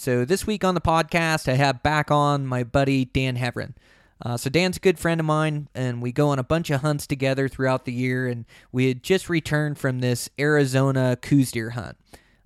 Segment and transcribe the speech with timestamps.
[0.00, 3.74] So, this week on the podcast, I have back on my buddy Dan Heverin.
[4.22, 6.80] Uh, so, Dan's a good friend of mine, and we go on a bunch of
[6.80, 8.26] hunts together throughout the year.
[8.26, 11.98] And we had just returned from this Arizona Coues deer hunt.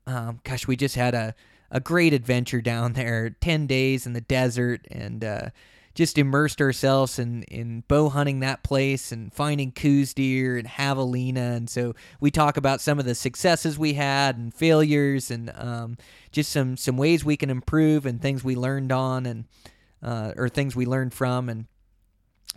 [0.05, 1.37] Um, gosh, we just had a,
[1.71, 5.51] a great adventure down there 10 days in the desert and uh,
[5.95, 11.57] just immersed ourselves in, in bow hunting that place and finding Coues deer and javelina.
[11.57, 15.97] And so we talk about some of the successes we had and failures and um,
[16.33, 19.45] just some, some ways we can improve and things we learned on and
[20.03, 21.67] uh, or things we learned from and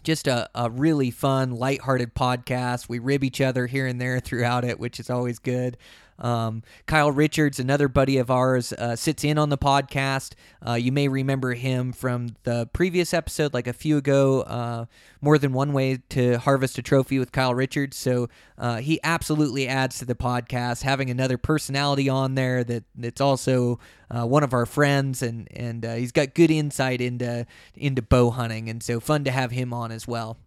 [0.03, 2.89] just a, a really fun, lighthearted podcast.
[2.89, 5.77] We rib each other here and there throughout it, which is always good.
[6.19, 10.33] Um, Kyle Richards, another buddy of ours, uh, sits in on the podcast.
[10.65, 14.85] Uh, you may remember him from the previous episode, like a few ago, uh,
[15.21, 17.97] more than one way to harvest a trophy with Kyle Richards.
[17.97, 23.21] So uh, he absolutely adds to the podcast, having another personality on there that that's
[23.21, 23.79] also
[24.09, 27.45] uh, one of our friends, and and uh, he's got good insight into
[27.75, 30.37] into bow hunting, and so fun to have him on as well.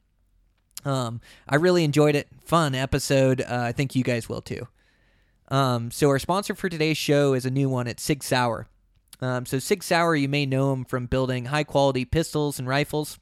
[0.84, 2.28] Um, I really enjoyed it.
[2.42, 3.42] Fun episode.
[3.42, 4.66] I think you guys will too.
[5.50, 7.86] Um, so our sponsor for today's show is a new one.
[7.86, 8.68] It's Sig Sauer.
[9.20, 13.18] Um, so Sig Sauer, you may know them from building high quality pistols and rifles,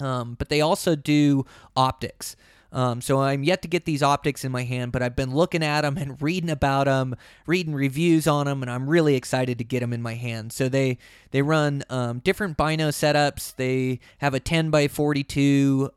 [0.00, 1.44] um, but they also do
[1.76, 2.36] optics.
[2.72, 5.62] Um, so I'm yet to get these optics in my hand, but I've been looking
[5.62, 7.14] at them and reading about them,
[7.46, 10.52] reading reviews on them, and I'm really excited to get them in my hand.
[10.52, 10.98] So they
[11.32, 13.54] they run um, different bino setups.
[13.56, 15.90] They have a 10 by 42.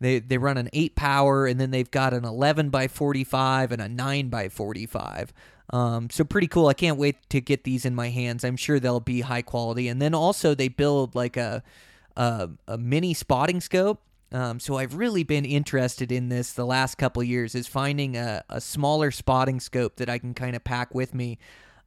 [0.00, 3.82] They they run an eight power, and then they've got an 11 by 45 and
[3.82, 5.32] a nine by 45.
[5.72, 6.66] Um, so pretty cool.
[6.66, 8.44] I can't wait to get these in my hands.
[8.44, 9.88] I'm sure they'll be high quality.
[9.88, 11.62] And then also they build like a
[12.16, 14.02] a, a mini spotting scope.
[14.32, 18.44] Um, so I've really been interested in this the last couple years is finding a,
[18.48, 21.38] a smaller spotting scope that I can kind of pack with me.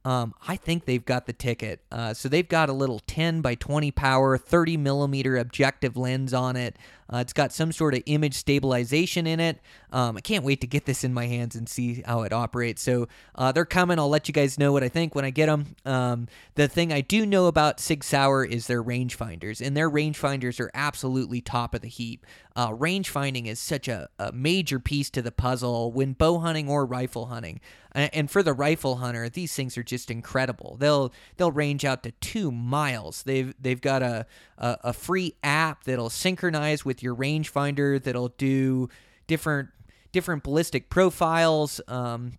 [0.04, 1.80] Um, I think they've got the ticket.
[1.90, 6.56] Uh, so they've got a little 10 by 20 power, 30 millimeter objective lens on
[6.56, 6.76] it.
[7.12, 9.60] Uh, it's got some sort of image stabilization in it.
[9.92, 12.82] Um, I can't wait to get this in my hands and see how it operates.
[12.82, 13.98] So uh, they're coming.
[13.98, 15.76] I'll let you guys know what I think when I get them.
[15.84, 20.60] Um, the thing I do know about Sig Sauer is their rangefinders, and their rangefinders
[20.60, 22.26] are absolutely top of the heap.
[22.56, 26.68] Uh, range finding is such a, a major piece to the puzzle when bow hunting
[26.68, 27.60] or rifle hunting.
[27.96, 30.76] And for the rifle hunter, these things are just incredible.
[30.80, 33.22] They'll they'll range out to two miles.
[33.22, 34.26] They've they've got a
[34.58, 38.02] a, a free app that'll synchronize with your rangefinder.
[38.02, 38.88] That'll do
[39.26, 39.70] different
[40.12, 41.80] different ballistic profiles.
[41.88, 42.38] Um,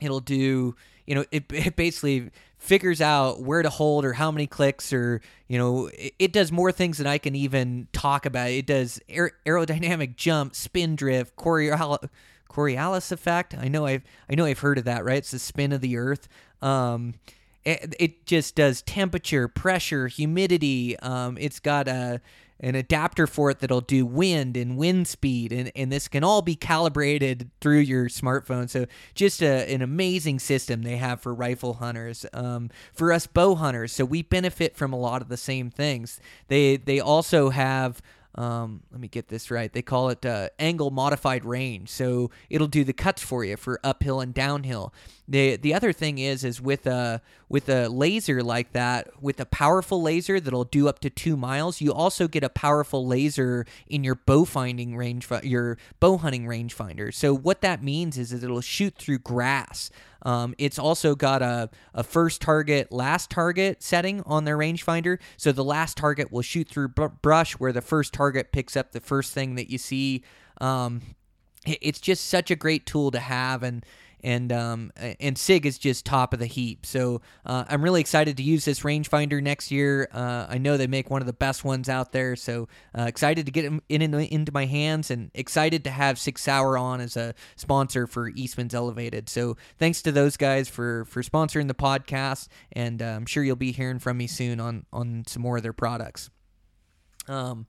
[0.00, 0.74] it'll do
[1.06, 5.20] you know it, it basically figures out where to hold or how many clicks or
[5.48, 9.00] you know it, it does more things than i can even talk about it does
[9.08, 12.08] aer- aerodynamic jump spin drift Coriolis,
[12.48, 15.72] Coriolis effect i know i've i know i've heard of that right it's the spin
[15.72, 16.28] of the earth
[16.62, 17.14] um
[17.64, 22.20] it, it just does temperature pressure humidity um it's got a
[22.60, 26.42] an adapter for it that'll do wind and wind speed and, and this can all
[26.42, 28.68] be calibrated through your smartphone.
[28.68, 33.54] So just a, an amazing system they have for rifle hunters um, for us bow
[33.54, 33.92] hunters.
[33.92, 36.20] So we benefit from a lot of the same things.
[36.48, 38.02] They they also have
[38.36, 39.72] um, let me get this right.
[39.72, 43.80] They call it uh, angle modified range, so it'll do the cuts for you for
[43.82, 44.94] uphill and downhill.
[45.26, 49.46] the The other thing is, is with a with a laser like that, with a
[49.46, 54.04] powerful laser that'll do up to two miles, you also get a powerful laser in
[54.04, 57.12] your bow finding range, your bow hunting rangefinder.
[57.12, 59.90] So what that means is, is it'll shoot through grass.
[60.22, 65.18] Um, it's also got a, a first target, last target setting on their rangefinder.
[65.36, 68.92] So the last target will shoot through br- brush where the first target picks up
[68.92, 70.22] the first thing that you see.
[70.60, 71.00] Um,
[71.66, 73.62] it- it's just such a great tool to have.
[73.62, 73.84] And
[74.22, 76.86] and um, and Sig is just top of the heap.
[76.86, 80.08] So uh, I'm really excited to use this rangefinder next year.
[80.12, 83.46] Uh, I know they make one of the best ones out there, so uh, excited
[83.46, 87.00] to get them in, in into my hands, and excited to have Sig Sauer on
[87.00, 89.28] as a sponsor for Eastman's Elevated.
[89.28, 93.56] So thanks to those guys for for sponsoring the podcast, and uh, I'm sure you'll
[93.56, 96.30] be hearing from me soon on on some more of their products.
[97.28, 97.66] Um,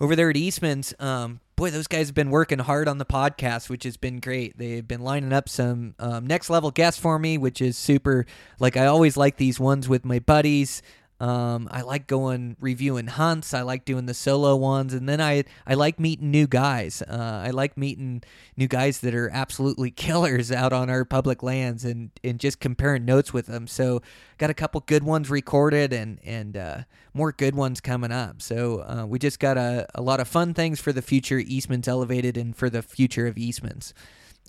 [0.00, 3.68] over there at Eastman's, um, boy, those guys have been working hard on the podcast,
[3.68, 4.58] which has been great.
[4.58, 8.26] They've been lining up some um, next level guests for me, which is super.
[8.58, 10.82] Like I always like these ones with my buddies.
[11.22, 13.54] Um, I like going reviewing hunts.
[13.54, 17.00] I like doing the solo ones, and then I I like meeting new guys.
[17.00, 18.24] Uh, I like meeting
[18.56, 23.04] new guys that are absolutely killers out on our public lands, and and just comparing
[23.04, 23.68] notes with them.
[23.68, 24.02] So
[24.36, 26.78] got a couple good ones recorded, and and uh,
[27.14, 28.42] more good ones coming up.
[28.42, 31.86] So uh, we just got a, a lot of fun things for the future Eastman's
[31.86, 33.94] Elevated and for the future of Eastman's.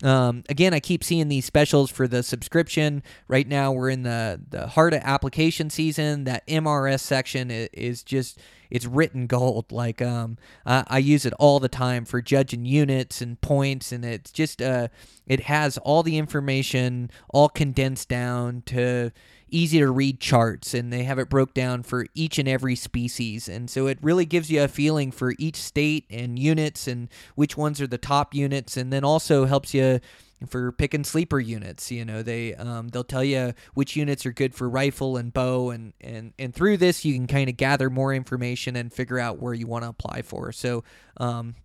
[0.01, 3.03] Um, again, I keep seeing these specials for the subscription.
[3.27, 6.23] Right now, we're in the the heart of application season.
[6.23, 8.39] That MRS section is, is just
[8.71, 9.71] it's written gold.
[9.71, 14.03] Like um, I, I use it all the time for judging units and points, and
[14.03, 14.87] it's just uh,
[15.27, 19.11] it has all the information all condensed down to
[19.53, 23.47] easy to read charts and they have it broke down for each and every species.
[23.47, 27.55] And so it really gives you a feeling for each state and units and which
[27.55, 29.99] ones are the top units and then also helps you
[30.47, 31.91] for picking sleeper units.
[31.91, 35.69] You know they um, they'll tell you which units are good for rifle and bow
[35.69, 39.39] and and and through this you can kind of gather more information and figure out
[39.39, 40.51] where you want to apply for.
[40.51, 40.83] So
[41.17, 41.55] um,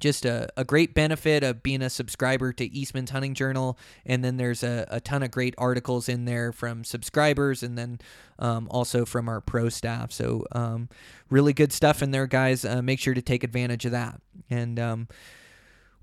[0.00, 3.78] just a, a great benefit of being a subscriber to Eastman's Hunting Journal.
[4.06, 7.98] And then there's a, a ton of great articles in there from subscribers and then
[8.38, 10.12] um, also from our pro staff.
[10.12, 10.88] So, um,
[11.30, 12.64] really good stuff in there, guys.
[12.64, 14.20] Uh, make sure to take advantage of that.
[14.48, 15.08] And, um,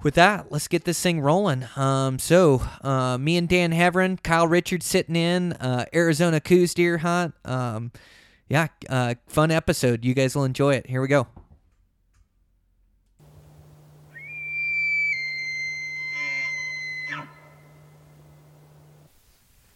[0.04, 1.66] with that, let's get this thing rolling.
[1.76, 6.98] Um, so, uh, me and Dan Heverin, Kyle Richards sitting in uh, Arizona Coues deer
[6.98, 7.34] hunt.
[7.46, 7.92] Um,
[8.50, 10.06] yeah, uh, fun episode.
[10.06, 10.88] You guys will enjoy it.
[10.88, 11.28] Here we go.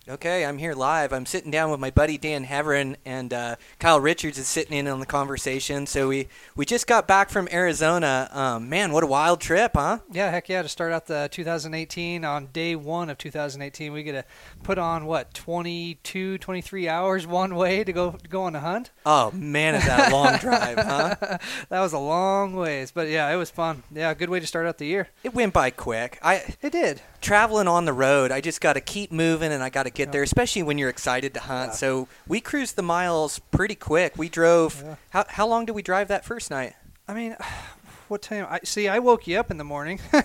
[0.10, 1.14] Okay, I'm here live.
[1.14, 4.88] I'm sitting down with my buddy Dan Heverin, and uh, Kyle Richards is sitting in
[4.88, 5.86] on the conversation.
[5.86, 8.28] So we, we just got back from Arizona.
[8.32, 10.00] Um, man, what a wild trip, huh?
[10.12, 10.64] Yeah, heck yeah!
[10.64, 14.26] To start out the 2018 on day one of 2018, we get to
[14.64, 18.90] put on what 22, 23 hours one way to go to go on a hunt.
[19.06, 21.16] Oh man, is that a long drive, huh?
[21.70, 23.84] that was a long ways, but yeah, it was fun.
[23.94, 25.10] Yeah, good way to start out the year.
[25.24, 26.18] It went by quick.
[26.24, 27.04] I It did.
[27.22, 30.12] traveling on the road, I just got to keep moving and I got to get
[30.12, 31.72] there, especially when you're excited to hunt.
[31.72, 31.76] Yeah.
[31.76, 34.18] So we cruised the miles pretty quick.
[34.18, 34.82] We drove.
[34.84, 34.96] Yeah.
[35.10, 36.74] How how long did we drive that first night?
[37.08, 37.36] I mean,
[38.08, 38.48] what time?
[38.50, 38.88] I see.
[38.88, 40.00] I woke you up in the morning.
[40.14, 40.22] oh,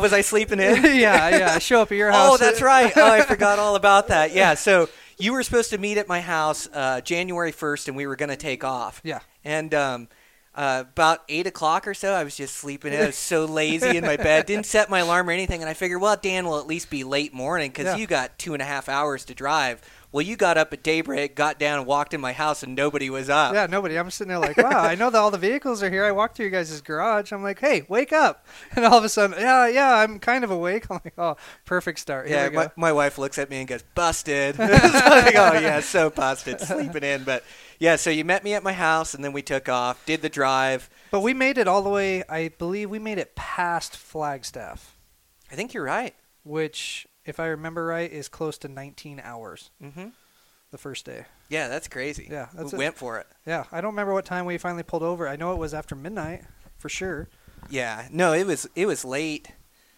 [0.00, 0.84] was I sleeping in?
[0.84, 1.52] yeah, yeah.
[1.54, 2.34] I show up at your house.
[2.34, 2.92] Oh, that's right.
[2.96, 4.34] Oh, I forgot all about that.
[4.34, 4.88] Yeah, so
[5.18, 8.28] you were supposed to meet at my house uh, January 1st, and we were going
[8.28, 9.00] to take off.
[9.02, 9.20] Yeah.
[9.44, 10.08] And um,
[10.56, 12.94] uh, about 8 o'clock or so, I was just sleeping.
[12.94, 14.46] I was so lazy in my bed.
[14.46, 15.60] Didn't set my alarm or anything.
[15.60, 17.96] And I figured, well, Dan will at least be late morning because Yeah.
[17.96, 19.82] you got two and a half hours to drive.
[20.12, 23.28] Well, you got up at daybreak, got down, walked in my house, and nobody was
[23.28, 23.54] up.
[23.54, 23.98] Yeah, nobody.
[23.98, 26.04] I'm sitting there like, wow, I know that all the vehicles are here.
[26.04, 27.32] I walked through you guys' garage.
[27.32, 28.46] I'm like, hey, wake up.
[28.74, 30.86] And all of a sudden, yeah, yeah, I'm kind of awake.
[30.90, 32.28] I'm like, oh, perfect start.
[32.28, 34.56] Here Yeah, my, my wife looks at me and goes, "Busted."
[35.16, 37.24] Like, oh yeah, so busted, sleeping in.
[37.24, 37.42] But
[37.78, 40.28] yeah, so you met me at my house, and then we took off, did the
[40.28, 40.88] drive.
[41.10, 44.96] But we made it all the way, I believe we made it past Flagstaff,
[45.50, 46.14] I think you're right.
[46.44, 50.08] which, if I remember right, is close to 19 hours hmm
[50.72, 51.24] the first day.
[51.48, 52.26] Yeah, that's crazy.
[52.30, 53.26] Yeah, that's we a- went for it.
[53.46, 55.28] Yeah, I don't remember what time we finally pulled over.
[55.28, 56.42] I know it was after midnight,
[56.78, 57.28] for sure.
[57.70, 59.52] Yeah, no, it was it was late.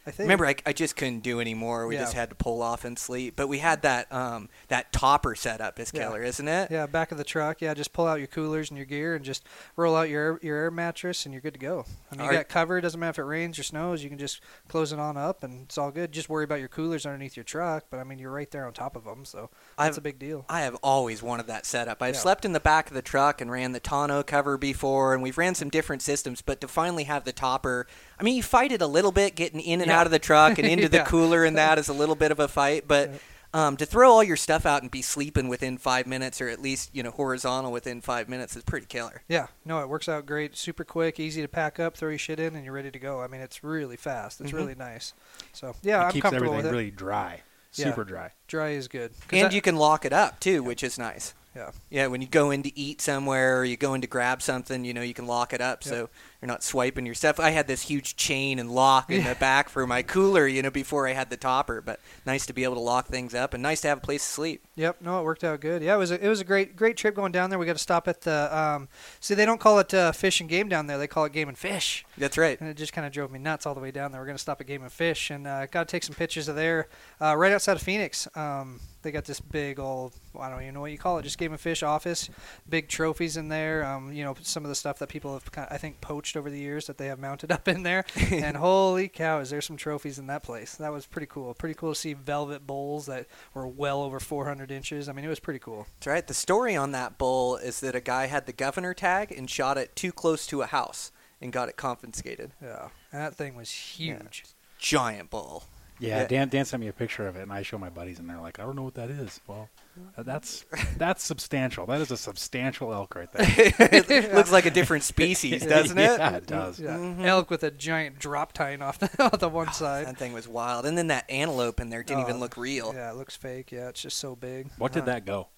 [0.08, 0.24] I think.
[0.26, 1.86] Remember, I, I just couldn't do anymore.
[1.86, 2.00] We Yeah.
[2.02, 3.34] just had to pull off and sleep.
[3.36, 6.04] But we had that um that topper set up as Yeah.
[6.04, 6.70] killer, isn't it?
[6.70, 7.60] Yeah, back of the truck.
[7.60, 9.44] Yeah, just pull out your coolers and your gear and just
[9.76, 11.84] roll out your air, your air mattress and you're good to go.
[12.10, 12.80] I mean, you got cover.
[12.80, 14.02] Doesn't matter if it rains or snows.
[14.02, 16.10] You can just close it on up and it's all good.
[16.12, 17.84] Just worry about your coolers underneath your truck.
[17.90, 20.18] But I mean, you're right there on top of them, so that's I've- a big
[20.18, 20.44] deal.
[20.48, 22.02] I have always wanted that setup.
[22.02, 22.20] I've Yeah.
[22.20, 25.36] slept in the back of the truck and ran the tonneau cover before, and we've
[25.36, 26.40] ran some different systems.
[26.40, 27.86] But to finally have the topper,
[28.18, 29.97] I mean, you fight it a little bit getting in and Yeah.
[29.98, 32.38] Out of the truck and into the cooler, and that is a little bit of
[32.40, 32.84] a fight.
[32.86, 33.10] But
[33.54, 36.60] um, to throw all your stuff out and be sleeping within five minutes, or at
[36.60, 39.22] least you know horizontal within five minutes, is pretty killer.
[39.28, 40.56] Yeah, no, it works out great.
[40.56, 43.20] Super quick, easy to pack up, throw your shit in, and you're ready to go.
[43.22, 44.40] I mean, it's really fast.
[44.40, 44.56] It's Mhm.
[44.56, 45.14] really nice.
[45.52, 46.70] So yeah, it I'm keeps comfortable everything with it.
[46.70, 47.42] really dry,
[47.74, 47.84] Yeah.
[47.86, 48.32] super dry.
[48.46, 49.12] Dry is good.
[49.32, 51.34] And I- you can lock it up too, which is nice.
[51.58, 51.70] Yeah.
[51.90, 54.84] Yeah, when you go in to eat somewhere or you go in to grab something,
[54.84, 56.08] you know, you can lock it up so
[56.40, 57.40] you're not swiping your stuff.
[57.40, 59.32] I had this huge chain and lock in Yeah.
[59.34, 62.52] the back for my cooler, you know, before I had the topper, but nice to
[62.52, 64.64] be able to lock things up and nice to have a place to sleep.
[64.76, 65.82] Yep, no, it worked out good.
[65.82, 67.58] Yeah, it was a, it was a great great trip going down there.
[67.58, 68.88] We got to stop at the um,
[69.18, 70.96] see they don't call it uh, fish and game down there.
[70.98, 72.60] They call it game and fish, That's right.
[72.60, 74.20] and it just kind of drove me nuts all the way down there.
[74.20, 76.54] We're gonna stop at game and fish, and uh, got to take some pictures of
[76.54, 76.86] there,
[77.20, 78.28] uh, right outside of Phoenix.
[78.36, 81.38] Um, they got this big old I don't even know what you call it, just
[81.38, 82.28] game and fish office,
[82.68, 83.86] big trophies in there.
[83.86, 86.50] Um, you know, some of the stuff that people have kind I think poached over
[86.50, 88.04] the years that they have mounted up in there.
[88.30, 90.74] and holy cow, is there some trophies in that place?
[90.74, 91.54] That was pretty cool.
[91.54, 95.08] Pretty cool to see velvet bulls that were well over 400 inches.
[95.08, 95.86] I mean, it was pretty cool.
[95.96, 96.26] That's right.
[96.26, 99.78] The story on that bull is that a guy had the governor tag and shot
[99.78, 102.52] it too close to a house and got it confiscated.
[102.62, 104.44] Yeah, and that thing was huge.
[104.78, 105.64] Giant bull.
[106.00, 106.26] Yeah, Yeah.
[106.28, 108.40] Dan, Dan sent me a picture of it, and I show my buddies, and they're
[108.40, 109.68] like, "I don't know what that is." Well,
[110.16, 110.64] uh, that's
[110.96, 111.86] that's substantial.
[111.86, 113.46] That is a substantial elk right there.
[113.78, 116.18] it looks like a different species, doesn't it?
[116.18, 116.78] Yeah, it does.
[116.78, 117.24] Yeah, Mm-hmm.
[117.24, 120.06] elk with a giant drop tine off the off the one side.
[120.06, 120.86] That thing was wild.
[120.86, 122.92] And then that antelope in there didn't Oh, even look real.
[122.94, 123.72] Yeah, it looks fake.
[123.72, 124.70] Yeah, it's just so big.
[124.78, 125.48] What did Uh, that go?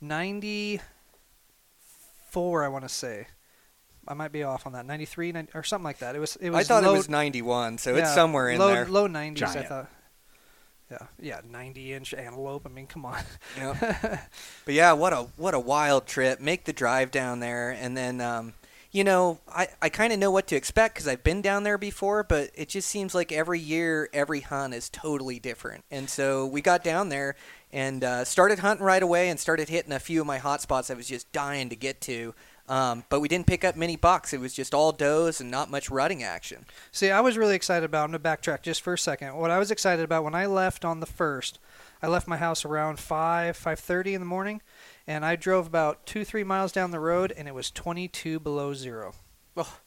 [0.00, 3.26] 94, I want to say.
[4.08, 4.86] I might be off on that.
[4.86, 6.14] 93 90, or something like that.
[6.14, 6.36] It was.
[6.36, 6.60] It was.
[6.60, 8.86] I thought low, it was 91, so it's somewhere in low, there.
[8.86, 9.90] Low 90s, I thought.
[10.90, 12.62] Yeah, yeah, 90 inch antelope.
[12.64, 13.20] I mean, come on.
[13.58, 13.76] Yep.
[14.64, 16.40] but yeah, what a what a wild trip.
[16.40, 18.54] Make the drive down there, and then um,
[18.92, 21.76] you know I I kind of know what to expect because I've been down there
[21.76, 22.22] before.
[22.22, 25.84] But it just seems like every year, every hunt is totally different.
[25.90, 27.34] And so we got down there
[27.72, 30.88] and uh, started hunting right away, and started hitting a few of my hot spots
[30.88, 32.32] I was just dying to get to.
[32.68, 34.32] Um, but we didn't pick up many bucks.
[34.32, 36.66] It was just all does and not much rutting action.
[36.90, 38.04] See, I was really excited about.
[38.04, 39.36] I'm gonna backtrack just for a second.
[39.36, 41.58] What I was excited about when I left on the first,
[42.02, 44.62] I left my house around five, five thirty in the morning,
[45.06, 48.74] and I drove about two, three miles down the road, and it was 22 below
[48.74, 49.14] zero.
[49.56, 49.78] Oh.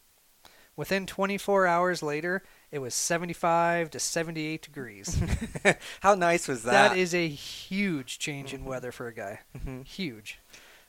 [0.77, 5.21] Within 24 hours later, it was 75 to 78 degrees.
[6.00, 6.91] How nice was that?
[6.91, 9.39] that is a huge change in weather for a guy.
[9.57, 9.86] Mhm.
[9.86, 10.39] Huge.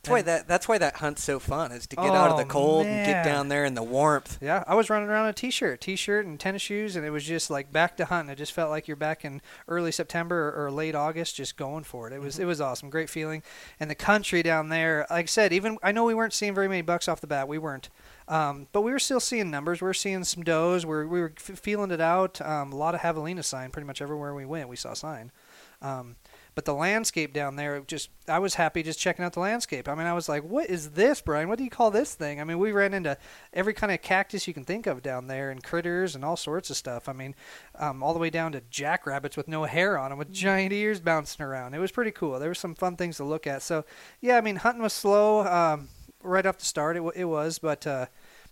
[0.02, 2.44] That's why that that's why that hunt's so fun is to get out of the
[2.44, 4.38] Oh, cold and get down there in the warmth.
[4.40, 7.22] Yeah, I was running around in a t-shirt, t-shirt and tennis shoes, and it was
[7.22, 8.32] just like back to hunting.
[8.32, 11.84] It just felt like you're back in early September or, or late August, just going
[11.84, 12.14] for it.
[12.14, 13.42] It was it was awesome, great feeling.
[13.78, 16.68] And the country down there, like I said, even I know we weren't seeing very
[16.68, 17.46] many bucks off the bat.
[17.46, 17.90] We weren't,
[18.26, 19.82] um, but we were still seeing numbers.
[19.82, 20.86] We were seeing some does.
[20.86, 22.40] We were, we were f- feeling it out.
[22.40, 23.70] Um, a lot of javelina sign.
[23.70, 25.30] Pretty much everywhere we went, we saw sign.
[25.82, 26.16] Um,
[26.54, 29.88] but the landscape down there, just I was happy just checking out the landscape.
[29.88, 31.48] I mean, I was like, "What is this, Brian?
[31.48, 33.16] What do you call this thing?" I mean, we ran into
[33.52, 36.70] every kind of cactus you can think of down there, and critters and all sorts
[36.70, 37.08] of stuff.
[37.08, 37.34] I mean,
[37.78, 41.00] um, all the way down to jackrabbits with no hair on them, with giant ears
[41.00, 41.74] bouncing around.
[41.74, 42.38] It was pretty cool.
[42.38, 43.62] There were some fun things to look at.
[43.62, 43.84] So,
[44.20, 45.88] yeah, I mean, hunting was slow um,
[46.22, 46.96] right off the start.
[46.96, 47.86] It, it was, but.
[47.86, 48.06] Uh,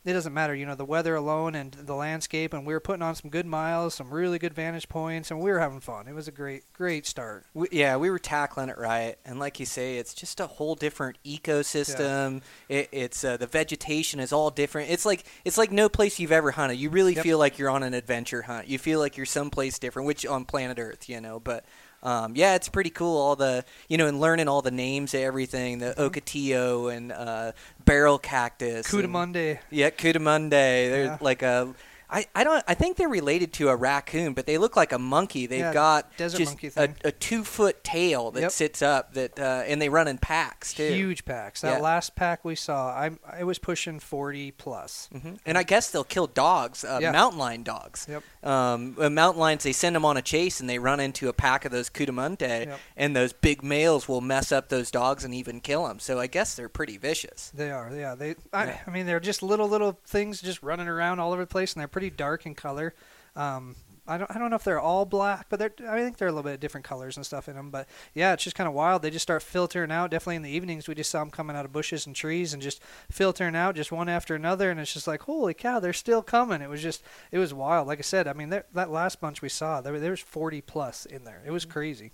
[0.08, 3.02] it doesn't matter, you know, the weather alone and the landscape, and we were putting
[3.02, 6.08] on some good miles, some really good vantage points, and we were having fun.
[6.08, 7.44] It was a great, great start.
[7.52, 10.74] We, yeah, we were tackling it right, and like you say, it's just a whole
[10.74, 12.40] different ecosystem.
[12.68, 14.90] It, it's uh, the vegetation is all different.
[14.90, 16.76] It's like it's like no place you've ever hunted.
[16.76, 17.22] You really Yep.
[17.24, 18.68] feel like you're on an adventure hunt.
[18.68, 21.38] You feel like you're someplace different, which on planet Earth, you know.
[21.40, 21.64] But
[22.02, 23.16] um, yeah, it's pretty cool.
[23.18, 27.52] All the you know, and learning all the names of everything, the Ocotillo and uh,
[27.84, 29.58] barrel cactus, and- coatimundi.
[29.70, 30.50] Yeah, coatimundi.
[30.50, 31.18] They're Yeah.
[31.20, 31.74] like a.
[32.10, 34.98] I, I don't I think they're related to a raccoon, but they look like a
[34.98, 35.44] monkey.
[35.44, 38.50] They've Yeah, got desert just monkey a, a two foot tail that Yep.
[38.50, 40.88] sits up that uh, and they run in packs too.
[40.90, 41.60] Huge packs.
[41.60, 41.82] That Yeah.
[41.82, 45.10] last pack we saw, I I was pushing 40 plus.
[45.12, 47.12] hmm And I guess they'll kill dogs, uh, Yeah.
[47.12, 48.06] mountain lion dogs.
[48.08, 48.22] Yep.
[48.42, 51.32] Um, uh, mountain lions, they send them on a chase and they run into a
[51.32, 52.80] pack of those coatimundi, Yep.
[52.96, 55.98] and those big males will mess up those dogs and even kill them.
[55.98, 57.50] So I guess they're pretty vicious.
[57.54, 58.14] They are, yeah.
[58.14, 58.78] They, I, Yeah.
[58.86, 61.80] I mean, they're just little little things just running around all over the place, and
[61.80, 62.94] they're pretty dark in color.
[63.34, 63.74] Um,
[64.08, 66.32] I don't, I don't know if they're all black, but they're, I think they're a
[66.32, 67.70] little bit of different colors and stuff in them.
[67.70, 69.02] But yeah, it's just kind of wild.
[69.02, 70.10] They just start filtering out.
[70.10, 72.62] Definitely in the evenings, we just saw them coming out of bushes and trees and
[72.62, 74.70] just filtering out, just one after another.
[74.70, 76.62] And it's just like, holy cow, they're still coming.
[76.62, 77.86] It was just, it was wild.
[77.86, 80.62] Like I said, I mean, there- that last bunch we saw, there, there was 40
[80.62, 81.42] plus in there.
[81.44, 81.72] It was mm-hmm.
[81.72, 82.12] crazy.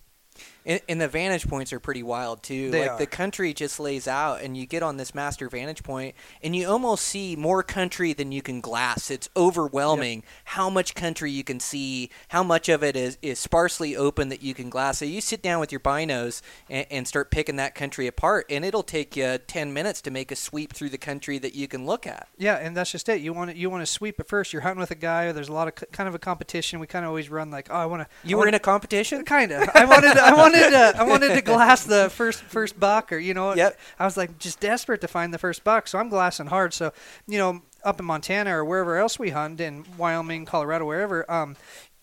[0.67, 2.71] And, and the vantage points are pretty wild too.
[2.71, 2.99] They like are.
[2.99, 6.69] the country just lays out, and you get on this master vantage point, and you
[6.69, 9.11] almost see more country than you can glass.
[9.11, 13.97] It's overwhelming how much country you can see, how much of it is, is sparsely
[13.97, 14.99] open that you can glass.
[14.99, 16.41] So you sit down with your binos
[16.71, 20.33] and, and start picking that country apart, and it'll take you ten minutes to make
[20.33, 22.29] a sweep through the country that you can look at.
[22.39, 23.21] Yeah, and that's just it.
[23.21, 24.53] You want to you want to sweep it first.
[24.53, 25.31] You're hunting with a guy.
[25.33, 26.81] There's a lot of kind of a competition.
[26.81, 28.29] We kind of always run like, oh, I want to.
[28.29, 29.25] You were in a competition.
[29.25, 29.69] kind of.
[29.75, 33.35] I wanted I wanted to, I wanted to glass the first first buck, or you
[33.35, 33.79] know, Yep.
[33.99, 36.73] I was like just desperate to find the first buck, so I'm glassing hard.
[36.75, 36.93] So
[37.27, 41.31] you know, up in Montana or wherever else we hunt in Wyoming, Colorado, wherever.
[41.31, 41.57] Um,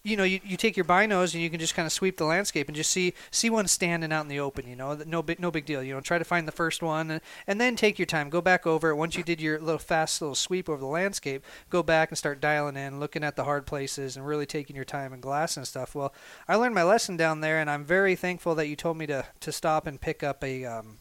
[0.04, 2.26] you know, you, you take your binos and you can just kind of sweep the
[2.26, 4.68] landscape and just see see one standing out in the open.
[4.68, 5.84] You know, no big no big deal.
[5.84, 8.30] You know, try to find the first one and, and then take your time.
[8.30, 11.44] Go back over it once you did your little fast little sweep over the landscape.
[11.70, 14.86] Go back and start dialing in, looking at the hard places, and really taking your
[14.86, 15.94] time and glass and stuff.
[15.94, 16.14] Well,
[16.48, 19.26] I learned my lesson down there, and I'm very thankful that you told me to
[19.40, 20.98] to stop and pick up a um,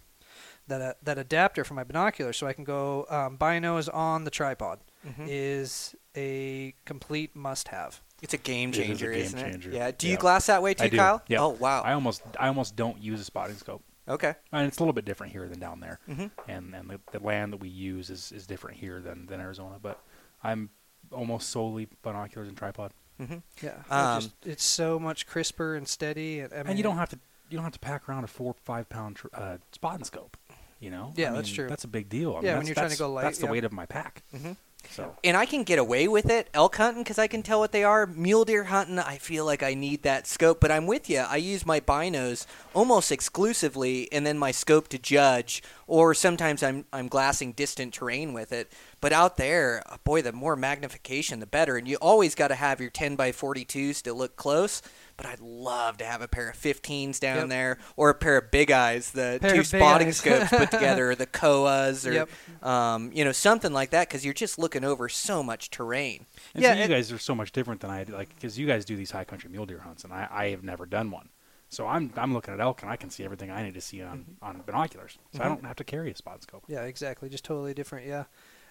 [0.69, 4.31] that uh, that adapter for my binoculars so I can go um, binos on the
[4.31, 4.81] tripod.
[5.07, 5.27] Mhm.
[5.27, 8.03] is a complete must-have.
[8.23, 9.71] It's a game It is a changer, game isn't changer.
[9.71, 9.75] it?
[9.75, 9.91] Yeah.
[9.97, 10.19] Do you Yeah.
[10.19, 10.97] glass that way too, I do.
[10.97, 11.23] Kyle?
[11.29, 11.41] Yeah.
[11.43, 11.83] Oh wow.
[11.83, 13.83] I almost I almost don't use a spotting scope.
[14.09, 14.35] okay.
[14.53, 16.01] And it's a little bit different here than down there.
[16.09, 16.31] Mhm.
[16.49, 19.77] And and the, the land that we use is, is different here than, than Arizona.
[19.81, 19.99] But
[20.43, 20.71] I'm
[21.13, 22.93] almost solely binoculars and tripod.
[23.19, 26.41] hmm Yeah, Um, just, it's so much crisper and steady.
[26.41, 28.29] And, I mean, and you don't have to you don't have to pack around a
[28.29, 30.37] four five pound tr- uh, spotting scope.
[30.79, 31.13] You know.
[31.17, 31.69] Yeah, I that's true.
[31.69, 32.33] That's a big deal.
[32.33, 33.53] I mean, Yeah, when you're trying to go light, That's the yeah.
[33.53, 34.23] weight of my pack.
[34.35, 34.57] Mhm.
[34.91, 37.73] So And I can get away with it elk hunting because I can tell what
[37.73, 38.07] they are.
[38.07, 40.61] Mule deer hunting, I feel like I need that scope.
[40.61, 41.21] But I'm with you.
[41.21, 45.63] I use my binos almost exclusively, and then my scope to judge.
[45.87, 48.73] Or sometimes I'm I'm glassing distant terrain with it.
[49.01, 51.77] But out there, boy, the more magnification, the better.
[51.77, 54.83] And you always got to have your 10 by 42s to look close.
[55.21, 57.49] But I'd love to have a pair of 15s down Yep.
[57.51, 60.17] there, or a pair of big eyes, the Pair two spotting eyes.
[60.17, 62.65] scopes put together, or the Kowas, or Yep.
[62.65, 66.25] um, you know something like that, because you're just looking over so much terrain.
[66.55, 68.59] And Yeah, so you it- guys are so much different than I do, like because
[68.59, 71.11] you guys do these high country mule deer hunts, and I, I have never done
[71.11, 71.29] one.
[71.69, 74.03] So I'm I'm looking at elk, and I can see everything I need to see
[74.03, 75.19] on, on binoculars.
[75.35, 75.49] So I Mhm.
[75.49, 76.65] don't have to carry a spot scope.
[76.67, 77.29] Yeah, exactly.
[77.29, 78.07] Just totally different.
[78.07, 78.25] Yeah.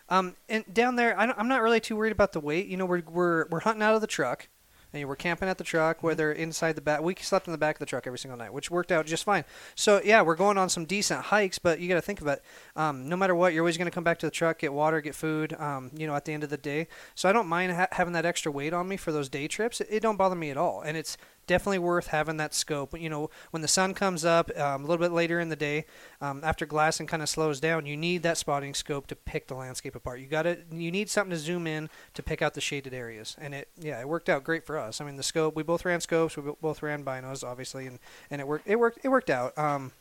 [0.10, 2.65] Um, and down there, I don't, I'm not really too worried about the weight.
[2.65, 4.48] You know, we're we're we're hunting out of the truck,
[4.93, 7.01] and we're camping at the truck, whether inside the back.
[7.01, 9.24] We slept in the back of the truck every single night, which worked out just
[9.24, 9.46] fine.
[9.75, 12.43] So yeah, we're going on some decent hikes, but you got to think about, it.
[12.75, 15.01] um, no matter what, you're always going to come back to the truck, get water,
[15.01, 15.53] get food.
[15.53, 18.13] Um, you know, at the end of the day, so I don't mind ha- having
[18.13, 19.81] that extra weight on me for those day trips.
[19.81, 21.17] It, it don't bother me at all, and it's
[21.50, 22.98] definitely worth having that scope.
[22.98, 25.86] You know, when the sun comes up um, a little bit later in the day,
[26.22, 29.56] um, after glassing kind of slows down, you need that spotting scope to pick the
[29.56, 30.20] landscape apart.
[30.20, 33.36] You got to you need something to zoom in to pick out the shaded areas,
[33.41, 35.01] and it yeah, it worked out great for us.
[35.01, 37.98] I mean, the scope we both ran scopes, we both ran binos, obviously, and
[38.29, 39.58] and it worked it worked it worked out.
[39.58, 39.91] Um,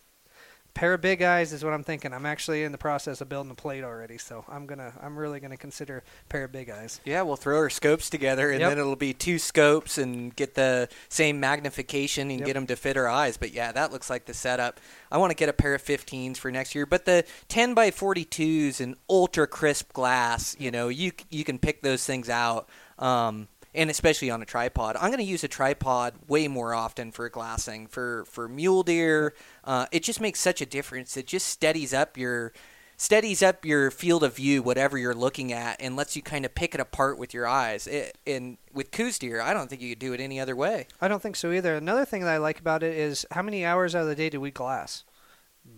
[0.74, 2.12] pair of big eyes is what I'm thinking.
[2.12, 5.40] I'm actually in the process of building a plate already, so I'm gonna I'm really
[5.40, 7.00] gonna consider pair of big eyes.
[7.04, 8.70] Yeah, we'll throw our scopes together, and Yep.
[8.70, 12.46] then it'll be two scopes and get the same magnification and Yep.
[12.46, 13.36] get them to fit our eyes.
[13.36, 14.78] But yeah, that looks like the setup.
[15.10, 17.90] I want to get a pair of 15s for next year, but the 10 by
[17.90, 22.68] 42s and ultra crisp glass, you know, you you can pick those things out.
[22.98, 27.12] Um, and especially on a tripod, I'm going to use a tripod way more often
[27.12, 29.34] for glassing for for mule deer.
[29.64, 31.16] Uh, it just makes such a difference.
[31.16, 32.52] It just steadies up your
[32.98, 36.54] steadies up your field of view, whatever you're looking at, and lets you kind of
[36.54, 37.86] pick it apart with your eyes.
[37.86, 40.88] It, and with Coues deer, I don't think you could do it any other way.
[41.00, 41.76] I don't think so either.
[41.76, 44.28] Another thing that I like about it is how many hours out of the day
[44.28, 45.04] do we glass?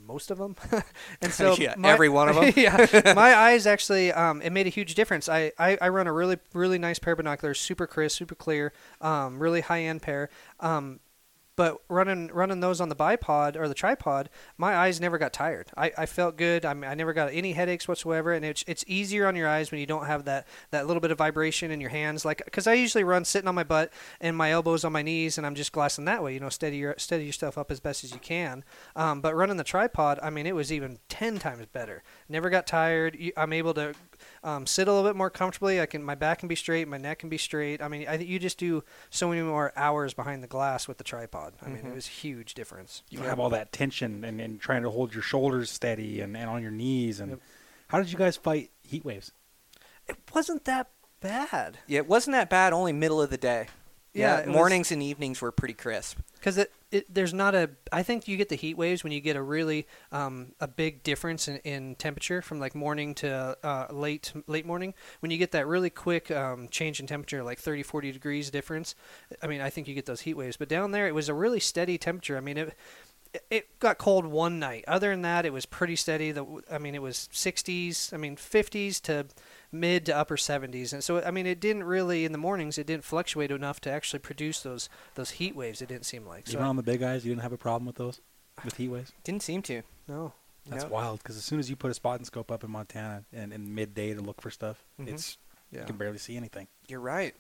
[0.07, 0.57] Most of them,
[1.23, 2.53] and so Yeah, my- every one of them.
[2.57, 5.29] yeah, my eyes actually, um, it made a huge difference.
[5.29, 8.73] I, I, I run a really really nice pair of binoculars, super crisp, super clear,
[9.01, 10.29] um, really high end pair.
[10.59, 11.01] Um,
[11.57, 15.71] but running running those on the bipod or the tripod, my eyes never got tired.
[15.77, 16.65] I, I felt good.
[16.65, 19.81] I, I never got any headaches whatsoever, and it's it's easier on your eyes when
[19.81, 22.25] you don't have that, that little bit of vibration in your hands.
[22.25, 25.39] Like because I usually run sitting on my butt and my elbows on my knees,
[25.39, 26.35] and I'm just glassing that way.
[26.35, 28.65] You know, steady your steady yourself up as best as you can.
[28.97, 32.03] Um, but running the tripod, I mean, it was even ten times better.
[32.29, 33.19] Never got tired.
[33.37, 33.95] I'm able to
[34.43, 35.81] um, sit a little bit more comfortably.
[35.81, 37.83] I can my back can be straight, my neck can be straight.
[37.83, 40.99] I mean, I, think you just do so many more hours behind the glass with
[40.99, 41.55] the tripod.
[41.63, 43.03] I mean, it was a huge difference.
[43.11, 46.49] You have all that tension and, and trying to hold your shoulders steady and, and
[46.49, 47.21] on your knees.
[47.21, 47.41] And Yep.
[47.89, 49.33] how did you guys fight heat waves?
[50.09, 50.89] It wasn't that
[51.21, 51.79] bad.
[51.87, 52.73] Yeah, it wasn't that bad.
[52.73, 53.69] Only middle of the day.
[54.13, 56.19] Yeah, it was- mornings and evenings were pretty crisp.
[56.35, 59.21] because it, it there's not a I think you get the heat waves when you
[59.21, 63.87] get a really um, a big difference in, in temperature from like morning to uh,
[63.91, 67.83] late late morning when you get that really quick um, change in temperature like 30
[67.85, 68.95] 40 degrees difference
[69.43, 71.35] I mean I think you get those heat waves but down there it was a
[71.35, 74.85] really steady temperature I mean it it- it got cold one night.
[74.89, 76.33] Other than that, it was pretty steady.
[76.33, 78.13] The I mean, it was 60s.
[78.13, 79.27] I mean, 50s to
[79.73, 80.93] mid to upper 70s.
[80.93, 82.79] And so, I mean, it didn't really in the mornings.
[82.79, 85.81] It didn't fluctuate enough to actually produce those those heat waves.
[85.83, 86.47] It didn't seem like.
[86.47, 88.21] So Even on the big eyes, you didn't have a problem with those,
[88.65, 89.13] with heat waves?
[89.25, 89.83] Didn't seem to.
[90.09, 90.33] no.
[90.69, 90.91] That's No.
[90.91, 93.75] wild because as soon as you put a spotting scope up in Montana and in
[93.75, 95.09] midday to look for stuff, Mhm.
[95.09, 95.39] it's
[95.71, 95.81] Yeah.
[95.81, 96.69] you can barely see anything.
[96.87, 97.35] You're right.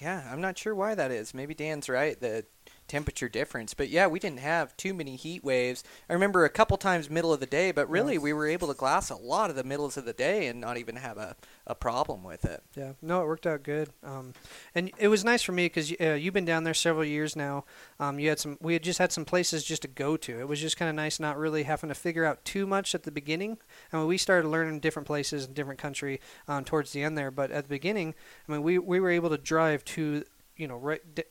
[0.00, 1.32] Yeah, I'm not sure why that is.
[1.32, 2.44] Maybe Dan's right, the
[2.88, 3.74] temperature difference.
[3.74, 5.84] But yeah, we didn't have too many heat waves.
[6.08, 8.74] I remember a couple times middle of the day, but really we were able to
[8.74, 11.74] glass a lot of the middles of the day and not even have a, a
[11.74, 12.62] problem with it.
[12.76, 13.90] Yeah, no, it worked out good.
[14.02, 14.34] Um,
[14.74, 17.64] and it was nice for me because uh, you've been down there several years now.
[17.98, 20.40] Um, you had some, we had just had some places just to go to.
[20.40, 23.04] It was just kind of nice not really having to figure out too much at
[23.04, 23.58] the beginning.
[23.92, 27.30] I mean, we started learning different places in different country um, towards the end there,
[27.30, 28.14] but at the beginning,
[28.48, 30.24] I mean, we we were able to drive to,
[30.56, 31.00] you know, right.
[31.14, 31.24] D-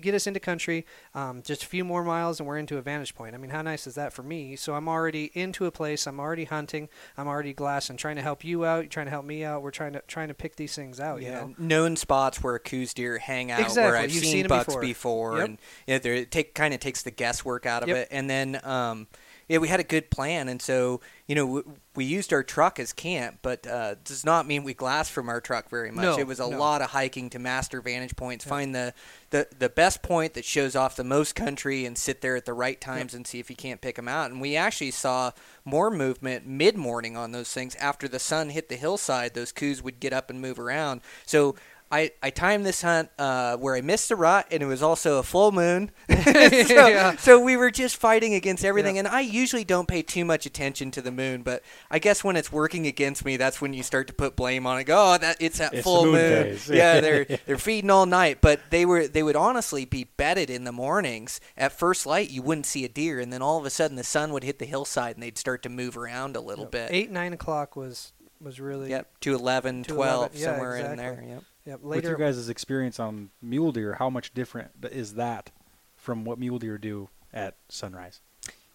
[0.00, 3.14] get us into country, um, just a few more miles, and we're into a vantage
[3.14, 3.34] point.
[3.34, 4.56] I mean, how nice is that for me?
[4.56, 6.06] So I'm already into a place.
[6.06, 6.88] I'm already hunting.
[7.16, 8.80] I'm already glassing, trying to help you out.
[8.84, 9.62] You're trying to help me out.
[9.62, 11.20] We're trying to trying to pick these things out.
[11.22, 11.54] You yeah, know.
[11.58, 14.80] known spots where Coues deer hang out, where Exactly, I've you've seen, seen bucks before.
[14.80, 15.44] before, Yep.
[15.48, 17.96] and yeah, there it take kind of takes the guesswork out of Yep.
[17.96, 18.08] it.
[18.10, 19.06] And then, um,
[19.50, 21.62] yeah, we had a good plan, and so you know we,
[21.96, 25.40] we used our truck as camp, but uh, does not mean we glassed from our
[25.40, 26.04] truck very much.
[26.04, 26.56] No, it was a no.
[26.56, 28.94] lot of hiking to master vantage points, find the,
[29.30, 32.52] the the best point that shows off the most country, and sit there at the
[32.52, 34.30] right times and see if you can't pick them out.
[34.30, 35.32] And we actually saw
[35.64, 39.34] more movement mid morning on those things after the sun hit the hillside.
[39.34, 41.00] Those Coues would get up and move around.
[41.26, 41.56] So.
[41.92, 45.18] I, I timed this hunt uh, where I missed the rut, and it was also
[45.18, 45.90] a full moon.
[46.08, 47.16] so, Yeah.
[47.16, 48.94] so we were just fighting against everything.
[48.94, 49.00] Yeah.
[49.00, 52.36] And I usually don't pay too much attention to the moon, but I guess when
[52.36, 54.84] it's working against me, that's when you start to put blame on it.
[54.84, 56.58] Go, oh, that it's that It's full moon moon.
[56.68, 60.64] yeah, they're they're feeding all night, but they were they would honestly be bedded in
[60.64, 61.40] the mornings.
[61.56, 64.04] At first light, you wouldn't see a deer, and then all of a sudden the
[64.04, 66.90] sun would hit the hillside, and they'd start to move around a little bit.
[66.92, 71.24] Eight nine o'clock was was really Yep, to 11, 12, 11, yeah, somewhere in there.
[71.26, 71.42] Yep.
[71.66, 75.50] Yep, With later your guys' experience on mule deer, how much different is that
[75.96, 78.20] from what mule deer do at sunrise?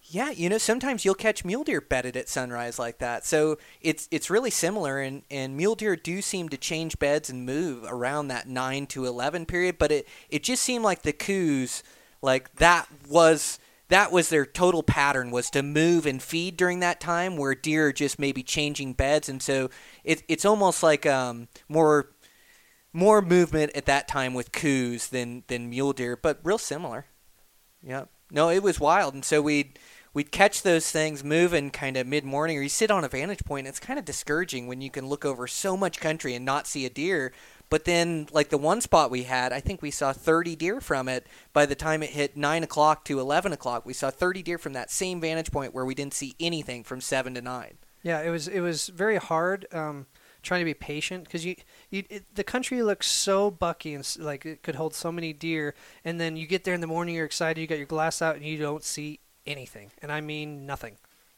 [0.08, 3.26] Yeah, you know, sometimes you'll catch mule deer bedded at sunrise like that.
[3.26, 7.44] So it's it's really similar, and, and mule deer do seem to change beds and
[7.44, 9.80] move around that nine to eleven period.
[9.80, 11.82] But it it just seemed like the Coues,
[12.22, 17.00] like that was that was their total pattern was to move and feed during that
[17.00, 19.72] time, where deer are just maybe changing beds, and so
[20.04, 22.12] it it's almost like um more
[22.96, 27.06] more movement at that time with Coues than than mule deer, but real similar.
[27.84, 28.06] Yeah.
[28.32, 29.78] No, it was wild, and so we'd
[30.14, 33.44] we'd catch those things moving kind of mid morning, or you sit on a vantage
[33.46, 33.68] point.
[33.68, 36.86] It's kind of discouraging when you can look over so much country and not see
[36.86, 37.34] a deer.
[37.70, 41.10] But then, like the one spot we had, I think we saw 30 deer from
[41.10, 41.28] it.
[41.52, 44.74] By the time it hit nine o'clock to 11 o'clock, we saw 30 deer from
[44.74, 47.78] that same vantage point where we didn't see anything from seven to nine.
[48.04, 50.06] Yeah, it was it was very hard um,
[50.46, 51.56] trying to be patient because you,
[51.90, 55.76] you it, the country looks so bucky and like it could hold so many deer,
[56.04, 58.36] and then you get there in the morning, you're excited, you got your glass out,
[58.36, 60.98] and you don't see anything, and I mean nothing.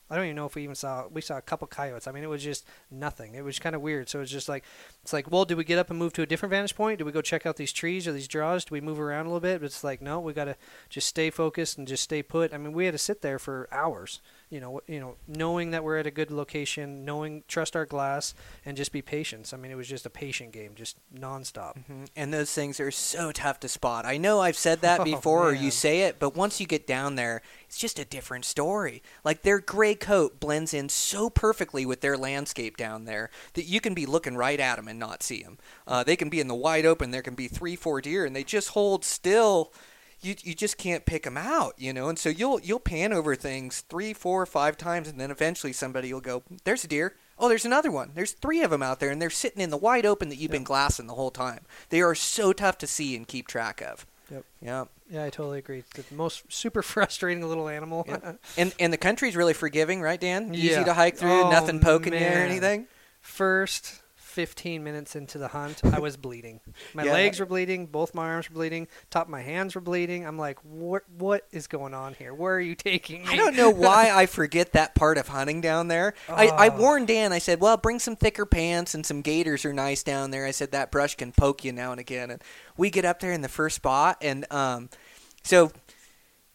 [0.10, 2.08] I don't even know if we even saw we saw a couple coyotes.
[2.08, 3.36] I mean, it was just nothing.
[3.36, 4.08] It was kind of weird.
[4.08, 4.63] So it's just like
[5.04, 7.00] it's like, well, do we get up and move to a different vantage point?
[7.00, 8.63] Do we go check out these trees or these draws?
[8.65, 9.60] Do we move around a little bit?
[9.60, 10.56] But it's like, no, we got to
[10.89, 12.54] just stay focused and just stay put.
[12.54, 14.22] I mean, we had to sit there for hours.
[14.49, 18.33] You know, you know, knowing that we're at a good location, knowing trust our glass,
[18.65, 19.51] and just be patient.
[19.53, 21.75] I mean, it was just a patient game, just nonstop.
[21.89, 22.07] Mhm.
[22.15, 24.05] And those things are so tough to spot.
[24.05, 26.88] I know I've said that Oh, before, or you say it, but once you get
[26.88, 29.03] down there, it's just a different story.
[29.25, 33.81] Like their gray coat blends in so perfectly with their landscape down there that you
[33.81, 35.57] can be looking right at them and not see them.
[35.86, 37.12] Uh, they can be in the wide open.
[37.12, 39.73] There can be three, four deer, and they just hold still.
[40.21, 43.36] You, you just can't pick them out, you know, and so you'll you'll pan over
[43.36, 47.47] things three, four, five times, and then eventually somebody will go, "There's a deer." Oh,
[47.49, 48.12] there's another one.
[48.15, 50.49] There's three of them out there, and they're sitting in the wide open that you've
[50.49, 51.65] been glassing the whole time.
[51.89, 54.08] They are so tough to see and keep track of.
[54.32, 54.43] Yep.
[54.63, 54.88] Yep.
[55.12, 55.84] Yeah, I totally agree.
[55.95, 58.03] It's The most super frustrating little animal.
[58.08, 58.39] Yep.
[58.58, 60.53] And and the country's really forgiving, right, Dan?
[60.56, 60.84] Easy Yeah.
[60.86, 62.88] to hike through, Oh, nothing poking you or anything.
[63.21, 64.01] First
[64.38, 66.60] 15 minutes into the hunt, I was bleeding.
[66.93, 67.13] My Yeah.
[67.13, 70.28] legs were bleeding, both my arms were bleeding, top of my hands were bleeding.
[70.28, 72.36] I'm like, what what is going on here?
[72.36, 73.30] Where are you taking me?
[73.34, 76.13] I don't know why I forget that part of hunting down there.
[76.30, 76.78] I, I Oh.
[76.78, 77.34] warned Dan.
[77.34, 80.52] I said, "Well, bring some thicker pants and some gaiters are nice down there." I
[80.52, 82.30] said that brush can poke you now and again.
[82.30, 82.43] And
[82.78, 84.89] we get up there in the first spot, and um,
[85.41, 85.71] so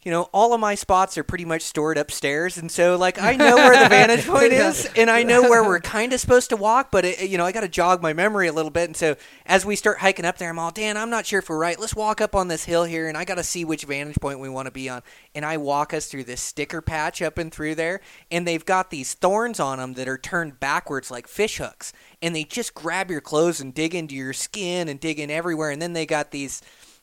[0.05, 3.37] you know, all of my spots are pretty much stored upstairs, and so like I
[3.37, 6.57] know where the vantage point is, and I know where we're kind of supposed to
[6.57, 8.89] walk, but it, you know, I got to jog my memory a little bit.
[8.89, 9.15] And so
[9.47, 11.79] as we start hiking up there, I'm all, Dan, I'm not sure if we're right.
[11.79, 14.41] Let's walk up on this hill here, and I got to see which vantage point
[14.41, 15.03] we want to be on.
[15.37, 18.91] And I walk us through this sticker patch up and through there, and they've got
[18.91, 23.09] these thorns on them that are turned backwards like fish hooks, and they just grab
[23.09, 25.71] your clothes and dig into your skin and dig in everywhere.
[25.71, 26.61] And then they got these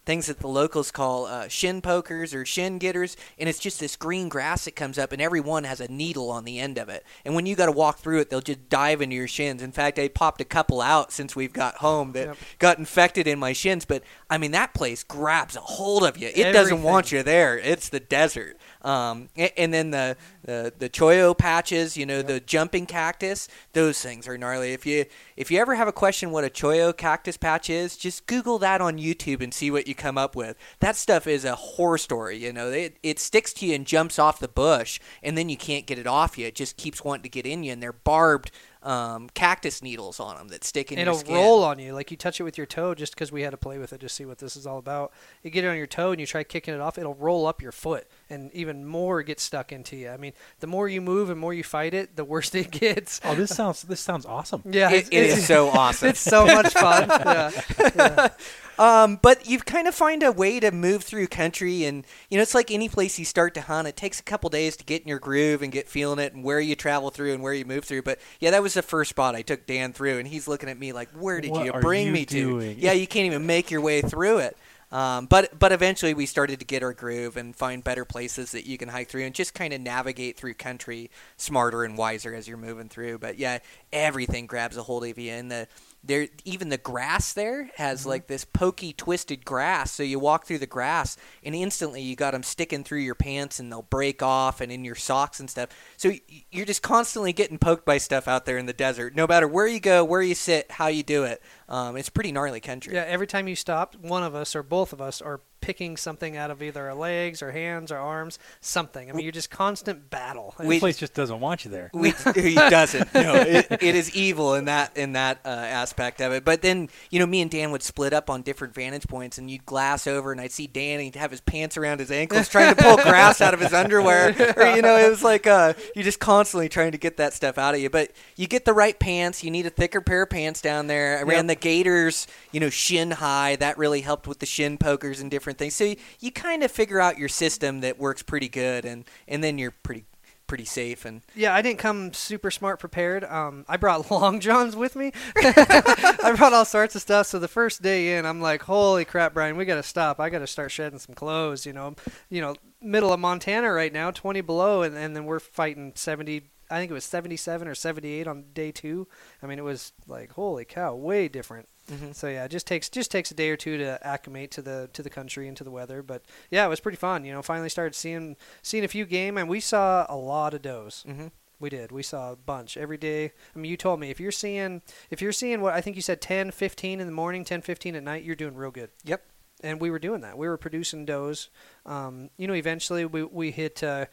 [0.09, 3.95] things that the locals call uh, shin pokers or shin getters, and it's just this
[3.95, 6.89] green grass that comes up, and every one has a needle on the end of
[6.89, 7.05] it.
[7.23, 9.61] And when you got to walk through it, they'll just dive into your shins.
[9.61, 12.37] In fact, I popped a couple out since we've got home that Yep.
[12.57, 13.85] got infected in my shins.
[13.85, 16.31] But I mean, that place grabs a hold of you.
[16.33, 17.59] It doesn't want you there.
[17.59, 18.57] It's the desert.
[18.81, 23.47] Um, and then the the the cholla patches, you know, the jumping cactus.
[23.73, 24.71] Those things are gnarly.
[24.71, 28.25] If you if you ever have a question what a cholla cactus patch is, just
[28.25, 30.55] Google that on YouTube and see what you come up with.
[30.79, 32.37] That stuff is a horror story.
[32.37, 35.57] You know, it it sticks to you and jumps off the bush, and then you
[35.57, 36.47] can't get it off you.
[36.47, 40.37] It just keeps wanting to get in you, and they're barbed um, cactus needles on
[40.37, 41.35] them that stick in It'll your skin.
[41.35, 43.57] roll on you, like you touch it with your toe, just because we had to
[43.57, 45.11] play with it to see what this is all about.
[45.43, 47.61] You get it on your toe and you try kicking it off, it'll roll up
[47.61, 50.09] your foot, and even more gets stuck into you.
[50.09, 53.19] I mean, the more you move and more you fight it, the worse it gets.
[53.23, 54.63] Oh, this sounds this sounds awesome.
[54.65, 56.09] Yeah, It, it is so awesome.
[56.09, 57.09] It's so much fun.
[57.95, 58.29] yeah.
[58.77, 62.41] Um, but you kind of find a way to move through country, and you know
[62.41, 63.89] it's like any place you start to hunt.
[63.89, 66.45] It takes a couple days to get in your groove and get feeling it, and
[66.45, 68.03] where you travel through and where you move through.
[68.03, 70.79] But yeah, that was the first spot I took Dan through, and he's looking at
[70.79, 73.45] me like, "Where did What you bring you me doing?" to?" Yeah, you can't even
[73.45, 74.57] make your way through it.
[74.91, 78.65] Um, but but eventually we started to get our groove and find better places that
[78.65, 82.47] you can hike through and just kind of navigate through country smarter and wiser as
[82.47, 83.19] you're moving through.
[83.19, 83.59] But yeah,
[83.93, 85.67] everything grabs a hold of you, and the
[86.03, 89.91] there even the grass there has like this pokey twisted grass.
[89.91, 93.59] So you walk through the grass and instantly you got them sticking through your pants
[93.59, 95.69] and they'll break off and in your socks and stuff.
[95.97, 96.13] So
[96.51, 99.13] you're just constantly getting poked by stuff out there in the desert.
[99.13, 102.31] No matter where you go where you sit how you do it um, it's pretty
[102.31, 105.39] gnarly country Yeah, every time you stop, one of us or both of us are
[105.61, 109.09] picking something out of either our legs or hands or arms, something.
[109.09, 110.55] I mean, you're just constant battle.
[110.57, 111.91] We- This place just doesn't want you there.
[111.93, 113.13] we, he doesn't.
[113.13, 116.45] No, it, it is evil in that in that uh, aspect of it.
[116.45, 119.51] But then you know, me and Dan would split up on different vantage points, and
[119.51, 122.47] you'd glass over, and I'd see Dan, and he'd have his pants around his ankles,
[122.49, 124.29] trying to pull grass out of his underwear.
[124.57, 127.57] Or you know, it was like uh, you're just constantly trying to get that stuff
[127.57, 127.89] out of you.
[127.89, 129.43] But you get the right pants.
[129.43, 131.19] You need a thicker pair of pants down there.
[131.19, 133.55] I ran the Gaiters, you know, shin high.
[133.55, 135.75] That really helped with the shin pokers and different things.
[135.75, 139.43] So you, you kind of figure out your system that works pretty good, and and
[139.43, 140.05] then you're pretty
[140.49, 143.23] pretty safe and Yeah, I didn't come super smart prepared.
[143.23, 145.13] Um, I brought long johns with me.
[145.37, 147.27] I brought all sorts of stuff.
[147.27, 150.19] So the first day in, I'm like, "Holy crap, Brian, we got to stop.
[150.19, 151.95] I got to start shedding some clothes." You know,
[152.29, 156.49] you know, middle of Montana right now, 20 below, and, and then we're fighting 70.
[156.69, 159.07] I think it was 77 or 78 on day two.
[159.41, 161.67] I mean, it was like, holy cow, way different.
[161.91, 162.13] Mhm.
[162.13, 164.89] So yeah, it just takes just takes a day or two to acclimate to the
[164.93, 166.03] to the country and to the weather.
[166.03, 167.25] But yeah, it was pretty fun.
[167.25, 170.61] You know, finally started seeing seeing a few game, and we saw a lot of
[170.61, 171.03] does.
[171.07, 171.31] Mhm.
[171.59, 171.91] We did.
[171.91, 173.33] We saw a bunch every day.
[173.55, 176.01] I mean, you told me if you're seeing if you're seeing what I think you
[176.03, 178.91] said 10, 15 in the morning, 10, 15 at night, you're doing real good.
[179.05, 179.23] Yep.
[179.61, 180.37] And we were doing that.
[180.37, 181.49] We were producing does.
[181.85, 184.05] Um, you know, eventually we we hit uh,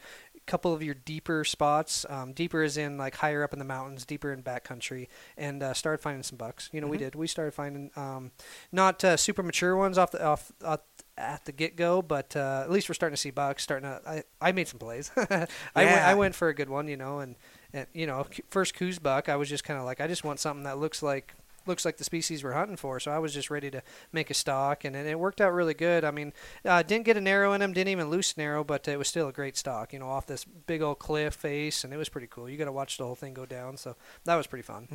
[0.47, 2.05] couple of your deeper spots.
[2.09, 5.07] Um, deeper is in like higher up in the mountains, deeper in backcountry,
[5.37, 6.69] and uh, started finding some bucks.
[6.73, 7.01] You know, we Mhm.
[7.01, 7.15] did.
[7.15, 8.31] We started finding um,
[8.71, 10.51] not uh, super mature ones off the off.
[10.65, 10.79] off
[11.19, 13.63] at the get go, but uh, at least we're starting to see bucks.
[13.63, 15.09] Starting to, I, I made some plays.
[15.17, 17.35] I went, I went for a good one, you know, and,
[17.73, 20.39] and you know, first Coues buck, I was just kind of like, I just want
[20.39, 21.33] something that looks like
[21.67, 22.99] looks like the species we're hunting for.
[22.99, 25.73] So I was just ready to make a stock, and, and it worked out really
[25.73, 26.03] good.
[26.03, 26.33] I mean,
[26.65, 29.07] uh, didn't get an arrow in him, didn't even loose an arrow, but it was
[29.07, 32.09] still a great stock, you know, off this big old cliff face, and it was
[32.09, 32.49] pretty cool.
[32.49, 34.87] You got to watch the whole thing go down, so that was pretty fun.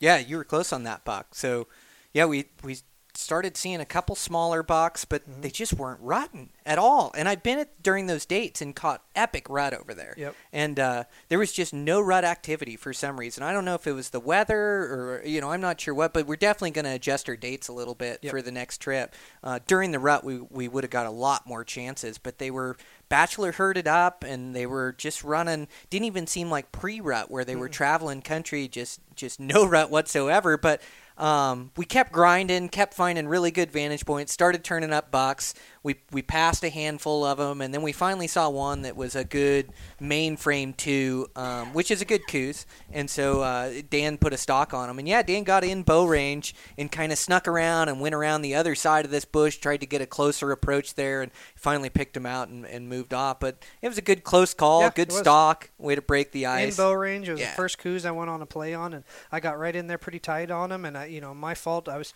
[0.00, 1.34] Yeah, you were close on that buck.
[1.34, 1.66] So,
[2.12, 2.78] yeah, we we
[3.18, 5.40] started seeing a couple smaller bucks, but Mm-hmm.
[5.42, 7.12] they just weren't rutting at all.
[7.16, 10.14] And I'd been at during those dates and caught epic rut over there.
[10.16, 10.34] Yep.
[10.52, 13.42] And uh, there was just no rut activity for some reason.
[13.42, 16.14] I don't know if it was the weather or you know I'm not sure what,
[16.14, 18.30] but we're definitely going to adjust our dates a little bit Yep.
[18.30, 19.14] for the next trip.
[19.42, 22.50] Uh, during the rut, we we would have got a lot more chances, but they
[22.52, 22.76] were
[23.08, 25.66] bachelor herded up and they were just running.
[25.90, 30.56] Didn't even seem like pre-rut where they were traveling country, just just no rut whatsoever.
[30.56, 30.80] But
[31.18, 35.52] um, we kept grinding, kept finding really good vantage points, started turning up bucks.
[35.82, 39.14] We we passed a handful of them, and then we finally saw one that was
[39.14, 42.66] a good mainframe two, um, which is a good Coues.
[42.92, 46.04] And so uh, Dan put a stock on him, and yeah, Dan got in bow
[46.06, 49.56] range and kind of snuck around and went around the other side of this bush,
[49.58, 53.14] tried to get a closer approach there, and finally picked him out and, and moved
[53.14, 53.40] off.
[53.40, 56.78] But it was a good close call, Yeah, good stock, way to break the ice.
[56.78, 57.28] in bow range.
[57.28, 57.50] It was Yeah.
[57.50, 59.98] the first Coues I went on a play on, and I got right in there
[59.98, 60.84] pretty tight on him.
[60.84, 61.88] And I, you know, my fault.
[61.88, 62.12] I was,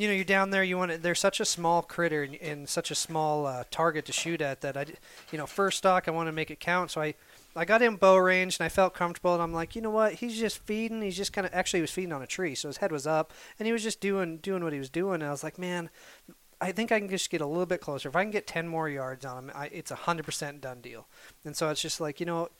[0.00, 0.64] you know, you're down there.
[0.64, 4.06] You want to, they're such a small critter and, and such a small uh, target
[4.06, 4.86] to shoot at that I,
[5.30, 6.90] you know, first stock I want to make it count.
[6.90, 7.14] So I,
[7.54, 9.34] I got in bow range and I felt comfortable.
[9.34, 10.14] And I'm like, you know what?
[10.14, 11.02] He's just feeding.
[11.02, 13.06] He's just kind of actually he was feeding on a tree, so his head was
[13.06, 15.16] up, and he was just doing doing what he was doing.
[15.16, 15.90] And I was like, man.
[16.62, 18.10] I think I can just get a little bit closer.
[18.10, 21.06] If I can get 10 more yards on him, I, it's a 100% done deal.
[21.42, 22.50] And so it's just like, you know,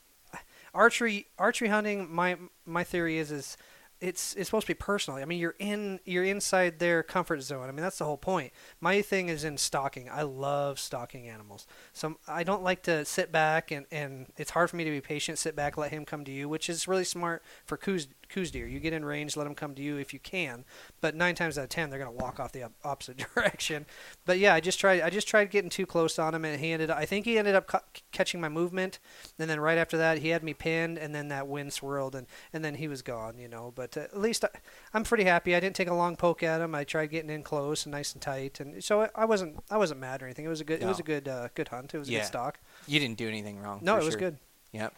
[0.74, 3.56] archery archery hunting my my theory is is
[4.00, 5.20] it's it's supposed to be personal.
[5.20, 7.68] I mean, you're in you're inside their comfort zone.
[7.68, 8.52] I mean, that's the whole point.
[8.80, 10.08] My thing is in stalking.
[10.10, 11.66] I love stalking animals.
[11.92, 15.00] So I don't like to sit back and and it's hard for me to be
[15.00, 18.50] patient, sit back, let him come to you, which is really smart for Coues Coues
[18.50, 18.66] deer.
[18.66, 20.64] You get in range, let them come to you if you can.
[21.00, 23.86] But nine times out of ten, they're gonna walk off the opposite direction.
[24.24, 25.00] But yeah, I just tried.
[25.02, 26.90] I just tried getting too close on him, and he ended.
[26.90, 28.98] I think he ended up ca- catching my movement,
[29.38, 32.26] and then right after that, he had me pinned, and then that wind swirled, and
[32.52, 33.38] and then he was gone.
[33.38, 33.72] You know.
[33.74, 34.48] But uh, at least I,
[34.94, 35.54] I'm pretty happy.
[35.54, 36.74] I didn't take a long poke at him.
[36.74, 39.58] I tried getting in close and nice and tight, and so I, I wasn't.
[39.70, 40.44] I wasn't mad or anything.
[40.44, 40.82] It was a good.
[40.82, 41.28] It was a good.
[41.28, 41.94] Uh, good hunt.
[41.94, 42.58] It was a good stock.
[42.86, 43.80] You didn't do anything wrong.
[43.82, 44.38] No, it was good.
[44.72, 44.94] Yep.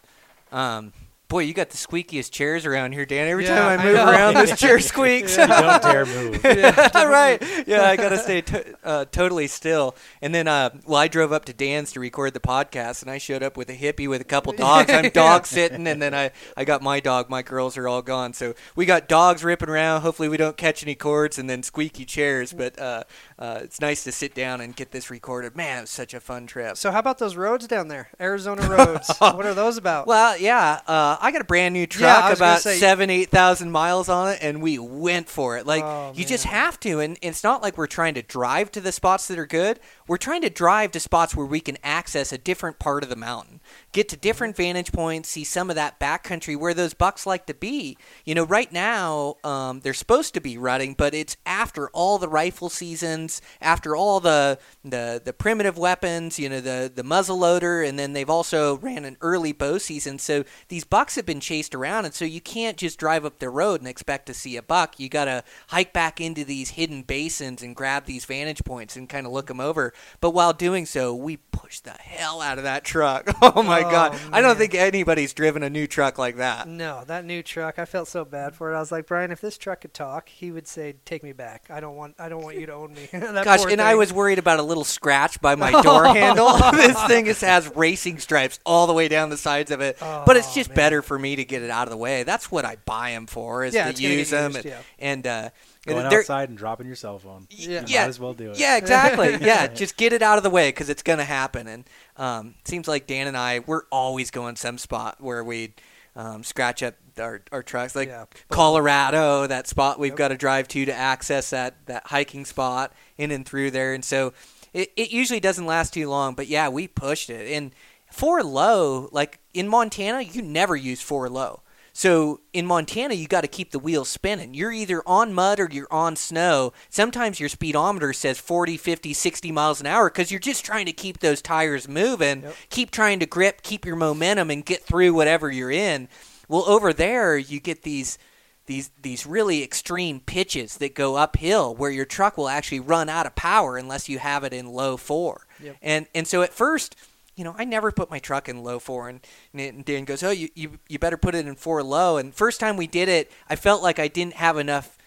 [0.53, 0.93] Um,
[1.33, 3.27] boy, you got the squeakiest chairs around here, Dan.
[3.27, 4.11] Every Yeah, time I I move know.
[4.11, 5.35] around, this chair squeaks.
[5.39, 6.41] You don't dare move.
[6.45, 7.43] yeah, right.
[7.67, 9.97] Yeah, I gotta stay to- uh, totally still.
[10.21, 13.17] And then, uh, well, I drove up to Dan's to record the podcast, and I
[13.17, 14.93] showed up with a hippie with a couple dogs.
[14.93, 17.31] I'm dog sitting, and then I, I got my dog.
[17.31, 20.03] My girls are all gone, so we got dogs ripping around.
[20.03, 22.53] Hopefully, we don't catch any cords, and then squeaky chairs.
[22.53, 23.05] But uh,
[23.39, 25.57] uh, it's nice to sit down and get this recorded.
[25.57, 26.77] Man, it was such a fun trip.
[26.77, 29.11] So how about those roads down there, Arizona roads?
[29.19, 30.07] what are those about?
[30.07, 33.71] Well, yeah, uh, I got a brand new truck, I about say- seven, eight thousand
[33.71, 35.67] miles on it, and we went for it.
[35.67, 38.81] Like Oh, you just have to, and it's not like we're trying to drive to
[38.81, 39.79] the spots that are good.
[40.09, 43.17] We're trying to drive to spots where we can access a different part of the
[43.17, 43.61] mountain,
[43.93, 44.63] get to different Mm-hmm.
[44.63, 47.97] vantage points, see some of that backcountry where those bucks like to be.
[48.25, 52.29] You know, right now um, they're supposed to be rutting, but it's after all the
[52.29, 57.83] rifle seasons, after all the the the primitive weapons, you know, the the muzzle loader,
[57.83, 60.19] and then they've also ran an early bow season.
[60.19, 63.51] So these bucks have been chased around, and so you can't just drive up the
[63.51, 64.99] road and expect to see a buck.
[65.01, 69.09] You got to hike back into these hidden basins and grab these vantage points and
[69.09, 69.93] kind of look them over.
[70.21, 73.29] But while doing so, we pushed the hell out of that truck.
[73.55, 74.19] Oh my Oh, god!
[74.31, 76.69] I don't think anybody's driven a new truck like that.
[76.69, 77.79] No, that new truck.
[77.79, 78.77] I felt so bad for it.
[78.77, 81.65] I was like, Brian, if this truck could talk, he would say, "Take me back.
[81.69, 82.15] I don't want.
[82.19, 84.85] I don't want you to own me." Gosh, and I was worried about a little
[84.85, 86.53] scratch by my door handle.
[86.73, 90.37] this thing is, has racing stripes all the way down the sides of it, but
[90.37, 90.77] it's Oh, just man.
[90.77, 92.25] better for me to get it out of the way.
[92.25, 94.81] That's what I buy them for, is Yeah, to it's use them, used, and, yeah.
[94.99, 95.51] and uh,
[95.87, 97.47] Going outside and dropping your cell phone.
[97.51, 97.81] Yeah.
[97.81, 98.59] You yeah, might as well do it.
[98.59, 99.31] Yeah, exactly.
[99.41, 101.67] yeah, just get it out of the way because it's gonna happen.
[101.67, 101.85] And
[102.17, 105.75] um, seems like Dan and I we're always going some spot where we
[106.15, 108.27] um, scratch up our, our trucks, like Yeah.
[108.49, 113.31] Colorado, that spot we've got to drive to to access that that hiking spot in
[113.31, 113.93] and through there.
[113.93, 114.33] And so
[114.73, 116.35] it, it usually doesn't last too long.
[116.35, 117.51] But yeah, we pushed it.
[117.51, 117.73] And
[118.13, 121.63] four low, like in Montana, you never use four low.
[121.95, 124.55] So in Montana, you got to keep the wheels spinning.
[124.55, 126.73] You're either on mud or you're on snow.
[126.89, 130.93] Sometimes your speedometer says 40, 50, 60 miles an hour because you're just trying to
[130.93, 135.51] keep those tires moving, keep trying to grip, keep your momentum, and get through whatever
[135.51, 136.09] you're in.
[136.49, 138.19] Well, over there, you get these
[138.67, 143.27] these these really extreme pitches that go uphill where your truck will actually run out
[143.27, 145.47] of power unless you have it in low four.
[145.63, 145.77] Yep.
[145.83, 146.97] And and so at first,
[147.37, 149.21] you know, I never put my truck in low four, and,
[149.55, 152.61] and Dan goes, "Oh, you, you you better put it in four low." And first
[152.61, 154.99] time we did it, I felt like I didn't have enough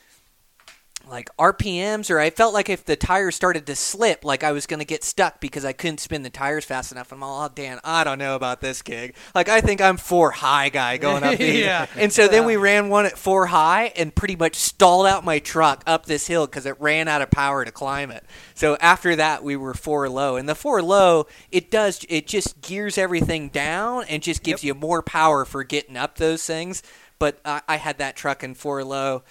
[1.10, 4.66] like RPMs, or I felt like if the tires started to slip, like I was
[4.66, 7.12] going to get stuck because I couldn't spin the tires fast enough.
[7.12, 9.16] I'm all, oh, Dan, I don't know about this gig.
[9.34, 11.60] Like I think I'm four high guy going up these.
[11.60, 11.88] Yeah.
[11.96, 15.40] And so then we ran one at four high and pretty much stalled out my
[15.40, 18.26] truck up this hill because it ran out of power to climb it.
[18.54, 22.62] So after that, we were four low, and the four low, it does, it just
[22.62, 26.82] gears everything down and just gives you more power for getting up those things.
[27.20, 29.24] But I, I had that truck in four low.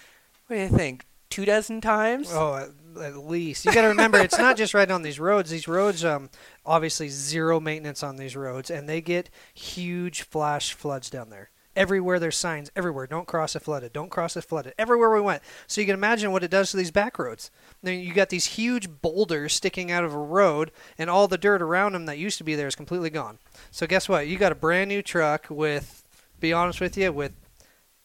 [0.47, 1.07] What do you think?
[1.35, 2.29] Two dozen times?
[2.31, 2.71] Oh,
[3.03, 5.51] at, least you got to remember, it's not just right on these roads.
[5.51, 6.31] These roads, um,
[6.65, 11.51] obviously zero maintenance on these roads, and they get huge flash floods down there.
[11.75, 13.09] Everywhere there's signs, everywhere.
[13.09, 13.93] Don't cross it flooded.
[13.93, 14.75] Don't cross it flooded.
[14.79, 15.43] Everywhere we went.
[15.67, 17.51] So you can imagine what it does to these back roads.
[17.83, 21.63] Then you got these huge boulders sticking out of a road, and all the dirt
[21.63, 23.41] around them that used to be there is completely gone.
[23.73, 24.29] So guess what?
[24.29, 26.05] You got a brand new truck with,
[26.39, 27.33] be honest with you, with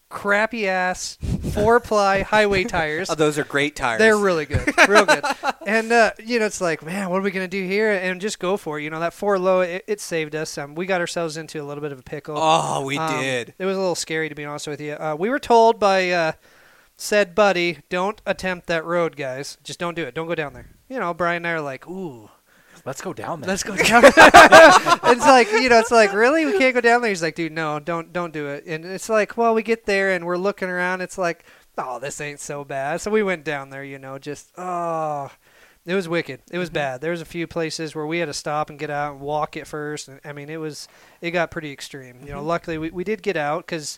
[0.10, 1.18] crappy ass
[1.54, 3.10] four ply highway tires.
[3.10, 4.00] Oh, those are great tires.
[4.00, 5.24] They're really good, real good.
[5.68, 7.92] And uh, you know, it's like, man, what are we gonna do here?
[7.92, 8.84] And just go for it.
[8.84, 10.58] You know, that four low, it, it saved us.
[10.58, 12.38] Um, we got ourselves into a little bit of a pickle.
[12.40, 13.54] Oh, we Um, did.
[13.60, 14.94] It was a little scary to be honest with you.
[14.94, 16.32] Uh, we were told by uh,
[16.98, 19.58] said buddy, don't attempt that road, guys.
[19.64, 20.16] Just don't do it.
[20.16, 20.70] Don't go down there.
[20.90, 22.32] You know, Brian and I are like, ooh,
[22.86, 23.48] Let's go down there.
[23.48, 24.04] let's go down.
[24.06, 27.10] it's like you know, it's like really, we can't go down there.
[27.10, 28.66] He's like, dude, no, don't, don't do it.
[28.66, 31.02] And it's like, well, we get there and we're looking around.
[31.02, 31.46] It's like,
[31.78, 33.02] oh, this ain't so bad.
[33.02, 33.84] So we went down there.
[33.84, 35.32] You know, just oh.
[35.86, 36.42] It was wicked.
[36.52, 36.76] It was mm-hmm.
[36.76, 37.02] bad.
[37.02, 39.58] There was a few places where we had to stop and get out and walk
[39.58, 40.08] at first.
[40.08, 40.88] And, I mean, it was
[41.22, 42.20] it got pretty extreme.
[42.22, 42.48] You know, mm-hmm.
[42.48, 43.98] luckily we, we did get out because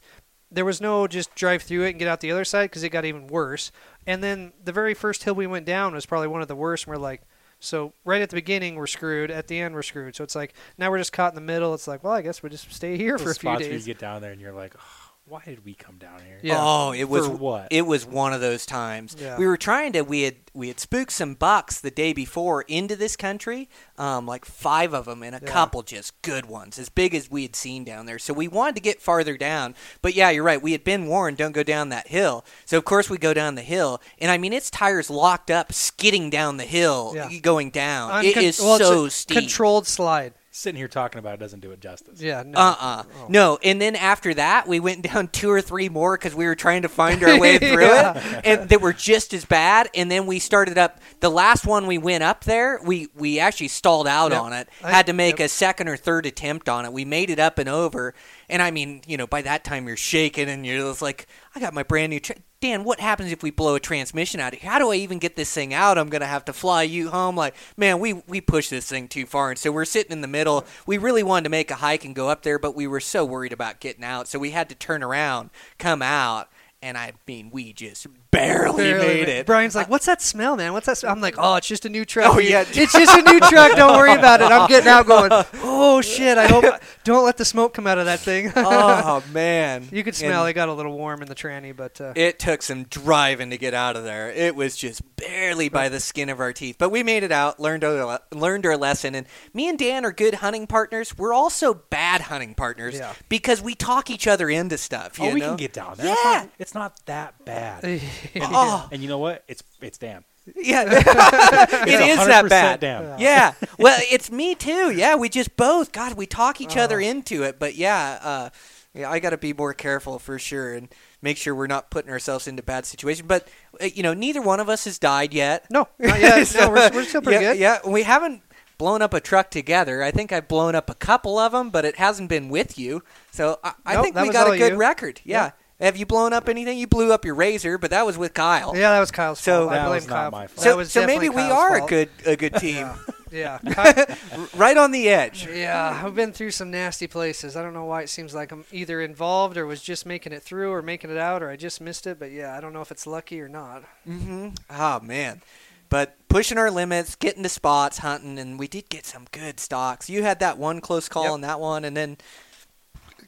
[0.52, 2.90] there was no just drive through it and get out the other side because it
[2.90, 3.72] got even worse.
[4.06, 6.86] And then the very first hill we went down was probably one of the worst.
[6.86, 7.24] And we're like,
[7.62, 9.32] so right at the beginning we're screwed.
[9.32, 10.16] At the end we're screwed.
[10.16, 11.74] So it's like now we're just caught in the middle.
[11.74, 13.74] It's like, well, I guess we just stay here Those for a few spots where
[13.74, 15.01] you get down there and you're like, oh,
[15.32, 16.40] why did we come down here?
[16.42, 16.58] Yeah.
[16.60, 17.68] Oh, it was For what?
[17.72, 19.16] It was one of those times.
[19.18, 19.38] Yeah.
[19.38, 20.02] We were trying to.
[20.02, 24.44] We had we had spooked some bucks the day before into this country, um, like
[24.44, 25.50] five of them, and a Yeah.
[25.50, 28.20] couple just good ones, as big as we had seen down there.
[28.20, 29.74] So we wanted to get farther down.
[30.02, 30.62] But yeah, you're right.
[30.62, 32.44] We had been warned, don't go down that hill.
[32.66, 35.72] So of course we go down the hill, and I mean its tires locked up,
[35.72, 37.30] skidding down the hill, Yeah.
[37.40, 38.26] going down.
[38.26, 39.38] it Uncon- is well, it's a so steep.
[39.38, 40.34] Controlled slide.
[40.54, 42.22] Sitting here talking about it doesn't do it justice.
[42.22, 42.44] Yeah.
[42.46, 42.60] No.
[42.60, 43.04] Uh-uh.
[43.16, 43.26] Oh.
[43.30, 46.56] No, and then after that, we went down two or three more because we were
[46.56, 48.18] trying to find our way through Yeah.
[48.40, 49.90] it, and they were just as bad.
[49.96, 51.00] And then we started up.
[51.22, 54.42] The last one we went up there, we we actually stalled out Yep.
[54.42, 54.68] on it.
[54.84, 55.46] I- Had to make yep.
[55.46, 56.92] a second or third attempt on it.
[56.92, 58.14] We made it up and over.
[58.52, 61.26] And I mean, you know, by that time you're shaking and you're just like,
[61.56, 62.20] I got my brand new.
[62.20, 64.54] Tra- Dan, what happens if we blow a transmission out?
[64.54, 64.70] Here?
[64.70, 65.98] How do I even get this thing out?
[65.98, 67.36] I'm gonna have to fly you home.
[67.36, 70.28] Like, man, we we pushed this thing too far, and so we're sitting in the
[70.28, 70.66] middle.
[70.86, 73.26] We really wanted to make a hike and go up there, but we were so
[73.26, 75.50] worried about getting out, so we had to turn around,
[75.80, 76.50] come out,
[76.82, 79.46] and I mean, we just barely, Barely made it.
[79.46, 80.74] Brian's like, "What's that smell, man?
[80.74, 81.12] What's that?" Smell?
[81.12, 82.62] I'm like, "Oh, it's just a new truck." Oh, yeah.
[82.68, 83.76] it's just a new truck.
[83.76, 84.46] Don't worry about it.
[84.52, 86.38] I'm getting out, going, "Oh shit!
[86.38, 86.66] I hope
[87.04, 90.50] don't let the smoke come out of that thing." oh man, you could smell And
[90.50, 93.58] it got a little warm in the tranny, but uh, It took some driving to
[93.58, 94.32] get out of there.
[94.32, 97.60] It was just barely by the skin of our teeth, but we made it out.
[97.60, 101.18] Learned our learned our lesson, and me and Dan are good hunting partners.
[101.18, 103.14] We're also bad hunting partners Yeah.
[103.30, 105.20] because we talk each other into stuff.
[105.20, 106.08] Oh, you we can get down there.
[106.08, 106.14] Yeah.
[106.14, 108.02] It's not, it's not that bad.
[108.42, 109.44] Oh, And you know what?
[109.48, 110.24] It's it's Dan.
[110.56, 112.80] yeah, it is that bad.
[112.80, 113.20] Dan.
[113.20, 113.54] Yeah.
[113.78, 114.92] Well, it's me too.
[114.92, 115.92] Yeah, we just both.
[115.92, 117.60] God, we talk each other into it.
[117.60, 118.50] But yeah, uh,
[118.94, 120.90] yeah, I got to be more careful for sure and
[121.22, 123.28] make sure we're not putting ourselves into bad situations.
[123.28, 123.48] But
[123.82, 125.68] uh, you know, neither one of us has died yet.
[125.70, 126.46] no, not yet.
[126.48, 127.60] So, no, we're, we're still pretty yeah, good.
[127.60, 128.42] Yeah, we haven't
[128.80, 130.02] blown up a truck together.
[130.02, 133.04] I think I've blown up a couple of them, but it hasn't been with you.
[133.32, 134.78] So I, I Nope, think we got a good you.
[134.80, 135.22] record.
[135.24, 135.52] Yeah.
[135.82, 136.78] Have you blown up anything?
[136.78, 138.74] You blew up your razor, but that was with Kyle.
[138.76, 139.72] Yeah, that was Kyle's So- fault.
[139.72, 140.32] I That blame was not Kyle.
[140.32, 140.56] my fault.
[140.58, 142.90] That So, was so maybe definitely we Kyle's are a good a good team.
[143.32, 144.14] Yeah, Ky-
[144.58, 145.48] right on the edge.
[145.48, 146.02] yeah.
[146.06, 147.56] I've been through some nasty places.
[147.56, 150.44] I don't know why it seems like I'm either involved or was just making it
[150.44, 152.20] through or making it out or I just missed it.
[152.20, 153.84] But yeah, I don't know if it's lucky or not.
[154.08, 154.50] Mm-hmm.
[154.70, 155.42] Oh man,
[155.90, 160.10] but pushing our limits, getting to spots, hunting, and we did get some good stocks.
[160.10, 161.32] You had that one close call Yep.
[161.32, 162.18] on that one, and then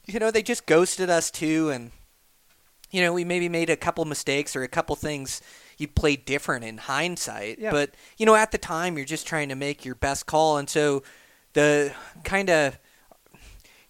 [0.05, 1.91] you know they just ghosted us too, and
[2.93, 5.41] you know we maybe made a couple mistakes or a couple things
[5.77, 7.59] you played different in hindsight.
[7.59, 7.71] Yeah.
[7.71, 10.69] But you know at the time you're just trying to make your best call, and
[10.69, 11.03] so
[11.53, 12.79] the kind of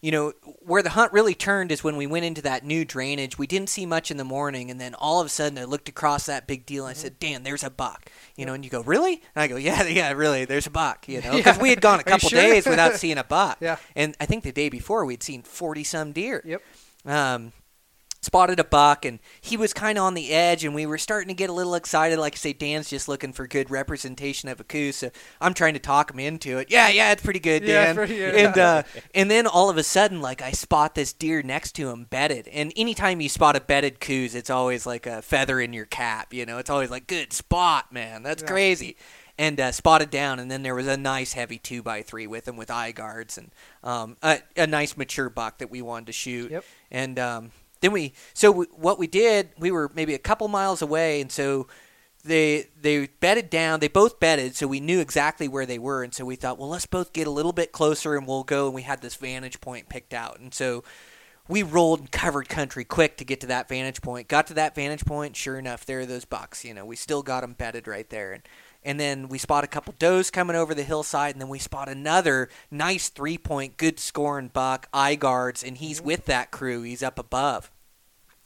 [0.04, 3.38] you know, where the hunt really turned is when we went into that new drainage.
[3.38, 5.88] We didn't see much in the morning, and then all of a sudden I looked
[5.88, 8.12] across that big deal and I said, Dan, there's a buck.
[8.36, 9.14] You know, and you go, Really?
[9.14, 12.02] And I go, Yeah, yeah, really, there's a buck, you know, because we had gone
[12.02, 12.38] a couple sure?
[12.42, 13.60] days without seeing a buck.
[13.62, 13.78] Yeah.
[13.96, 16.44] And I think the day before we'd seen 40 some deer.
[16.44, 16.62] Yep.
[17.06, 17.54] Um,
[18.24, 21.28] spotted a buck and he was kind of on the edge and we were starting
[21.28, 24.60] to get a little excited like i say dan's just looking for good representation of
[24.60, 25.12] a Coues so
[25.42, 28.16] i'm trying to talk him into it yeah yeah it's pretty good Yeah, dan pretty
[28.16, 28.36] good.
[28.36, 31.90] and uh, and then all of a sudden like i spot this deer next to
[31.90, 35.74] him bedded and anytime you spot a bedded Coues it's always like a feather in
[35.74, 38.48] your cap you know it's always like good spot man that's Yeah.
[38.50, 38.96] crazy
[39.36, 42.48] and uh, spotted down, and then there was a nice heavy two by three with
[42.48, 43.50] him with eye guards and
[43.84, 46.52] um, a, a nice mature buck that we wanted to shoot.
[46.52, 46.64] Yep.
[46.92, 47.52] And um,
[47.84, 51.30] then we, so we, what we did, we were maybe a couple miles away, and
[51.30, 51.68] so
[52.24, 53.82] they they bedded down.
[53.82, 56.70] They both bedded, so we knew exactly where they were, and so we thought, well,
[56.70, 58.68] let's both get a little bit closer, and we'll go.
[58.68, 60.86] And we had this vantage point picked out, and so
[61.50, 64.30] we rolled and covered country quick to get to that vantage point.
[64.30, 66.64] Got to that vantage point, sure enough, there are those bucks.
[66.64, 68.44] You know, we still got them bedded right there, and
[68.86, 71.90] and then we spot a couple does coming over the hillside, and then we spot
[71.90, 76.08] another nice three point, good scoring buck, eye guards, and he's mm-hmm.
[76.08, 76.84] with that crew.
[76.84, 77.72] He's up above,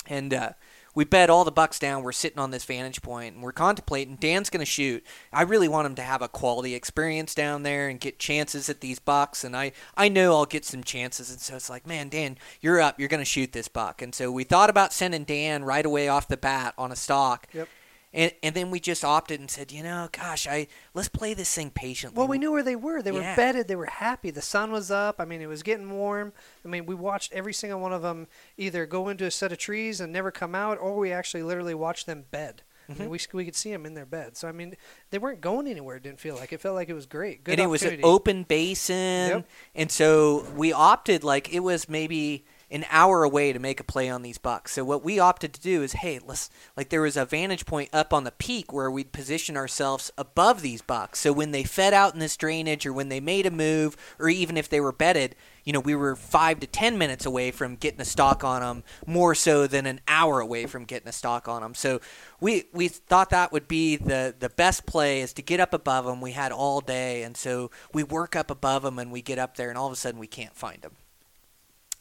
[0.08, 0.50] and uh,
[0.98, 2.02] we bet all the bucks down.
[2.02, 4.16] We're sitting on this vantage point, and we're contemplating.
[4.16, 5.06] Dan's going to shoot.
[5.32, 8.82] I really want him to have a quality experience down there and get chances at
[8.82, 11.30] these bucks, and I I know I'll get some chances.
[11.30, 13.00] And so it's like, man, Dan, you're up.
[13.00, 14.02] You're going to shoot this buck.
[14.02, 17.48] And so we thought about sending Dan right away off the bat on a stock.
[17.54, 17.70] Yep.
[18.18, 20.66] And, and then we just opted and said, you know, gosh, I
[20.96, 22.18] let's play this thing patiently.
[22.18, 23.04] Well, we knew where they were.
[23.04, 23.68] They were bedded.
[23.68, 24.32] They were happy.
[24.32, 25.18] The sun was up.
[25.20, 26.34] I mean, it was getting warm.
[26.66, 28.26] I mean, we watched every single one of them
[28.58, 31.76] either go into a set of trees and never come out, or we actually literally
[31.76, 32.64] watched them bed.
[32.90, 33.02] Mm-hmm.
[33.02, 34.36] mean, we, we could see them in their bed.
[34.36, 34.76] So I mean,
[35.12, 35.98] they weren't going anywhere.
[35.98, 37.44] It didn't feel like it felt like it was great.
[37.44, 39.48] Good and it was an open basin, Yep.
[39.76, 44.10] and so we opted like it was maybe an hour away to make a play
[44.10, 44.74] on these bucks.
[44.74, 47.90] So what we opted to do is, hey, let's like there was a vantage point
[47.94, 51.20] up on the peak where we'd position ourselves above these bucks.
[51.20, 54.28] So when they fed out in this drainage, or when they made a move, or
[54.28, 57.78] even if they were bedded, you know, we were five to ten minutes away from
[57.78, 61.48] getting a stock on them, more so than an hour away from getting a stock
[61.48, 61.74] on them.
[61.74, 62.02] So
[62.42, 66.06] we we thought that would be the the best play is to get up above
[66.06, 66.20] them.
[66.20, 69.56] We had all day, and so we work up above them, and we get up
[69.56, 70.98] there, and all of a sudden we can't find them.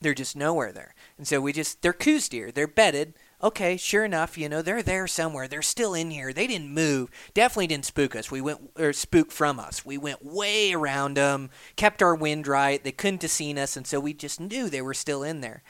[0.01, 2.51] They're just nowhere there, and so we just they're Coues deer.
[2.51, 3.15] They're bedded.
[3.43, 5.49] Okay, sure enough, you know they're there somewhere.
[5.49, 6.33] They're still in here.
[6.33, 7.11] They didn't move.
[7.35, 8.31] Definitely didn't spook us.
[8.31, 9.85] We went or spook from us.
[9.85, 11.51] We went way around them.
[11.77, 12.83] Kept our wind right.
[12.83, 15.63] They couldn't have seen us, and so we just knew they were still in there.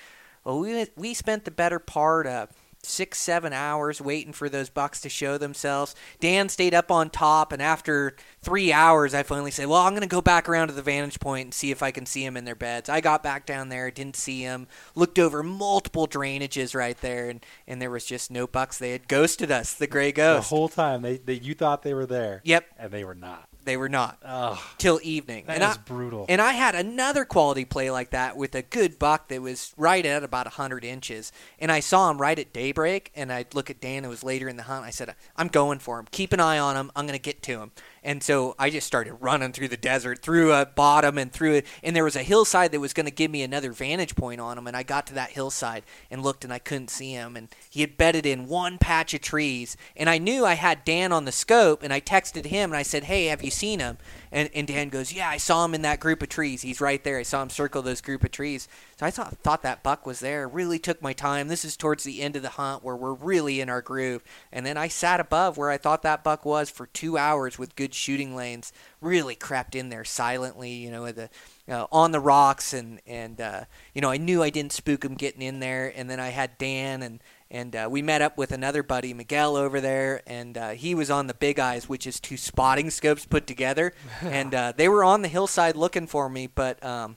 [0.45, 2.51] Well, we we spent the better part of
[2.87, 5.95] six, seven hours waiting for those bucks to show themselves.
[6.21, 10.01] Dan stayed up on top, and after three hours, I finally said, "Well, I'm going
[10.03, 12.37] to go back around to the vantage point and see if I can see them
[12.37, 14.67] in their beds." I got back down there, didn't see them.
[14.95, 18.79] Looked over multiple drainages right there, and, and there was just no bucks.
[18.79, 20.49] They had ghosted us, the gray Ghost.
[20.49, 22.41] The whole time they, they you thought they were there.
[22.45, 23.49] Yep, And they were not.
[23.67, 25.45] They were not Oh, till evening.
[25.47, 26.25] that and is I, brutal.
[26.29, 30.07] And I had another quality play like that with a good buck that was right
[30.07, 31.33] at about 100 inches.
[31.59, 34.49] And I saw him right at daybreak, and I'd look at Dan, it was later
[34.49, 34.87] in the hunt.
[34.87, 36.07] I said, I'm going for him.
[36.11, 36.91] Keep an eye on him.
[36.97, 37.73] I'm going to get to him.
[38.07, 41.67] And so I just started running through the desert, through a bottom and through it.
[41.83, 44.57] And there was a hillside that was going to give me another vantage point on
[44.57, 44.69] him.
[44.69, 47.35] And I got to that hillside and looked, and I couldn't see him.
[47.35, 49.77] And he had bedded in one patch of trees.
[49.97, 52.85] And I knew I had Dan on the scope, and I texted him and I
[52.85, 53.99] said, Hey, have you seen him?
[54.37, 56.61] And, and Dan goes, Yeah, I saw him in that group of trees.
[56.61, 57.19] He's right there.
[57.19, 58.69] I saw him circle those group of trees.
[58.99, 60.47] So I thought, thought that buck was there.
[60.47, 61.49] Really took my time.
[61.49, 64.23] This is towards the end of the hunt where we're really in our groove.
[64.53, 67.77] And then I sat above where I thought that buck was for two hours with
[67.77, 68.75] good shooting lanes.
[69.01, 71.31] Really crept in there silently, you know, the
[71.69, 73.65] uh, on the rocks, and and uh,
[73.95, 75.93] you know I knew I didn't spook him getting in there.
[75.97, 77.21] And then I had Dan and
[77.51, 81.11] and uh, we met up with another buddy, Miguel, over there, and uh, he was
[81.11, 83.93] on the Big Eyes, which is two spotting scopes put together,
[84.23, 87.17] and uh, they were on the hillside looking for me, but um,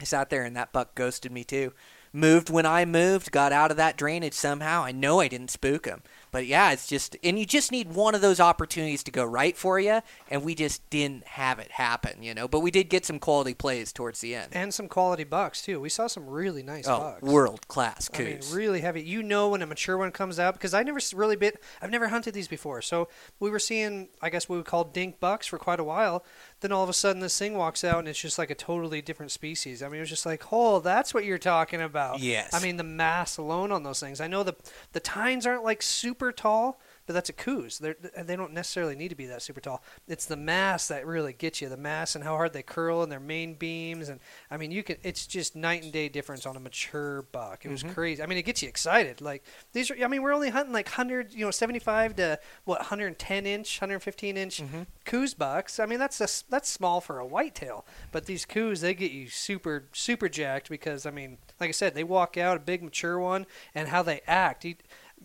[0.00, 1.72] I sat there and that buck ghosted me too.
[2.12, 4.84] Moved when I moved, got out of that drainage somehow.
[4.84, 6.02] I know I didn't spook him,
[6.34, 9.56] but yeah, it's just, and you just need one of those opportunities to go right
[9.56, 12.48] for you, and we just didn't have it happen, you know.
[12.48, 14.48] But we did get some quality plays towards the end.
[14.50, 15.80] And some quality bucks too.
[15.80, 17.22] We saw some really nice oh, bucks.
[17.22, 19.02] world class I mean, really heavy.
[19.02, 21.62] You know when a mature one comes out because I never really bit.
[21.80, 23.06] I've never hunted these before, so
[23.38, 26.24] we were seeing, I guess, what we would call dink bucks for quite a while.
[26.64, 29.02] Then all of a sudden, this thing walks out and it's just like a totally
[29.02, 29.82] different species.
[29.82, 32.20] I mean, it was just like, oh, that's what you're talking about.
[32.20, 32.54] Yes.
[32.54, 34.18] I mean, the mass alone on those things.
[34.18, 34.56] I know the
[34.92, 37.78] the tines aren't like super tall, but that's a Coues.
[37.78, 39.82] They're, they don't necessarily need to be that super tall.
[40.08, 41.68] It's the mass that really gets you.
[41.68, 44.08] The mass and how hard they curl and their main beams.
[44.08, 44.96] And I mean, you can.
[45.02, 47.64] It's just night and day difference on a mature buck.
[47.64, 47.92] It was mm-hmm.
[47.92, 48.22] crazy.
[48.22, 49.20] I mean, it gets you excited.
[49.20, 49.96] Like these are.
[50.02, 54.36] I mean, we're only hunting like hundred, you know, seventy-five to what, 110 inch, 115
[54.36, 54.82] inch mm-hmm.
[55.04, 55.78] Coues bucks.
[55.78, 57.84] I mean, that's a, that's small for a whitetail.
[58.12, 61.94] But these Coues, they get you super super jacked because I mean, like I said,
[61.94, 64.64] they walk out a big mature one and how they act.
[64.64, 64.76] You,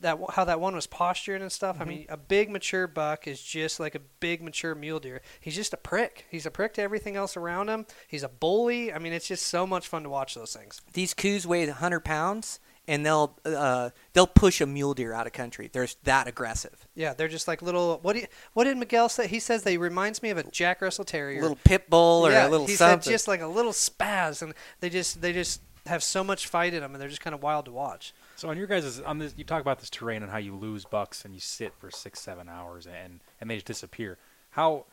[0.02, 1.78] that how that one was posturing and stuff.
[1.80, 5.22] I mean, a big mature buck is just like a big mature mule deer.
[5.40, 6.26] He's just a prick.
[6.30, 7.86] He's a prick to everything else around him.
[8.08, 8.94] He's a bully.
[8.94, 10.82] I mean, it's just so much fun to watch those things.
[10.94, 15.34] These Coues weigh 100 pounds, and they'll uh, they'll push a mule deer out of
[15.34, 15.70] country.
[15.72, 16.88] They're that aggressive.
[16.96, 18.00] Yeah, they're just like little.
[18.02, 19.28] What do you, what did Miguel say?
[19.28, 21.40] He says they reminds me of a Jack Russell Terrier.
[21.40, 23.02] A little pit bull or yeah, a little he something.
[23.02, 26.74] said just like a little spaz, and they just they just have so much fight
[26.74, 28.14] in them, and they're just kind of wild to watch.
[28.40, 30.86] So on your guys' on this, you talk about this terrain and how you lose
[30.86, 34.18] bucks and you sit for six, seven hours and and they just disappear.
[34.52, 34.86] How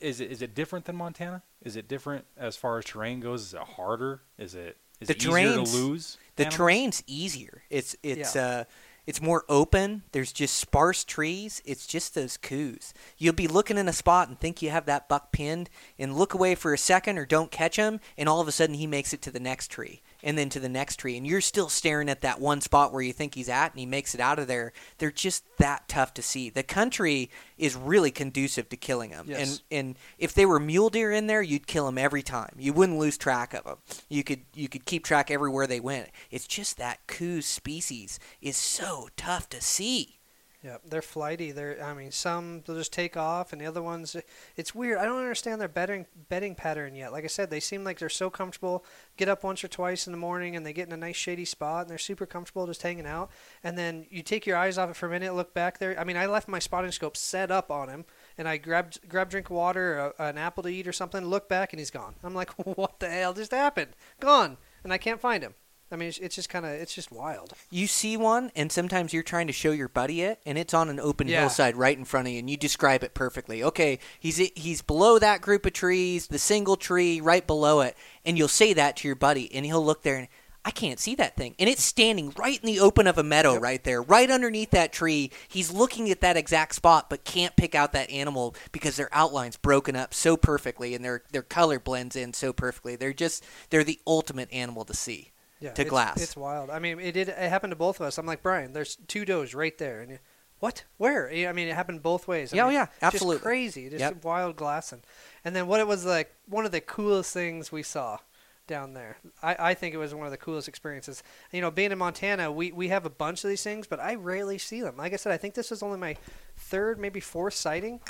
[0.00, 0.30] is it?
[0.30, 1.42] Is it different than Montana?
[1.60, 3.42] Is it different as far as terrain goes?
[3.42, 4.22] Is it harder?
[4.38, 6.18] Is it is The it easier to lose?
[6.36, 6.56] the animals?
[6.56, 7.64] terrain's easier.
[7.68, 8.46] It's it's Yeah.
[8.46, 8.64] uh
[9.06, 10.02] it's more open.
[10.12, 11.60] There's just sparse trees.
[11.66, 12.94] It's just those Coues.
[13.18, 15.68] You'll be looking in a spot and think you have that buck pinned,
[15.98, 18.76] and look away for a second or don't catch him, and all of a sudden
[18.76, 21.40] he makes it to the next tree, and then to the next tree, and you're
[21.40, 24.20] still staring at that one spot where you think he's at, and he makes it
[24.20, 24.72] out of there.
[24.98, 26.50] They're just that tough to see.
[26.50, 29.62] The country is really conducive to killing them, Yes.
[29.70, 32.56] and and if they were mule deer in there, you'd kill them every time.
[32.58, 33.76] You wouldn't lose track of them.
[34.08, 36.08] You could you could keep track everywhere they went.
[36.30, 40.18] It's just that Coues species is so tough to see.
[40.64, 41.52] Yeah, they're flighty.
[41.52, 44.16] They're I mean, some they'll just take off, and the other ones,
[44.56, 44.96] it's weird.
[44.96, 47.12] I don't understand their bedding bedding pattern yet.
[47.12, 48.82] Like I said, they seem like they're so comfortable.
[49.18, 51.44] Get up once or twice in the morning, and they get in a nice shady
[51.44, 53.30] spot, and they're super comfortable just hanging out.
[53.62, 56.00] And then you take your eyes off it for a minute, look back there.
[56.00, 58.06] I mean, I left my spotting scope set up on him,
[58.38, 61.26] and I grabbed grabbed drink of water, a, an apple to eat or something.
[61.26, 62.14] Look back, and he's gone.
[62.24, 63.90] I'm like, what the hell just happened?
[64.18, 65.54] Gone, and I can't find him.
[65.94, 67.52] I mean, it's, it's just kind of it's just wild.
[67.70, 70.88] You see one, and sometimes you're trying to show your buddy it, and it's on
[70.88, 71.40] an open Yeah.
[71.40, 73.62] hillside right in front of you, and you describe it perfectly.
[73.62, 78.36] Okay, he's he's below that group of trees, the single tree right below it, and
[78.36, 80.28] you'll say that to your buddy, and he'll look there and.
[80.66, 81.54] I can't see that thing.
[81.58, 84.94] And it's standing right in the open of a meadow right there, right underneath that
[84.94, 85.30] tree.
[85.46, 89.58] He's looking at that exact spot but can't pick out that animal because their outline's
[89.58, 92.96] broken up so perfectly and their their color blends in so perfectly.
[92.96, 95.32] They're just they're the ultimate animal to see.
[95.60, 96.20] Yeah, To it's, glass.
[96.22, 96.68] It's wild.
[96.70, 97.28] I mean, it did.
[97.28, 98.18] It happened to both of us.
[98.18, 98.72] I'm like Brian.
[98.72, 100.18] There's two does right there, and you,
[100.58, 100.84] what?
[100.98, 101.28] Where?
[101.30, 102.52] I mean, it happened both ways.
[102.52, 103.42] I Yeah, oh mean, yeah, just absolutely.
[103.42, 103.88] crazy.
[103.88, 104.24] Just Yep.
[104.24, 105.02] wild glassing.
[105.44, 108.18] And then what it was like one of the coolest things we saw
[108.66, 109.18] down there.
[109.42, 111.22] I, I think it was one of the coolest experiences.
[111.52, 114.14] You know, being in Montana, we, we have a bunch of these things, but I
[114.14, 114.96] rarely see them.
[114.96, 116.16] Like I said, I think this was only my
[116.56, 118.00] third, maybe fourth sighting.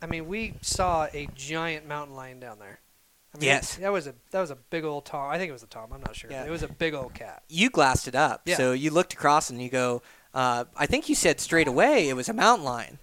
[0.00, 2.78] I mean, we saw a giant mountain lion down there.
[3.34, 3.76] I mean, Yes.
[3.76, 5.30] that was a that was a big old tom.
[5.30, 5.92] I think it was a tom.
[5.92, 6.30] I'm not sure.
[6.30, 6.44] Yeah.
[6.44, 7.42] It was a big old cat.
[7.48, 8.42] you glassed it up.
[8.46, 8.56] Yeah.
[8.56, 10.02] So you looked across and you go,
[10.34, 12.98] uh, I think you said straight away it was a mountain lion.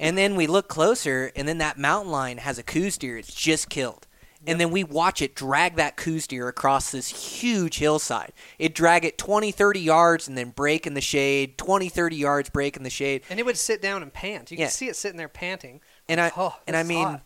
[0.00, 3.34] And then we look closer, and then that mountain lion has a Coues deer it's
[3.34, 4.06] just killed.
[4.46, 8.32] And then we watch it drag that Coues deer across this huge hillside.
[8.60, 12.48] It drag it 20, 30 yards and then break in the shade, 20, 30 yards,
[12.48, 13.22] break in the shade.
[13.28, 14.52] And it would sit down and pant.
[14.52, 14.66] You Yeah.
[14.66, 15.80] could see it sitting there panting.
[16.08, 17.22] And I oh, and I mean, hot.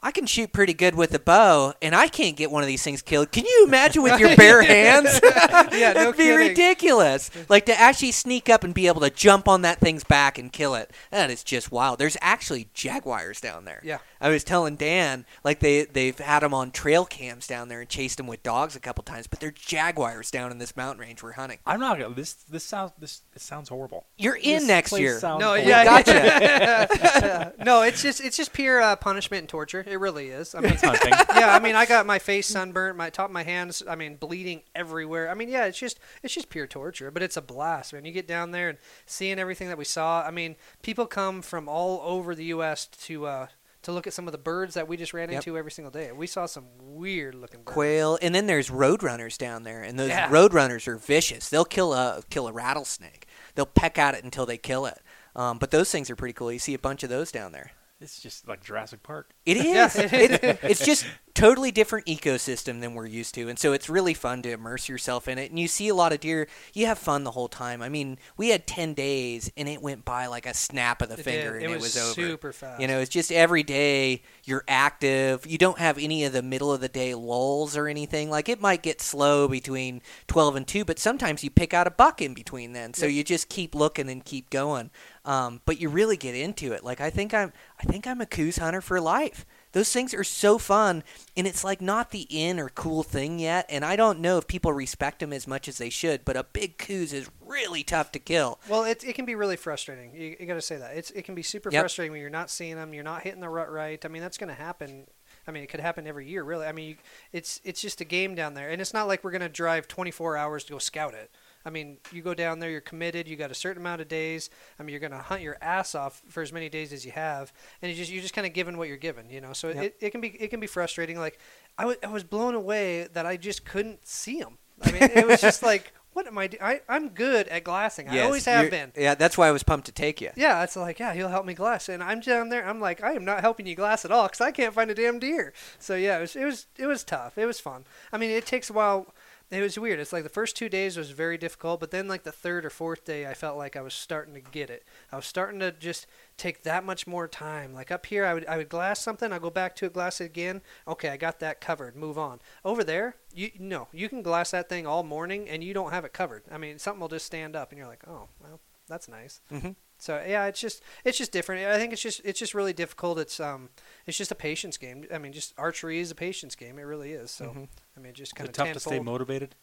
[0.00, 2.84] I can shoot pretty good with a bow, and I can't get one of these
[2.84, 3.32] things killed.
[3.32, 5.20] Can you imagine with your bare hands?
[5.72, 6.48] Yeah, no That'd be kidding.
[6.48, 7.30] ridiculous.
[7.48, 10.52] Like to actually sneak up and be able to jump on that thing's back and
[10.52, 10.92] kill it.
[11.10, 11.98] That is just wild.
[11.98, 13.80] There's actually jaguars down there.
[13.84, 13.98] Yeah.
[14.20, 17.88] I was telling Dan, like they they've had them on trail cams down there and
[17.88, 21.22] chased them with dogs a couple times, but they're jaguars down in this mountain range
[21.22, 21.58] we're hunting.
[21.66, 22.14] I'm not gonna.
[22.14, 24.06] This this sounds this it sounds horrible.
[24.16, 25.18] You're in This next place year.
[25.22, 25.68] No, horrible.
[25.68, 26.12] yeah, gotcha.
[26.12, 27.50] yeah.
[27.64, 29.84] no, it's just it's just pure uh, punishment and torture.
[29.86, 30.54] It really is.
[30.54, 31.12] I mean, It's hunting.
[31.34, 34.16] yeah, I mean, I got my face sunburnt, my top of my hands, I mean,
[34.16, 35.30] bleeding everywhere.
[35.30, 38.04] I mean, yeah, it's just it's just pure torture, but it's a blast, man.
[38.04, 40.22] You get down there and seeing everything that we saw.
[40.22, 42.86] I mean, people come from all over the U.S.
[42.86, 43.46] to uh,
[43.88, 45.38] to look at some of the birds that we just ran Yep.
[45.38, 46.12] into every single day.
[46.12, 47.74] We saw some weird looking birds.
[47.74, 50.28] quail, and then there's roadrunners down there, and those Yeah.
[50.30, 51.48] roadrunners are vicious.
[51.48, 53.26] They'll kill a kill a rattlesnake.
[53.54, 55.00] They'll peck at it until they kill it.
[55.34, 56.52] Um, but those things are pretty cool.
[56.52, 57.72] You see a bunch of those down there.
[58.00, 59.30] It's just like Jurassic Park.
[59.44, 59.96] It is.
[59.96, 64.14] It It- it's just totally different ecosystem than we're used to, and so it's really
[64.14, 65.50] fun to immerse yourself in it.
[65.50, 66.48] And you see a lot of deer.
[66.74, 67.80] You have fun the whole time.
[67.82, 71.14] I mean, we had ten days, and it went by like a snap of the
[71.18, 71.62] It finger, did.
[71.64, 72.28] and It it was was over.
[72.28, 72.80] super fast.
[72.80, 75.46] You know, it's just every day you're active.
[75.46, 78.30] You don't have any of the middle of the day lulls or anything.
[78.30, 81.90] Like it might get slow between 12 and 2, but sometimes you pick out a
[81.90, 82.94] buck in between then.
[82.94, 84.90] So you just keep looking and keep going.
[85.28, 86.82] Um, but you really get into it.
[86.82, 89.44] Like I think I'm I think I'm a Coues hunter for life.
[89.72, 91.04] Those things are so fun,
[91.36, 93.66] and it's like not the in or cool thing yet.
[93.68, 96.24] And I don't know if people respect them as much as they should.
[96.24, 98.58] But a big Coues is really tough to kill.
[98.70, 100.14] Well, it, it can be really frustrating.
[100.14, 100.96] You, you got to say that.
[100.96, 101.82] It's it can be super Yep.
[101.82, 104.02] frustrating when you're not seeing them, you're not hitting the rut right.
[104.02, 105.04] I mean, that's going to happen.
[105.46, 106.66] I mean, it could happen every year, really.
[106.66, 106.96] I mean, you,
[107.32, 109.88] it's it's just a game down there, and it's not like we're going to drive
[109.88, 111.30] 24 hours to go scout it.
[111.64, 113.28] I mean, you go down there, you're committed.
[113.28, 114.48] You got a certain amount of days.
[114.78, 117.12] I mean, you're going to hunt your ass off for as many days as you
[117.12, 117.52] have,
[117.82, 119.52] and you just you're just kind of given what you're given, you know.
[119.52, 119.84] So Yep.
[119.84, 121.18] it, it can be it can be frustrating.
[121.18, 121.38] Like
[121.76, 124.58] I I was blown away that I just couldn't see them.
[124.82, 126.46] I mean, it was just like, what am I?
[126.46, 128.08] Do- I I'm good at glassing.
[128.08, 128.92] I always have been.
[128.96, 130.30] Yeah, that's why I was pumped to take you.
[130.36, 132.64] Yeah, it's like, yeah, he'll help me glass, and I'm down there.
[132.66, 134.94] I'm like, I am not helping you glass at all because I can't find a
[134.94, 135.52] damn deer.
[135.80, 137.36] So yeah, it was, it was, it was tough.
[137.36, 137.84] It was fun.
[138.12, 139.12] I mean, it takes a while.
[139.50, 139.98] It was weird.
[139.98, 142.70] It's like the first two days was very difficult, but then like the third or
[142.70, 144.84] fourth day, I felt like I was starting to get it.
[145.10, 147.72] I was starting to just take that much more time.
[147.72, 149.32] Like up here, I would, I would glass something.
[149.32, 150.60] I go back to it, glass it again.
[150.86, 151.96] Okay, I got that covered.
[151.96, 152.40] Move on.
[152.62, 156.04] Over there, you no, you can glass that thing all morning and you don't have
[156.04, 156.42] it covered.
[156.52, 159.40] I mean, something will just stand up, and you're like, oh, well, that's nice.
[159.50, 159.76] Mhm.
[159.98, 161.66] So yeah, it's just it's just different.
[161.66, 163.18] I think it's just it's just really difficult.
[163.18, 163.68] It's um
[164.06, 165.04] it's just a patience game.
[165.12, 166.78] I mean, just archery is a patience game.
[166.78, 167.30] It really is.
[167.30, 167.68] So Mhm.
[167.96, 169.54] I mean, just kind of tough to stay motivated?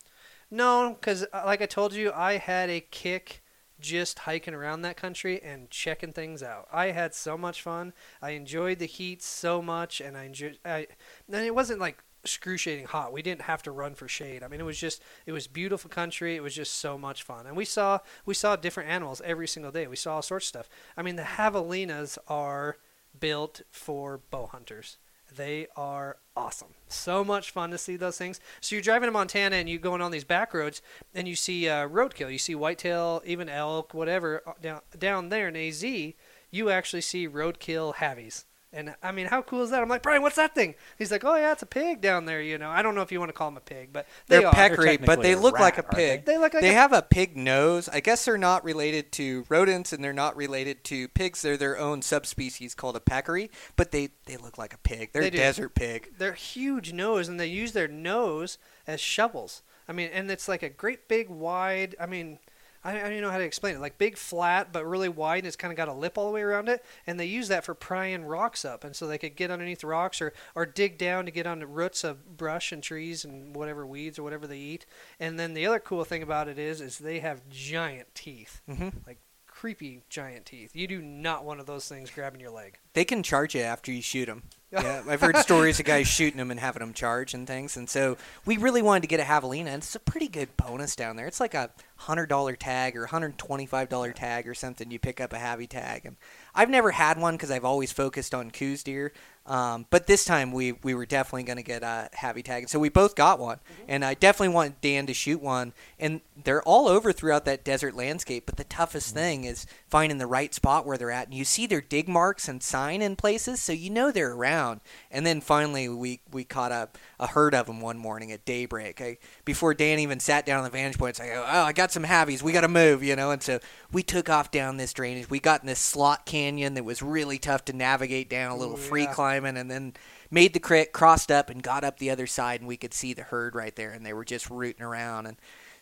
[0.52, 3.42] No, because like I told you, I had a kick
[3.80, 6.68] just hiking around that country and checking things out.
[6.72, 7.94] I had so much fun.
[8.22, 10.60] I enjoyed the heat so much, and I enjoyed.
[10.64, 10.88] I
[11.32, 13.14] and it wasn't like excruciating hot.
[13.14, 14.42] We didn't have to run for shade.
[14.44, 16.36] I mean, it was just it was beautiful country.
[16.36, 19.72] It was just so much fun, and we saw we saw different animals every single
[19.72, 19.86] day.
[19.88, 20.70] We saw all sorts of stuff.
[20.98, 22.78] I mean, the javelinas are
[23.20, 24.98] built for bow hunters.
[25.36, 26.74] They are awesome.
[26.88, 28.40] So much fun to see those things.
[28.62, 30.82] So you're driving to Montana and you're going on these back roads
[31.14, 32.32] and you see uh, roadkill.
[32.32, 34.42] You see whitetail, even elk, whatever.
[34.48, 38.46] uh, Down down there in AZ, you actually see roadkill havies.
[38.76, 39.82] And I mean, how cool is that?
[39.82, 40.76] I'm like, Brian, what's that thing?
[40.98, 42.42] He's like, oh yeah, it's a pig down there.
[42.42, 44.40] You know, I don't know if you want to call them a pig, but they
[44.40, 44.54] They're are.
[44.54, 46.18] peccary, but they a look like a rat, aren't they?
[46.18, 46.26] pig.
[46.26, 47.88] They look like they a- have a pig nose.
[47.88, 51.42] I guess they're not related to rodents, and they're not related to pigs.
[51.42, 55.12] They're their own subspecies called a peccary, but they they look like a pig.
[55.14, 56.12] They're They a desert pig.
[56.18, 59.62] They're huge nose, and they use their nose as shovels.
[59.88, 61.96] I mean, and it's like a great big wide.
[62.00, 62.40] I mean,
[62.86, 63.82] I, I don't even know how to explain it.
[63.82, 66.32] Like big flat, but really wide, and it's kind of got a lip all the
[66.34, 66.86] way around it.
[67.08, 70.22] And they use that for prying rocks up, and so they could get underneath rocks
[70.22, 73.86] or or dig down to get on the roots of brush and trees and whatever
[73.86, 74.86] weeds or whatever they eat.
[75.20, 78.94] And then the other cool thing about it is, is they have giant teeth, Mhm.
[79.08, 79.18] like
[79.66, 80.76] creepy giant teeth.
[80.76, 82.78] You do not want one of those things grabbing your leg.
[82.94, 84.44] They can charge you after you shoot them.
[84.72, 87.78] Yeah, I've heard stories of guys shooting them and having them charge and things.
[87.78, 90.98] And so we really wanted to get a javelina, and it's a pretty good bonus
[90.98, 91.28] down there.
[91.28, 94.92] It's like a hundred dollar tag or hundred twenty five dollar tag or something.
[94.92, 96.18] You pick up a Havy tag, and
[96.54, 99.14] I've never had one because I've always focused on Coues deer.
[99.48, 102.70] Um, but this time we we were definitely going to get a Havy tag, and
[102.70, 103.60] so we both got one.
[103.88, 105.74] And I definitely want Dan to shoot one.
[106.00, 108.46] And they're all over throughout that desert landscape.
[108.48, 111.68] But the toughest thing is finding the right spot where they're at, and you see
[111.68, 114.82] their dig marks and sign in places, so you know they're around.
[115.12, 116.90] And then finally, we we caught a,
[117.20, 119.00] a herd of them one morning at daybreak.
[119.00, 121.92] I, before Dan even sat down on the vantage point, I go, "Oh, I got
[121.92, 122.42] some Havies.
[122.42, 123.30] We got to move," you know.
[123.30, 123.60] And so
[123.92, 125.30] we took off down this drainage.
[125.30, 128.74] We got in this slot canyon that was really tough to navigate down, a little
[128.74, 129.14] Ooh, free yeah.
[129.44, 129.94] And then
[130.32, 133.14] made the crit, crossed up, and got up the other side, and we could see
[133.14, 135.38] the herd right there, and they were just rooting around and.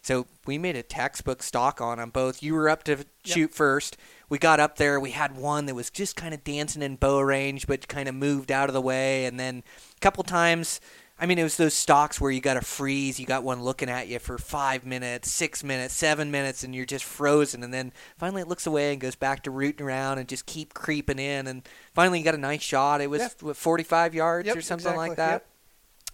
[0.05, 2.43] So we made a textbook stock on them both.
[2.43, 3.95] You were up to shoot first.
[4.27, 4.99] We got up there.
[4.99, 8.13] We had one that was just kind of dancing in bow range, but kind of
[8.13, 9.23] moved out of the way.
[9.23, 9.63] And then
[9.95, 10.81] a couple times,
[11.23, 13.17] I mean, it was those stocks where you got to freeze.
[13.17, 16.85] You got one looking at you for five minutes, six minutes, seven minutes, and you're
[16.85, 17.63] just frozen.
[17.63, 20.73] And then finally it looks away and goes back to rooting around and just keep
[20.73, 21.47] creeping in.
[21.47, 22.99] And finally you got a nice shot.
[22.99, 23.29] It was Yeah.
[23.39, 25.07] what, 45 yards Yep, or something exactly.
[25.07, 25.45] like that Yep.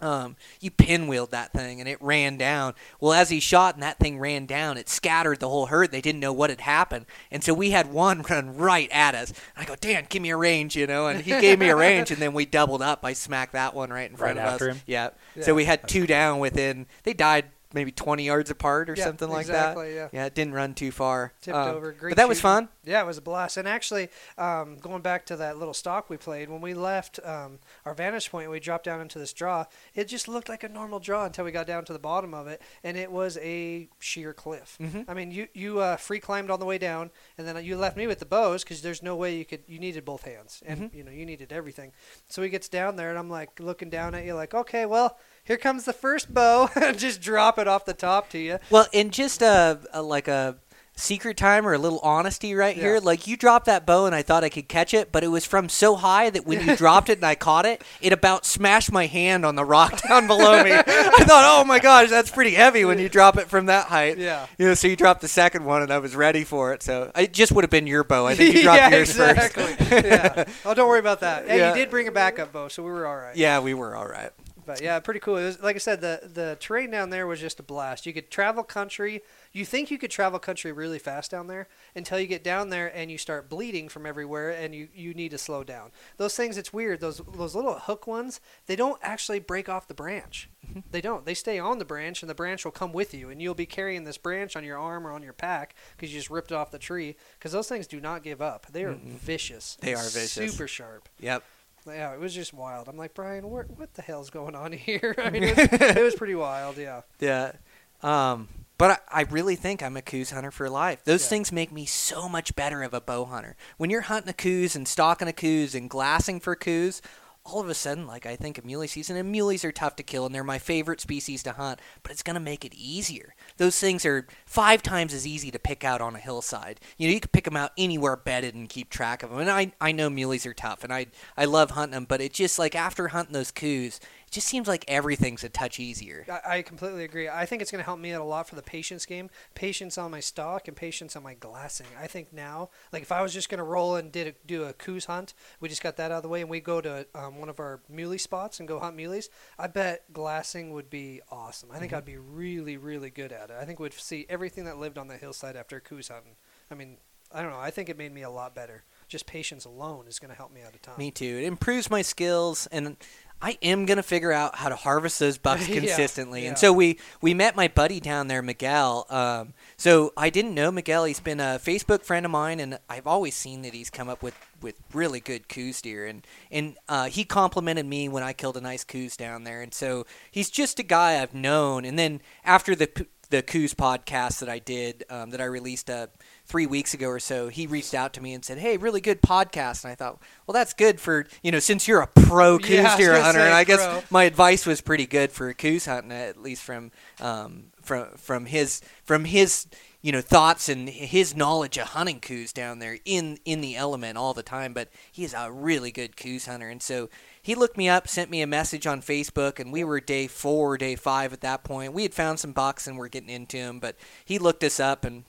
[0.01, 2.73] Um, you pinwheeled that thing and it ran down.
[2.99, 5.91] Well, as he shot and that thing ran down, it scattered the whole herd.
[5.91, 9.29] They didn't know what had happened, and so we had one run right at us.
[9.55, 11.75] And I go, Dan, give me a range, you know, and he gave me a
[11.75, 13.03] range, and then we doubled up.
[13.03, 14.75] I smacked that one right in front Right of after us.
[14.77, 14.81] him?
[14.85, 15.09] Yeah.
[15.35, 15.43] Yeah.
[15.43, 16.85] So we had two down within.
[17.03, 20.09] They died maybe 20 yards apart or Yeah, something like exactly, that.
[20.11, 20.25] yeah.
[20.25, 21.33] it didn't run too far.
[21.41, 21.91] Tipped Um, over.
[21.91, 22.69] Great but that was fun.
[22.83, 23.57] Yeah, it was a blast.
[23.57, 24.09] And actually,
[24.39, 28.31] um, going back to that little stock we played, when we left um, our vantage
[28.31, 29.65] point, we dropped down into this draw.
[29.93, 32.47] It just looked like a normal draw until we got down to the bottom of
[32.47, 34.77] it, and it was a sheer cliff.
[34.81, 35.05] Mhm.
[35.07, 37.95] I mean, you you uh, free climbed on the way down, and then you left
[37.97, 39.63] me with the bows because there's no way you could.
[39.67, 40.97] You needed both hands, and Mm-hmm.
[40.97, 41.91] you know you needed everything.
[42.27, 45.17] So he gets down there, and I'm like looking down at you, like, okay, well.
[45.43, 48.59] Here comes the first bow, just drop it off the top to you.
[48.69, 50.57] Well, and just a, a like a
[50.95, 52.83] secret time or a little honesty right Yeah.
[52.83, 52.99] here.
[52.99, 55.45] Like you dropped that bow and I thought I could catch it, but it was
[55.45, 58.91] from so high that when you dropped it and I caught it, it about smashed
[58.91, 60.73] my hand on the rock down below me.
[60.73, 64.17] I thought, oh my gosh, that's pretty heavy when you drop it from that height.
[64.17, 64.45] Yeah.
[64.57, 66.83] You know, so you dropped the second one and I was ready for it.
[66.83, 68.27] So it just would have been your bow.
[68.27, 69.63] I think you dropped yeah, yours exactly.
[69.85, 70.05] first.
[70.05, 70.43] yeah.
[70.65, 71.47] Oh, don't worry about that.
[71.47, 71.69] Hey, Yeah.
[71.69, 73.37] you did bring a backup bow, so we were all right.
[73.37, 74.31] yeah, we were all right.
[74.69, 75.37] But yeah, pretty cool.
[75.37, 78.05] It was like I said, the the terrain down there was just a blast.
[78.05, 79.23] You could travel country.
[79.51, 82.95] You think you could travel country really fast down there until you get down there
[82.95, 85.89] and you start bleeding from everywhere, and you, you need to slow down.
[86.17, 86.99] Those things, it's weird.
[86.99, 90.51] Those those little hook ones, they don't actually break off the branch.
[90.67, 90.81] Mm-hmm.
[90.91, 91.25] They don't.
[91.25, 93.65] They stay on the branch, and the branch will come with you, and you'll be
[93.65, 96.55] carrying this branch on your arm or on your pack because you just ripped it
[96.55, 97.15] off the tree.
[97.39, 98.67] Because those things do not give up.
[98.71, 99.79] They are vicious.
[99.81, 100.51] They are vicious.
[100.51, 101.09] Super sharp.
[101.19, 101.43] Yep.
[101.89, 102.87] Yeah, it was just wild.
[102.87, 105.15] I'm like, Brian, what, what the hell's going on here?
[105.17, 105.67] I mean, it was,
[105.97, 106.77] it was pretty wild.
[106.77, 107.01] Yeah.
[107.19, 107.53] Yeah.
[108.01, 111.03] Um, but I, I really think I'm a Coues hunter for life.
[111.03, 111.29] Those Yeah.
[111.29, 113.55] things make me so much better of a bow hunter.
[113.77, 117.01] When you're hunting a Coues and stalking a Coues and glassing for Coues,
[117.45, 120.03] all of a sudden, like I think of muley season, and muleys are tough to
[120.03, 121.79] kill, and they're my favorite species to hunt.
[122.03, 123.33] But it's gonna make it easier.
[123.57, 126.79] Those things are five times as easy to pick out on a hillside.
[126.97, 129.39] You know, you can pick them out anywhere bedded and keep track of them.
[129.39, 132.05] And I, I know muleys are tough, and I, I love hunting them.
[132.05, 135.79] But it just like after hunting those Coues, it just seems like everything's a touch
[135.79, 136.23] easier.
[136.29, 137.27] I, I completely agree.
[137.27, 139.31] I think it's going to help me out a lot for the patience game.
[139.55, 141.87] Patience on my stock and patience on my glassing.
[141.99, 144.65] I think now, like if I was just going to roll and did a, do
[144.65, 147.07] a Coues hunt, we just got that out of the way, and we go to
[147.15, 149.29] um, one of our muley spots and go hunt muleys.
[149.57, 151.69] I bet glassing would be awesome.
[151.73, 153.55] I think I'd be really, really good at it.
[153.59, 156.35] I think we'd see everything that lived on the hillside after Coues hunting.
[156.69, 156.97] I mean,
[157.31, 157.59] I don't know.
[157.59, 158.83] I think it made me a lot better.
[159.07, 160.95] Just patience alone is going to help me out a ton.
[160.97, 161.39] Me too.
[161.41, 162.97] It improves my skills, and
[163.41, 166.43] I am gonna figure out how to harvest those bucks consistently.
[166.43, 166.49] yeah.
[166.49, 169.05] And so we we met my buddy down there, Miguel.
[169.09, 171.05] Um, so I didn't know Miguel.
[171.05, 174.21] He's been a Facebook friend of mine, and I've always seen that he's come up
[174.21, 176.05] with, with really good Coues deer.
[176.05, 179.61] And and uh, he complimented me when I killed a nice Coues down there.
[179.61, 181.85] And so he's just a guy I've known.
[181.85, 186.07] And then after the the Coues podcast that I did, um, that I released uh,
[186.45, 189.21] three weeks ago or so, he reached out to me and said, "Hey, really good
[189.21, 192.69] podcast." And I thought, well, that's good for you know since you're a pro Coues
[192.71, 193.75] Yeah, deer hunter, and I pro.
[193.77, 198.45] guess my advice was pretty good for Coues hunting, at least from um, from from
[198.45, 199.67] his from his
[200.01, 204.17] you know thoughts and his knowledge of hunting Coues down there in in the element
[204.17, 204.73] all the time.
[204.73, 207.09] But he's a really good Coues hunter, and so
[207.41, 210.77] he looked me up, sent me a message on Facebook, and we were day four,
[210.77, 211.93] day five at that point.
[211.93, 215.03] We had found some bucks and we're getting into them, but he looked us up
[215.03, 215.25] and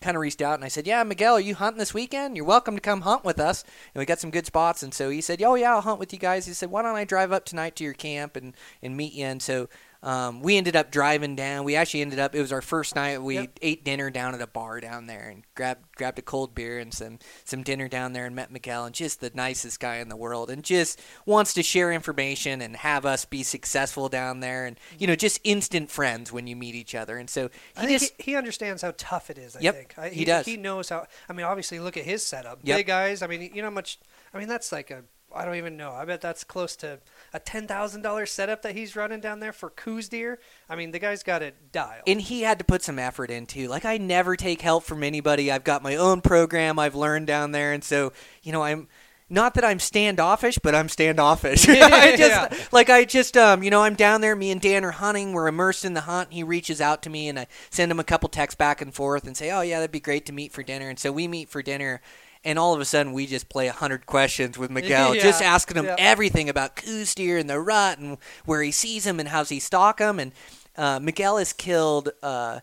[0.00, 2.36] kind of reached out and I said, "Yeah, Miguel, are you hunting this weekend?
[2.36, 4.82] You're welcome to come hunt with us." And we got some good spots.
[4.82, 6.94] And so he said, "Oh yeah, I'll hunt with you guys." He said, "Why don't
[6.94, 9.68] I drive up tonight to your camp and and meet you?" And so
[10.02, 11.64] um, we ended up driving down.
[11.64, 12.34] We actually ended up.
[12.34, 13.20] It was our first night.
[13.20, 13.58] We Yep.
[13.62, 16.94] ate dinner down at a bar down there and grabbed grabbed a cold beer and
[16.94, 20.16] some some dinner down there and met Miguel and just the nicest guy in the
[20.16, 24.78] world and just wants to share information and have us be successful down there and
[24.98, 27.16] you know just instant friends when you meet each other.
[27.18, 29.56] And so he just he, he understands how tough it is.
[29.56, 30.46] I Yep, think I, he does.
[30.46, 31.06] He knows how.
[31.28, 32.60] I mean, obviously, look at his setup.
[32.62, 32.76] Yep.
[32.78, 33.20] Big eyes.
[33.22, 33.98] I mean, you know how much.
[34.32, 35.02] I mean, that's like a.
[35.34, 35.92] I don't even know.
[35.92, 37.00] I bet that's close to
[37.34, 40.38] a ten thousand dollar setup that he's running down there for Coues deer.
[40.68, 42.04] I mean, the guy's got it dialed.
[42.06, 43.68] and he had to put some effort into.
[43.68, 45.52] Like I never take help from anybody.
[45.52, 48.12] I've got my own program I've learned down there, and so
[48.42, 48.88] you know I'm.
[49.30, 51.68] Not that I'm standoffish, but I'm standoffish.
[51.68, 52.66] I just Yeah.
[52.72, 54.34] like I just um you know I'm down there.
[54.34, 55.34] Me and Dan are hunting.
[55.34, 56.32] We're immersed in the hunt.
[56.32, 59.26] He reaches out to me, and I send him a couple texts back and forth,
[59.26, 61.50] and say, "Oh yeah, that'd be great to meet for dinner." And so we meet
[61.50, 62.00] for dinner,
[62.44, 65.42] and all of a sudden we just play a hundred questions with Miguel, Yeah, just
[65.42, 65.96] asking him yeah.
[65.98, 69.60] everything about Coues deer and the rut and where he sees him and how's he
[69.60, 70.18] stalk him.
[70.18, 70.32] And
[70.76, 72.60] uh, Miguel has killed uh,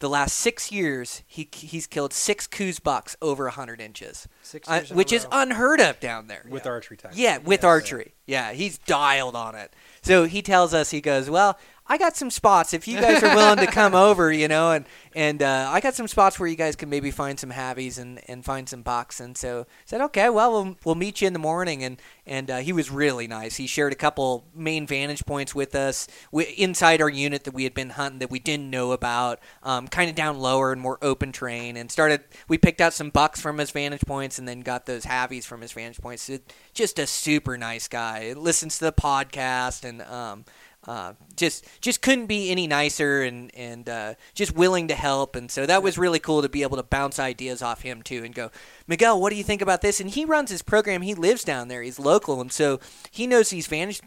[0.00, 1.22] the last six years.
[1.26, 5.12] He he's killed six Coues bucks over hundred inches, Six uh, years in a which
[5.12, 6.46] is unheard of down there.
[6.48, 7.20] with archery tactics.
[7.20, 8.14] Yeah, with archery.
[8.26, 9.72] Yeah, he's dialed on it.
[10.02, 11.58] So he tells us, he goes, "Well,
[11.90, 14.84] I got some spots if you guys are willing to come over, you know, and
[15.14, 18.20] and uh, I got some spots where you guys can maybe find some havies and,
[18.28, 21.32] and find some bucks." And so I said, "Okay, well, we'll we'll meet you in
[21.32, 23.56] the morning." And and uh, he was really nice.
[23.56, 27.64] He shared a couple main vantage points with us wi- inside our unit that we
[27.64, 30.98] had been hunting that we didn't know about, um, kind of down lower and more
[31.00, 31.76] open terrain.
[31.78, 35.04] And started, we picked out some bucks from his vantage points, and then got those
[35.04, 36.30] havies from his vantage points.
[36.74, 38.34] Just a super nice guy.
[38.34, 40.44] Listens to the podcast and um,
[40.88, 45.36] uh, just just couldn't be any nicer and and uh, just willing to help.
[45.36, 48.24] And so that was really cool to be able to bounce ideas off him too
[48.24, 48.50] and go,
[48.86, 50.00] Miguel, what do you think about this?
[50.00, 51.02] And he runs his program.
[51.02, 51.82] He lives down there.
[51.82, 52.80] He's local, and so
[53.10, 54.00] he knows these vantage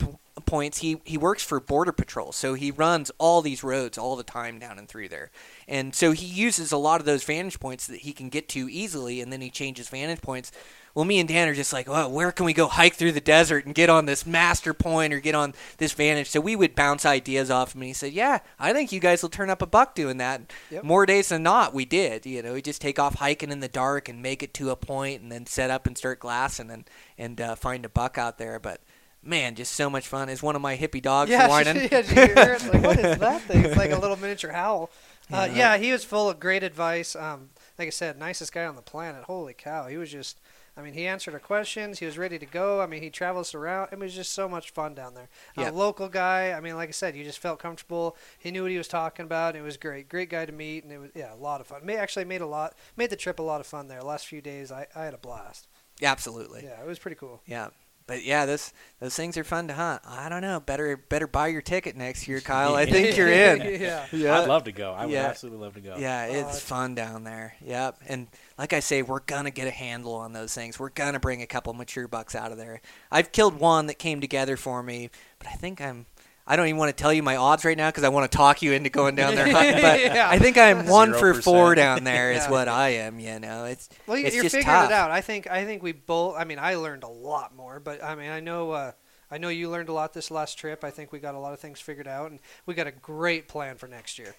[0.47, 0.79] points.
[0.79, 4.57] He he works for Border Patrol, so he runs all these roads all the time
[4.57, 5.29] down and through there.
[5.67, 8.67] And so he uses a lot of those vantage points that he can get to
[8.67, 10.51] easily, and then he changes vantage points.
[10.93, 13.21] Well, me and Dan are just like, well, where can we go hike through the
[13.21, 16.29] desert and get on this master point or get on this vantage?
[16.29, 19.21] So we would bounce ideas off him, and he said, yeah, I think you guys
[19.21, 20.41] will turn up a buck doing that.
[20.69, 20.83] Yep.
[20.83, 22.25] More days than not, we did.
[22.25, 24.75] You know, we just take off hiking in the dark and make it to a
[24.75, 28.37] point, and then set up and start glassing and and uh, find a buck out
[28.37, 28.59] there.
[28.59, 28.81] But
[29.23, 30.27] man, just so much fun.
[30.29, 31.75] Is one of my hippie dogs yeah, whining?
[31.91, 32.73] yeah, you hear it?
[32.73, 33.63] Like, what is that thing?
[33.65, 34.89] It's like a little miniature howl.
[35.31, 35.75] Uh, Yeah.
[35.75, 37.15] yeah, he was full of great advice.
[37.15, 39.23] Um, like I said, nicest guy on the planet.
[39.23, 40.39] Holy cow, he was just.
[40.77, 41.99] I mean, he answered our questions.
[41.99, 42.81] He was ready to go.
[42.81, 43.89] I mean, he travels around.
[43.91, 45.27] It was just so much fun down there.
[45.57, 45.69] Yeah.
[45.69, 46.51] A local guy.
[46.51, 48.15] I mean, like I said, you just felt comfortable.
[48.39, 49.55] He knew what he was talking about.
[49.55, 50.07] It was great.
[50.07, 51.85] Great guy to meet, and it was yeah, a lot of fun.
[51.85, 54.01] May actually made a lot made the trip a lot of fun there.
[54.01, 55.67] Last few days, I, I had a blast.
[56.01, 56.63] Absolutely.
[56.63, 57.41] Yeah, it was pretty cool.
[57.45, 57.69] Yeah.
[58.11, 60.01] But yeah, those those things are fun to hunt.
[60.05, 60.59] I don't know.
[60.59, 62.75] Better better buy your ticket next year, Kyle.
[62.75, 63.61] I think you're in.
[63.81, 64.05] yeah.
[64.11, 64.37] yeah.
[64.41, 64.91] I'd love to go.
[64.91, 65.27] I would Yeah.
[65.27, 65.95] absolutely love to go.
[65.97, 67.55] Yeah, Oh, it's it's- fun down there.
[67.65, 67.99] Yep.
[68.07, 70.77] And like I say, we're gonna get a handle on those things.
[70.77, 72.81] We're gonna bring a couple mature bucks out of there.
[73.09, 75.09] I've killed one that came together for me,
[75.39, 76.05] but I think I'm.
[76.51, 78.35] I don't even want to tell you my odds right now because I want to
[78.37, 79.81] talk you into going down there hunting.
[79.81, 80.27] But Yeah.
[80.29, 81.43] I think I'm one for 0%.
[81.43, 82.31] four down there.
[82.33, 82.51] Is Yeah.
[82.51, 83.19] what I am.
[83.21, 84.89] You know, it's Well, you- it's you're just figuring tough.
[84.89, 85.11] it out.
[85.11, 86.35] I think I think we both.
[86.37, 88.91] I mean, I learned a lot more, but I mean, I know uh,
[89.31, 90.83] I know you learned a lot this last trip.
[90.83, 93.47] I think we got a lot of things figured out, and we got a great
[93.47, 94.35] plan for next year.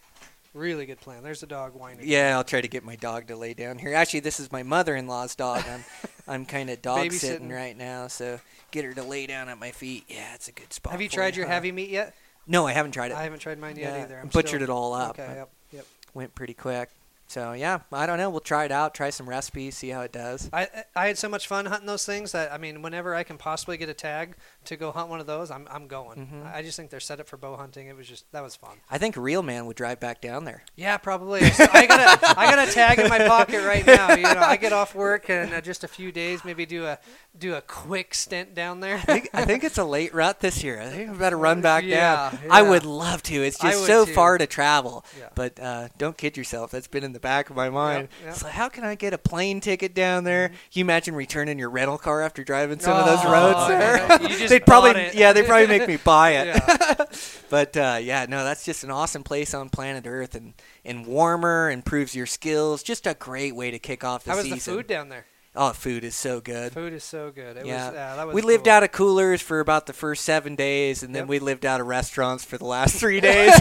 [0.55, 1.23] Really good plan.
[1.23, 2.01] There's a dog whining.
[2.07, 3.95] Yeah, I'll try to get my dog to lay down here.
[3.95, 5.65] Actually, this is my mother-in-law's dog.
[5.67, 5.85] I'm
[6.29, 8.39] I'm kind of dog sitting right now, so
[8.71, 10.05] get her to lay down at my feet.
[10.09, 10.93] Yeah, it's a good spot.
[10.93, 11.53] Have you tried your huh?
[11.53, 12.15] heavy meat yet?
[12.47, 13.17] No, I haven't tried it.
[13.17, 14.19] I haven't tried mine yet Yeah, either.
[14.21, 15.19] I'm butchered still- it all up.
[15.19, 15.35] Okay.
[15.35, 15.51] Yep.
[15.73, 15.87] Yep.
[16.15, 16.91] Went pretty quick.
[17.33, 18.29] So yeah, I don't know.
[18.29, 18.95] We'll try it out.
[18.95, 19.75] Try some recipes.
[19.75, 20.51] See how it does.
[20.53, 23.39] I I had so much fun hunting those things that I mean, whenever I can
[23.39, 26.27] possibly get a tag to go hunt one of those, I'm I'm going.
[26.27, 26.55] Mhm.
[26.55, 27.87] I just think they're set up for bow hunting.
[27.87, 28.77] It was just that was fun.
[28.91, 30.63] I think Real Man would drive back down there.
[30.77, 31.41] Yeah, probably.
[31.51, 34.13] So I got a I got a tag in my pocket right now.
[34.15, 36.99] You know, I get off work and uh, just a few days, maybe do a
[37.39, 38.97] do a quick stint down there.
[38.97, 40.81] I think, I think it's a late rut this year.
[40.81, 42.41] I think I better run back Yeah, down.
[42.51, 43.35] I would love to.
[43.43, 44.13] It's just so too.
[44.13, 45.05] far to travel.
[45.19, 45.29] Yeah.
[45.35, 46.71] But uh, don't kid yourself.
[46.73, 48.09] That's been in the back of my mind.
[48.25, 48.43] Yep, yep.
[48.43, 50.49] Like, how can I get a plane ticket down there?
[50.49, 53.97] Can you imagine returning your rental car after driving some of those Oh, roads there?
[53.97, 54.21] yeah.
[54.23, 55.15] You just they'd probably, it.
[55.15, 56.63] yeah, they'd probably make me buy it.
[56.93, 57.05] Yeah.
[57.51, 60.53] but uh, yeah, no, that's just an awesome place on planet Earth, and
[60.85, 62.83] and warmer, improves your skills.
[62.83, 64.59] Just a great way to kick off the How was season.
[64.59, 65.25] the food down there?
[65.55, 66.73] Oh, food is so good.
[66.73, 67.59] Food is so good.
[67.59, 67.87] It Yeah.
[67.89, 68.73] was, that was we lived cool.
[68.73, 71.29] out of coolers for about the first seven days, and then Yep.
[71.29, 73.53] we lived out of restaurants for the last three days.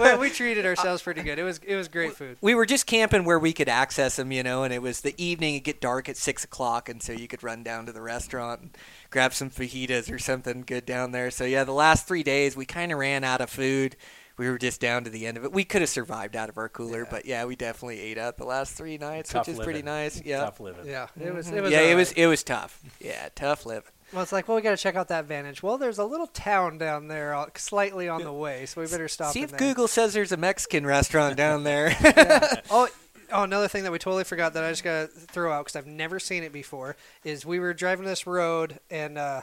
[0.00, 1.38] we, we treated ourselves pretty good.
[1.38, 2.38] It was it was great food.
[2.40, 5.14] we were just camping where we could access them, you know, and it was the
[5.22, 5.56] evening.
[5.56, 8.60] It'd get dark at six o'clock, and so you could run down to the restaurant
[8.62, 8.70] and
[9.10, 11.30] grab some fajitas or something good down there.
[11.30, 13.94] So yeah, the last three days we kind of ran out of food.
[14.42, 15.52] We were just down to the end of it.
[15.52, 18.44] We could have survived out of our cooler, but yeah, we definitely ate out the
[18.44, 20.20] last three nights, Tough which is pretty nice.
[20.24, 20.84] Yeah, Tough living.
[20.84, 21.46] Yeah, it was.
[21.46, 21.52] Mhm.
[21.58, 21.70] It was.
[21.70, 21.96] yeah, it alright.
[21.96, 22.80] was it was tough.
[22.98, 23.88] Yeah, tough living.
[24.12, 25.62] Well, it's like, well, we got to check out that vantage.
[25.62, 29.06] Well, there's a little town down there, uh, slightly on the way, so we better
[29.06, 29.32] stop.
[29.32, 29.58] See in if there.
[29.60, 31.96] Google says there's a Mexican restaurant down there.
[32.68, 32.88] Oh,
[33.30, 35.86] oh, another thing that we totally forgot that I just gotta throw out because I've
[35.86, 39.42] never seen it before is we were driving this road and uh,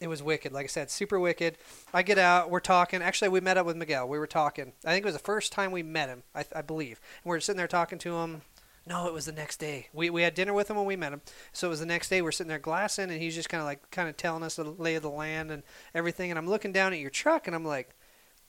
[0.00, 0.52] it was wicked.
[0.52, 1.58] Like I said, super wicked.
[1.92, 3.02] I get out, we're talking.
[3.02, 4.08] Actually, we met up with Miguel.
[4.08, 4.72] We were talking.
[4.84, 6.22] I think it was the first time we met him.
[6.34, 7.00] I, I believe.
[7.22, 8.42] And we are sitting there talking to him.
[8.86, 9.88] No, it was the next day.
[9.94, 11.22] We, we had dinner with him when we met him.
[11.52, 12.20] So it was the next day.
[12.20, 14.64] We're sitting there glassing, and he's just kind of like kind of telling us the
[14.64, 15.62] lay of the land and
[15.94, 16.30] everything.
[16.30, 17.94] And I'm looking down at your truck, and I'm like,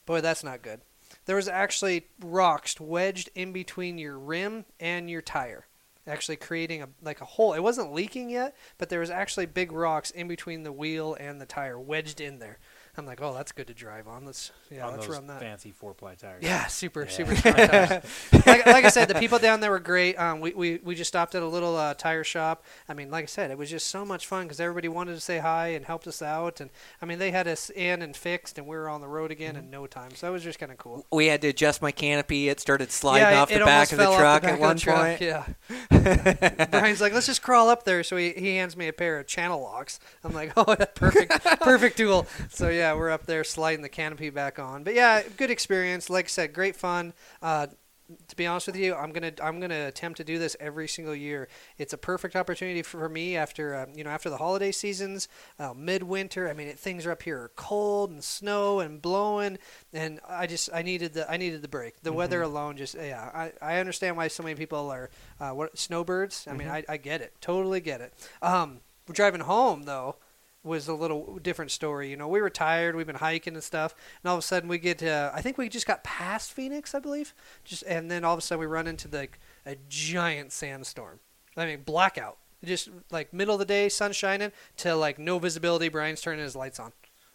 [0.05, 0.81] boy, that's not good.
[1.25, 5.67] There was actually rocks wedged in between your rim and your tire,
[6.07, 7.53] actually creating a like a hole.
[7.53, 11.39] It wasn't leaking yet, but there was actually big rocks in between the wheel and
[11.41, 12.59] the tire wedged in there.
[12.97, 14.25] I'm like, oh, that's good to drive on.
[14.25, 15.39] Let's yeah, on let's those run that.
[15.41, 16.43] fancy four ply tires.
[16.43, 17.09] Yeah, super, Yeah.
[17.09, 18.03] super tires.
[18.45, 20.15] like, like I said, the people down there were great.
[20.15, 22.63] Um, we, we, we just stopped at a little uh, tire shop.
[22.87, 25.19] I mean, like I said, it was just so much fun because everybody wanted to
[25.19, 26.61] say hi and helped us out.
[26.61, 26.69] And
[27.01, 29.55] I mean, they had us in and fixed, and we were on the road again
[29.55, 29.65] Mm-hmm.
[29.65, 30.15] in no time.
[30.15, 31.05] So it was just kind of cool.
[31.11, 32.49] we had to adjust my canopy.
[32.49, 34.43] It started sliding yeah, off it, the it back almost of the fell off truck
[34.45, 35.21] at one truck, point.
[35.21, 35.45] Yeah.
[36.71, 38.03] Brian's like, let's just crawl up there.
[38.03, 39.99] So he, he hands me a pair of channel locks.
[40.23, 40.63] I'm like, oh,
[40.95, 41.31] perfect,
[41.61, 42.25] perfect tool.
[42.49, 44.83] So yeah, we're up there sliding the canopy back on.
[44.83, 46.09] But yeah, good experience.
[46.09, 47.13] Like I said, great fun.
[47.41, 47.67] Uh,
[48.27, 51.15] to be honest with you, I'm gonna I'm gonna attempt to do this every single
[51.15, 51.47] year.
[51.77, 55.27] It's a perfect opportunity for me after uh, you know after the holiday seasons,
[55.57, 56.47] uh, midwinter.
[56.47, 59.57] I mean, it, things are up here are cold and snow and blowing,
[59.91, 62.01] and I just I needed the I needed the break.
[62.01, 63.31] The weather alone just yeah.
[63.33, 65.09] I, I understand why so many people are
[65.39, 66.47] uh, what snowbirds.
[66.47, 68.13] I mean, I, I get it, totally get it.
[68.41, 70.17] Um, we're driving home though
[70.65, 72.09] was a little different story.
[72.09, 73.93] You know, we were tired, we've been hiking and stuff,
[74.23, 76.95] and all of a sudden we get, uh, I think we just got past Phoenix,
[76.95, 80.51] I believe, just and then all of a sudden we run into like a giant
[80.51, 81.19] sandstorm.
[81.55, 82.37] I mean, blackout.
[82.63, 85.87] Just like middle of the day, sun shining to like no visibility.
[85.87, 86.93] Brian's turning his lights on.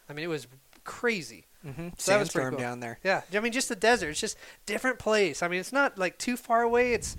[0.09, 0.49] I mean, it was
[0.83, 1.47] crazy.
[1.65, 1.89] Mm-hmm.
[1.99, 2.61] So that was pretty Sandstorm cool.
[2.61, 2.99] down there.
[3.05, 4.11] Yeah, I mean, just the desert.
[4.11, 5.43] It's just different place.
[5.43, 6.95] I mean, it's not like too far away.
[6.95, 7.17] It's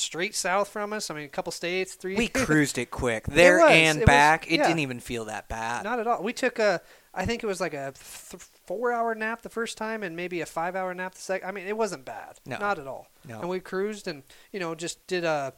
[0.00, 1.10] straight south from us.
[1.10, 2.16] I mean, a couple states, three.
[2.16, 4.46] We cruised it quick there was, and it was- back.
[4.50, 5.84] it didn't even feel that bad.
[5.84, 6.22] Not at all.
[6.22, 6.80] We took a,
[7.14, 10.46] I think it was like a th- four-hour nap the first time, and maybe a
[10.46, 11.48] five-hour nap the second.
[11.48, 12.38] I mean, it wasn't bad.
[12.44, 12.58] No.
[12.58, 13.08] Not at all.
[13.26, 13.40] No.
[13.40, 14.22] And we cruised, and
[14.52, 15.52] you know, just did a.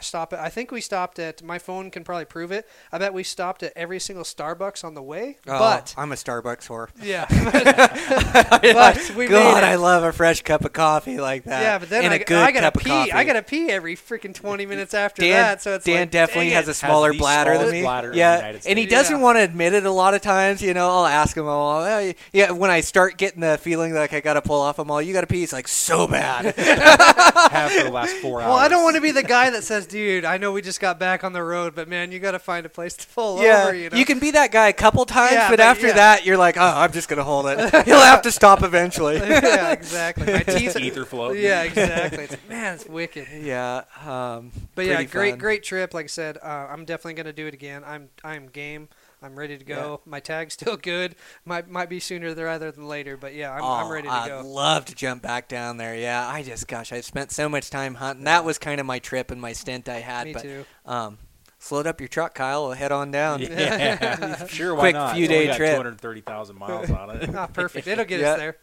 [0.00, 0.38] a Stop it.
[0.38, 1.42] I think we stopped at.
[1.42, 2.66] My phone can probably prove it.
[2.92, 5.36] I bet we stopped at every single Starbucks on the way.
[5.46, 6.88] Oh, but I'm a Starbucks whore.
[7.02, 9.66] yeah, but we made God, it.
[9.66, 11.62] I love a fresh cup of coffee like that.
[11.62, 12.88] yeah, but then and I, a good I gotta cup of pee.
[12.90, 13.12] coffee.
[13.12, 15.62] I gotta pee every freaking twenty minutes after Dan, that.
[15.62, 16.72] So it's Dan like, definitely has it.
[16.72, 17.82] a smaller the bladder than me.
[17.82, 19.22] bladder in the yeah, and he doesn't Yeah.
[19.22, 20.62] want to admit it a lot of times.
[20.62, 21.82] You know, I'll ask him all.
[21.82, 24.90] "Oh, yeah, when I start getting the feeling like I got to pull off, I'm
[24.90, 26.54] all, "You got to pee." He's like, "So bad."
[27.50, 28.48] have for the last four hours.
[28.50, 30.80] Well, I don't want to be the guy that says, "Dude, I know we just
[30.80, 33.42] got back on the road, but man, you got to find a place to pull
[33.42, 35.88] yeah, over." You know, can be that guy a couple times, Yeah, but, but after
[35.88, 35.92] yeah.
[35.94, 39.16] that, you're like, "Oh, I'm just gonna hold it." He'll have to stop eventually.
[39.18, 40.32] yeah, exactly.
[40.32, 40.76] My teeth.
[40.76, 41.36] Ether float.
[41.36, 42.24] yeah, exactly.
[42.24, 43.28] It's, man, it's wicked.
[43.40, 45.38] yeah, um, But yeah, great, fun.
[45.38, 45.94] great trip.
[45.94, 47.82] Like I said, uh, I'm definitely gonna do it again.
[47.86, 48.88] I'm, I'm game.
[49.22, 50.00] I'm ready to go.
[50.06, 51.14] My tag's still good.
[51.44, 53.16] Might, might be sooner rather than later.
[53.16, 54.38] But yeah, I'm, I'm Oh, ready to go.
[54.40, 55.94] I'd love to jump back down there.
[55.94, 58.24] Yeah, I just, gosh, I spent so much time hunting.
[58.24, 60.26] That was kind of my trip and my stint I had.
[60.26, 60.64] Me but too.
[60.86, 61.18] um,
[61.58, 62.64] slow up your truck, Kyle.
[62.68, 63.40] We'll head on down.
[63.42, 64.74] Yeah, sure.
[64.74, 65.14] Why Quick not?
[65.16, 65.70] few It's only day got trip.
[65.76, 67.34] 230,000 miles on it.
[67.34, 67.86] Ah, perfect.
[67.86, 68.32] It'll get Yeah.
[68.32, 68.56] us there.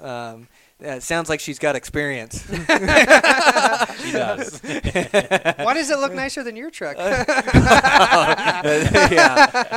[0.00, 0.48] Um,
[0.84, 2.44] Uh, sounds like she's got experience.
[2.50, 2.56] she
[4.12, 4.60] does.
[4.62, 6.96] Why does it look nicer than your truck?
[6.98, 7.10] yeah,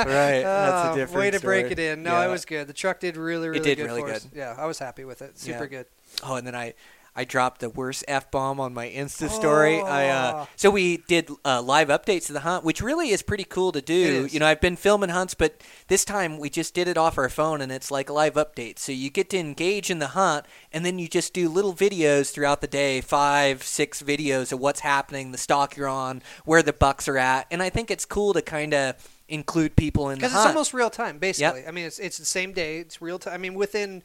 [0.03, 0.41] right.
[0.43, 2.03] That's Oh, a different way to break it in.
[2.03, 2.26] No, Yeah.
[2.28, 2.68] it was good.
[2.68, 4.24] The truck did really, really did good really for us.
[4.26, 4.38] good.
[4.38, 5.38] Yeah, I was happy with it.
[5.38, 5.70] Super Yeah.
[5.70, 5.86] good.
[6.24, 6.74] Oh, and then I,
[7.18, 9.80] I dropped the worst f bomb on my Insta story.
[9.82, 10.47] I uh, Oh.
[10.57, 13.82] so we did uh, live updates of the hunt, which really is pretty cool to
[13.82, 14.28] do.
[14.30, 17.30] You know, I've been filming hunts, but this time we just did it off our
[17.30, 18.80] phone, and it's like live updates.
[18.80, 22.34] So you get to engage in the hunt, and then you just do little videos
[22.34, 26.74] throughout the day, five, six videos of what's happening, the stock you're on, where the
[26.74, 28.95] bucks are at, and I think it's cool to kind of
[29.28, 30.45] include people in the Because hunt.
[30.45, 31.66] it's almost real time, basically.
[31.66, 32.78] I mean, it's it's the same day.
[32.80, 33.34] It's real time.
[33.34, 34.03] I mean, within,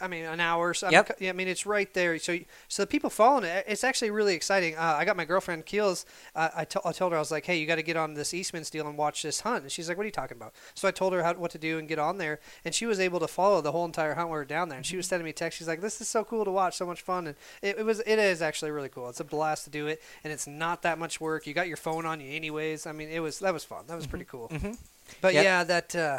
[0.00, 0.74] I mean, an hour.
[0.74, 1.16] So I mean, Yep.
[1.20, 2.18] yeah, I mean, it's right there.
[2.18, 2.38] So,
[2.68, 4.76] so the people following it, it's actually really exciting.
[4.76, 6.06] Uh, I got my girlfriend Keels.
[6.34, 8.32] Uh, I, I told her I was like, hey, you got to get on this
[8.34, 9.62] Eastman's deal and watch this hunt.
[9.62, 10.54] And she's like, what are you talking about?
[10.74, 13.00] So I told her how, what to do and get on there, and she was
[13.00, 14.78] able to follow the whole entire hunt we were down there.
[14.78, 15.58] And she was sending me texts.
[15.58, 18.00] She's like, this is so cool to watch, so much fun, and it, it was.
[18.00, 19.08] It is actually really cool.
[19.08, 21.46] It's a blast to do it, and it's not that much work.
[21.46, 22.86] You got your phone on you anyways.
[22.86, 23.84] I mean, it was that was fun.
[23.86, 24.48] That was pretty cool.
[24.48, 24.76] Mhm.
[25.20, 25.44] But Yep.
[25.44, 25.96] yeah, that.
[25.96, 26.18] Uh,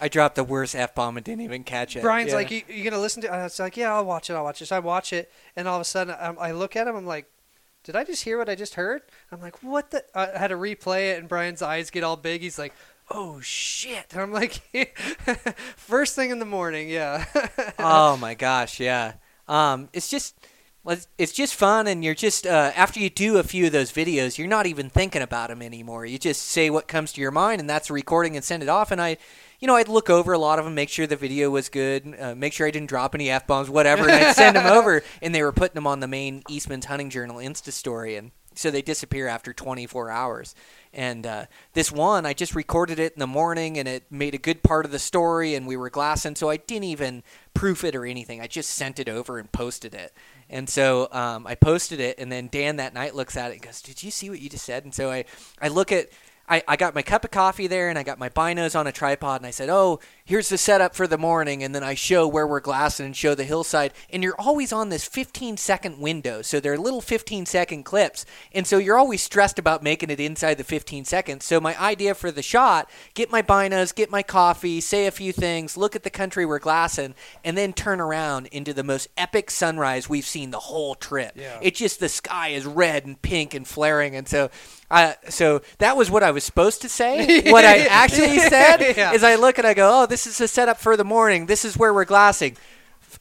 [0.00, 2.02] I dropped the worst f bomb and didn't even catch it.
[2.02, 2.36] Brian's Yeah.
[2.36, 3.28] like, you, you gonna listen to?
[3.28, 4.34] it I was like, yeah, I'll watch it.
[4.34, 4.66] I'll watch it.
[4.66, 6.94] So I watch it, and all of a sudden, I, I look at him.
[6.96, 7.26] I'm like,
[7.84, 9.02] did I just hear what I just heard?
[9.32, 10.04] I'm like, what the?
[10.14, 12.42] I had to replay it, and Brian's eyes get all big.
[12.42, 12.72] He's like,
[13.10, 14.06] oh shit!
[14.12, 14.60] And I'm like,
[15.76, 17.24] first thing in the morning, yeah.
[17.78, 19.14] oh my gosh, yeah.
[19.46, 20.36] Um, it's just,
[20.86, 24.38] it's- just fun, and you're just uh, after you do a few of those videos,
[24.38, 26.04] you're not even thinking about them anymore.
[26.06, 28.68] You just say what comes to your mind, and that's a recording and send it
[28.68, 28.90] off.
[28.90, 29.16] And I,
[29.60, 32.14] you know, I'd look over a lot of them, make sure the video was good,
[32.18, 35.02] uh, make sure I didn't drop any f bombs, whatever, and I'd send them over,
[35.20, 38.70] and they were putting them on the main Eastman's Hunting Journal Insta story, and so
[38.70, 40.54] they disappear after 24 hours.
[40.92, 44.38] And uh, this one, I just recorded it in the morning, and it made a
[44.38, 47.22] good part of the story, and we were glassing, so I didn't even
[47.54, 48.40] proof it or anything.
[48.40, 50.12] I just sent it over and posted it.
[50.50, 53.62] And so um, I posted it, and then Dan that night looks at it and
[53.62, 55.24] goes, "Did you see what you just said?" And so I,
[55.60, 56.08] I look at.
[56.48, 58.92] I, I got my cup of coffee there and I got my binos on a
[58.92, 61.62] tripod and I said, Oh, here's the setup for the morning.
[61.64, 63.94] And then I show where we're glassing and show the hillside.
[64.10, 66.42] And you're always on this 15 second window.
[66.42, 68.26] So they're little 15 second clips.
[68.52, 71.46] And so you're always stressed about making it inside the 15 seconds.
[71.46, 75.32] So my idea for the shot get my binos, get my coffee, say a few
[75.32, 79.50] things, look at the country we're glassing, and then turn around into the most epic
[79.50, 81.32] sunrise we've seen the whole trip.
[81.36, 81.58] Yeah.
[81.62, 84.14] It's just the sky is red and pink and flaring.
[84.14, 84.50] And so,
[84.90, 87.50] uh, so that was what I was supposed to say.
[87.50, 89.12] what I actually said Yeah.
[89.12, 91.46] is I look and I go, oh, this is a setup for the morning.
[91.46, 92.56] This is where we're glassing.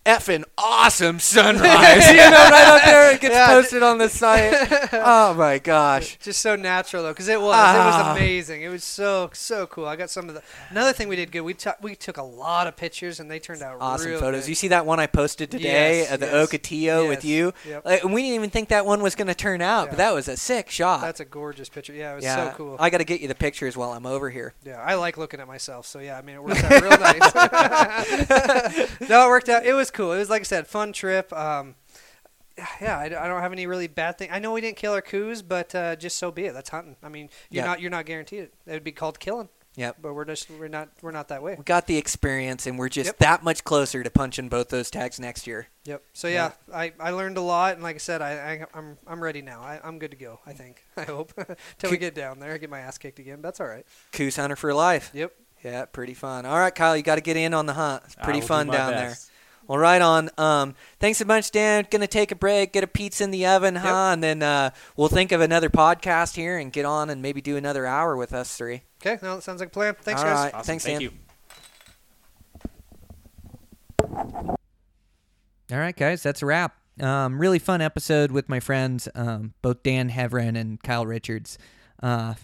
[0.05, 2.07] Effing awesome sunrise.
[2.09, 3.11] you know, right up there.
[3.13, 3.47] It gets Yeah.
[3.47, 4.53] posted on the site.
[4.93, 6.17] Oh my gosh.
[6.19, 7.53] Just so natural though, because it was.
[7.53, 8.09] It Ah.
[8.13, 8.61] was amazing.
[8.61, 9.85] It was so so cool.
[9.85, 10.41] I got some of the.
[10.69, 11.41] Another thing we did good.
[11.41, 14.43] We took we took a lot of pictures and they turned out Awesome photos.
[14.43, 14.49] good.
[14.49, 17.53] You see that one I posted today Yes, of the yes, Ocotillo with you?
[17.67, 17.85] yep.
[17.85, 20.27] Like, we didn't even think that one was going to turn out, but that was
[20.27, 21.01] a sick shot.
[21.01, 21.93] That's a gorgeous picture.
[21.93, 22.51] Yeah, it was yeah.
[22.51, 22.77] so cool.
[22.79, 24.53] I got to get you the pictures while I'm over here.
[24.65, 25.85] Yeah, I like looking at myself.
[25.85, 27.33] So yeah, I mean, it worked out real nice.
[29.09, 29.65] no, it worked out.
[29.65, 30.13] It was cool.
[30.13, 31.31] It was like I said, fun trip.
[31.33, 31.75] Um,
[32.81, 34.29] yeah, I don't have any really bad thing.
[34.31, 36.53] I know we didn't kill our Coues, but uh, just so be it.
[36.53, 36.95] That's hunting.
[37.03, 37.69] I mean, you're Yeah.
[37.69, 38.53] not you're not guaranteed it.
[38.65, 39.49] It would be called killing.
[39.75, 39.97] Yep.
[40.01, 41.53] But we're just we're not we're not that way.
[41.55, 43.17] We got the experience, and we're just Yep.
[43.19, 45.67] that much closer to punching both those tags next year.
[45.85, 46.01] Yep.
[46.13, 49.21] So yeah, I, I learned a lot, and like I said, I, I I'm I'm
[49.21, 49.61] ready now.
[49.61, 50.39] I, I'm good to go.
[50.47, 50.83] I think.
[50.97, 51.31] I hope
[51.77, 53.43] till we get down there, I get my ass kicked again.
[53.43, 53.85] That's all right.
[54.11, 55.11] Coues hunter for life.
[55.13, 55.31] Yep.
[55.63, 56.47] Yeah, pretty fun.
[56.47, 58.01] All right, Kyle, you got to get in on the hunt.
[58.05, 59.27] It's pretty will do fun down best.
[59.27, 59.33] there.
[59.67, 60.29] Well, right on.
[60.37, 61.85] Um, thanks a bunch, Dan.
[61.91, 64.11] Gonna take a break, get a pizza in the oven, huh?
[64.13, 67.57] And then uh, we'll think of another podcast here and get on and maybe do
[67.57, 68.83] another hour with us three.
[69.01, 69.19] Okay.
[69.21, 69.95] No, that sounds like a plan.
[70.01, 70.35] Thanks, All guys.
[70.45, 70.53] right.
[70.53, 70.65] Awesome.
[70.65, 71.01] Thanks, Thank Dan.
[71.01, 71.11] you.
[75.69, 76.75] All right, guys, that's a wrap.
[77.01, 81.57] Um, really fun episode with my friends, um, both Dan Heverin and Kyle Richards.
[82.01, 82.35] Uh,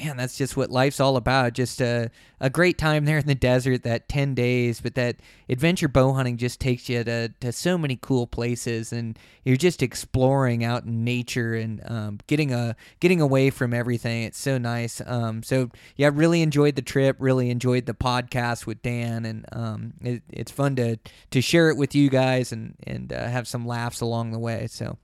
[0.00, 1.52] man, that's just what life's all about.
[1.52, 5.16] Just a, a great time there in the desert, that 10 days, but that
[5.48, 9.82] adventure bow hunting just takes you to, to so many cool places and you're just
[9.82, 14.22] exploring out in nature and um, getting a getting away from everything.
[14.24, 15.00] It's so nice.
[15.04, 17.16] Um, so yeah, really enjoyed the trip.
[17.18, 20.98] Really enjoyed the podcast with Dan, and um, it, it's fun to
[21.30, 24.66] to share it with you guys and and uh, have some laughs along the way.
[24.66, 24.98] So,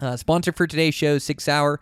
[0.00, 1.80] uh, sponsor for today's show, Sig Sauer.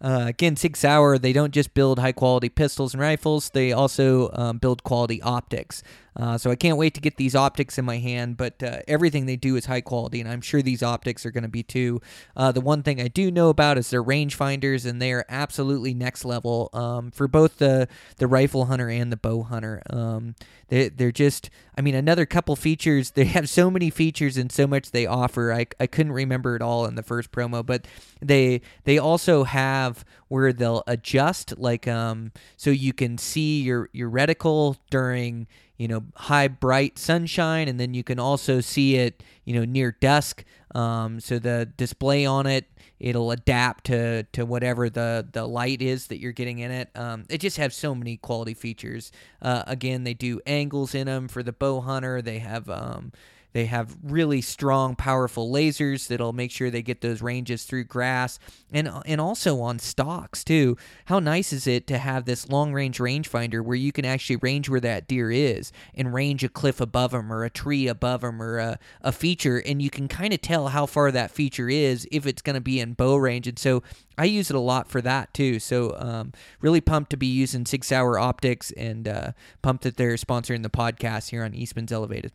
[0.00, 4.30] Uh, again, Sig Sauer, they don't just build high quality pistols and rifles, they also
[4.32, 5.82] um, build quality optics.
[6.18, 8.36] Uh, so I can't wait to get these optics in my hand.
[8.36, 11.42] But uh, everything they do is high quality, and I'm sure these optics are going
[11.42, 12.00] to be too.
[12.36, 15.94] Uh, the one thing I do know about is their rangefinders, and they are absolutely
[15.94, 19.82] next level um, for both the the rifle hunter and the bow hunter.
[19.90, 20.34] Um,
[20.68, 23.12] they they're just, I mean, another couple features.
[23.18, 25.52] They have so many features and so much they offer.
[25.52, 27.86] I, I couldn't remember it all in the first promo, but
[28.22, 34.10] they they also have where they'll adjust like um so you can see your your
[34.10, 35.48] reticle during
[35.78, 39.96] you know high bright sunshine and then you can also see it you know near
[40.00, 40.44] dusk.
[40.74, 42.66] Um, so the display on it
[43.00, 46.90] it'll adapt to to whatever the the light is that you're getting in it.
[46.94, 49.12] Um, it just has so many quality features.
[49.40, 52.20] Uh, again they do angles in them for the bow hunter.
[52.20, 53.12] They have um,
[53.52, 58.38] they have really strong, powerful lasers that'll make sure they get those ranges through grass
[58.70, 60.76] and and also on stalks too.
[61.06, 64.68] How nice is it to have this long range rangefinder where you can actually range
[64.68, 68.42] where that deer is and range a cliff above them or a tree above them
[68.42, 72.06] or a, a feature, and you can kind of tell how far that feature is
[72.12, 73.46] if it's going to be in bow range.
[73.46, 73.82] And so
[74.18, 75.58] I use it a lot for that too.
[75.58, 80.14] So um, really pumped to be using Sig Sauer Optics and uh, pumped that they're
[80.14, 82.32] sponsoring the podcast here on Eastman's Elevated.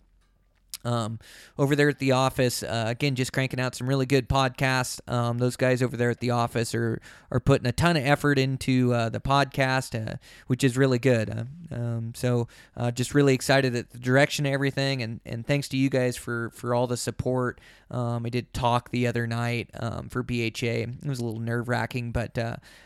[0.85, 1.19] Um,
[1.57, 4.99] over there at the office, uh, again, just cranking out some really good podcasts.
[5.11, 7.01] Um, those guys over there at the office are
[7.31, 10.15] are putting a ton of effort into uh, the podcast, uh,
[10.47, 11.29] which is really good.
[11.29, 12.47] Uh, um, so,
[12.77, 16.17] uh, just really excited at the direction of everything, and, and thanks to you guys
[16.17, 17.59] for for all the support.
[17.89, 20.33] Um, I did talk the other night um, for BHA.
[20.63, 22.37] It was a little nerve wracking, but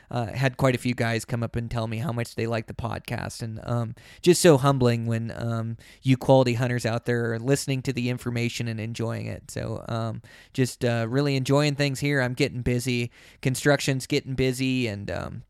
[0.10, 2.68] uh, had quite a few guys come up and tell me how much they like
[2.68, 7.40] the podcast, and um, just so humbling when um, you quality hunters out there are
[7.40, 9.52] listening to the information and enjoying it.
[9.52, 10.22] So um,
[10.54, 12.22] just uh, really enjoying things here.
[12.22, 13.12] I'm getting busy.
[13.42, 15.44] Construction's getting busy, and um,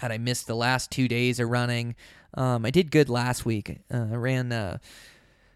[0.00, 1.94] God, I missed the last two days of running.
[2.34, 3.80] Um, I did good last week.
[3.92, 4.78] Uh, I ran uh,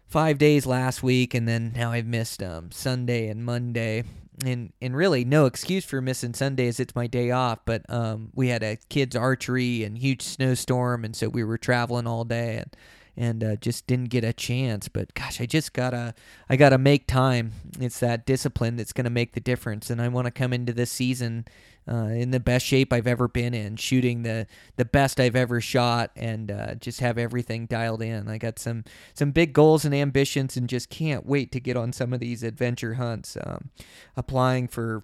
[0.07, 4.03] five days last week, and then now I've missed um, Sunday and Monday.
[4.43, 6.79] And and really no excuse for missing Sundays.
[6.79, 11.15] It's my day off, but um, we had a kids archery and huge snowstorm, and
[11.15, 12.75] so we were traveling all day and
[13.17, 14.89] and uh, just didn't get a chance.
[14.89, 16.13] But gosh, I just gotta
[16.49, 17.53] I gotta make time.
[17.79, 20.91] It's that discipline that's gonna make the difference, and I want to come into this
[20.91, 21.45] season
[21.87, 25.61] uh, in the best shape I've ever been in, shooting the the best I've ever
[25.61, 28.27] shot, and uh, just have everything dialed in.
[28.27, 28.83] I got some
[29.13, 32.43] some big goals and ambitions, and just can't wait to get on some of these
[32.43, 33.37] adventure hunts.
[33.43, 33.69] Um,
[34.17, 35.03] applying for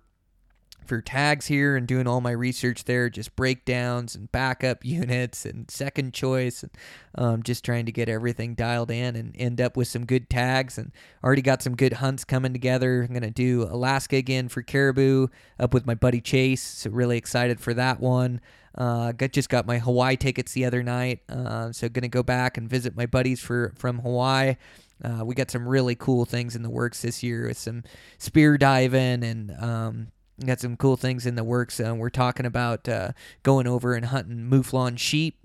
[0.86, 5.70] for tags here and doing all my research there, just breakdowns and backup units and
[5.70, 6.72] second choice, and
[7.16, 10.78] um, just trying to get everything dialed in and end up with some good tags.
[10.78, 10.91] And
[11.24, 13.03] already got some good hunts coming together.
[13.03, 15.28] I'm gonna do Alaska again for caribou
[15.60, 16.64] up with my buddy Chase.
[16.64, 18.41] So really excited for that one.
[18.74, 22.58] Uh, got just got my Hawaii tickets the other night, uh, so gonna go back
[22.58, 24.56] and visit my buddies for from Hawaii.
[25.03, 27.84] Uh, we got some really cool things in the works this year with some
[28.18, 30.08] spear diving and um,
[30.47, 31.80] got some cool things in the works.
[31.80, 33.11] Uh, we're talking about uh,
[33.43, 35.40] going over and hunting mouflon sheep.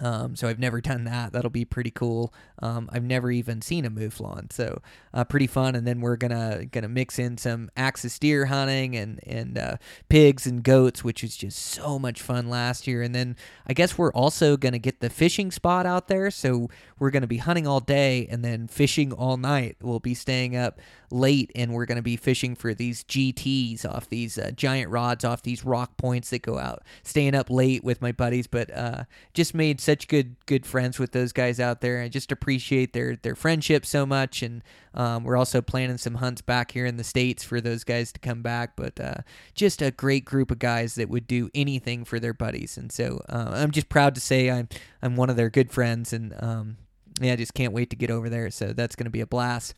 [0.00, 1.32] Um, so I've never done that.
[1.32, 2.32] That'll be pretty cool.
[2.60, 4.80] Um, I've never even seen a mouflon, so
[5.12, 5.74] uh, pretty fun.
[5.74, 9.76] And then we're gonna gonna mix in some axis deer hunting and and uh,
[10.08, 13.02] pigs and goats, which was just so much fun last year.
[13.02, 13.36] And then
[13.66, 16.30] I guess we're also gonna get the fishing spot out there.
[16.30, 16.68] So
[16.98, 19.76] we're gonna be hunting all day and then fishing all night.
[19.80, 24.38] We'll be staying up late and we're gonna be fishing for these GTS off these
[24.38, 26.82] uh, giant rods off these rock points that go out.
[27.02, 29.04] Staying up late with my buddies, but uh,
[29.34, 32.00] just made such good good friends with those guys out there.
[32.00, 34.62] I just appreciate their their friendship so much, and
[34.94, 38.20] um, we're also planning some hunts back here in the states for those guys to
[38.20, 38.76] come back.
[38.76, 39.22] But uh,
[39.54, 43.20] just a great group of guys that would do anything for their buddies, and so
[43.28, 44.68] uh, I'm just proud to say I'm
[45.02, 46.76] I'm one of their good friends, and um,
[47.20, 48.50] yeah, I just can't wait to get over there.
[48.50, 49.74] So that's going to be a blast.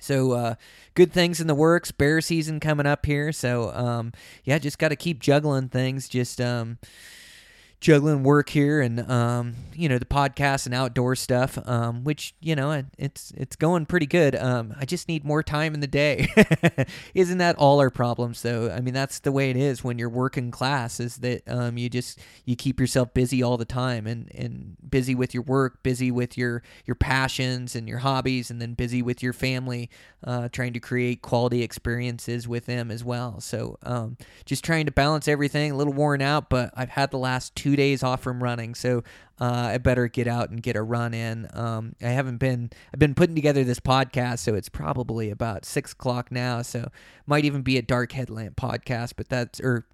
[0.00, 0.54] So uh,
[0.94, 1.92] good things in the works.
[1.92, 3.30] Bear season coming up here.
[3.30, 4.12] So um,
[4.44, 6.08] yeah, just got to keep juggling things.
[6.08, 6.78] Just um,
[7.84, 12.56] juggling work here and um, you know the podcast and outdoor stuff, um, which you
[12.56, 14.34] know it's it's going pretty good.
[14.34, 16.26] Um, I just need more time in the day.
[17.14, 18.70] Isn't that all our problems though?
[18.70, 20.98] I mean that's the way it is when you're working class.
[20.98, 25.14] Is that um, you just you keep yourself busy all the time and and busy
[25.14, 29.22] with your work, busy with your your passions and your hobbies, and then busy with
[29.22, 29.90] your family,
[30.26, 33.40] uh, trying to create quality experiences with them as well.
[33.40, 34.16] So um,
[34.46, 35.72] just trying to balance everything.
[35.72, 39.02] A little worn out, but I've had the last two days off from running, so
[39.40, 41.48] uh, I better get out and get a run in.
[41.54, 42.70] Um, I haven't been.
[42.92, 46.62] I've been putting together this podcast, so it's probably about six o'clock now.
[46.62, 46.88] So
[47.26, 49.86] might even be a dark headlamp podcast, but that's or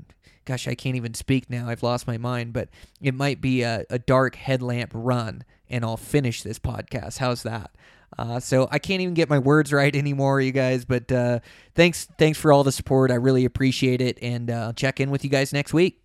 [0.44, 1.68] gosh, I can't even speak now.
[1.68, 2.68] I've lost my mind, but
[3.00, 7.18] it might be a, a dark headlamp run, and I'll finish this podcast.
[7.18, 7.70] How's that?
[8.18, 10.84] Uh, so I can't even get my words right anymore, you guys.
[10.84, 11.40] But uh,
[11.74, 13.10] thanks, thanks for all the support.
[13.10, 15.99] I really appreciate it, and uh, I'll check in with you guys next week.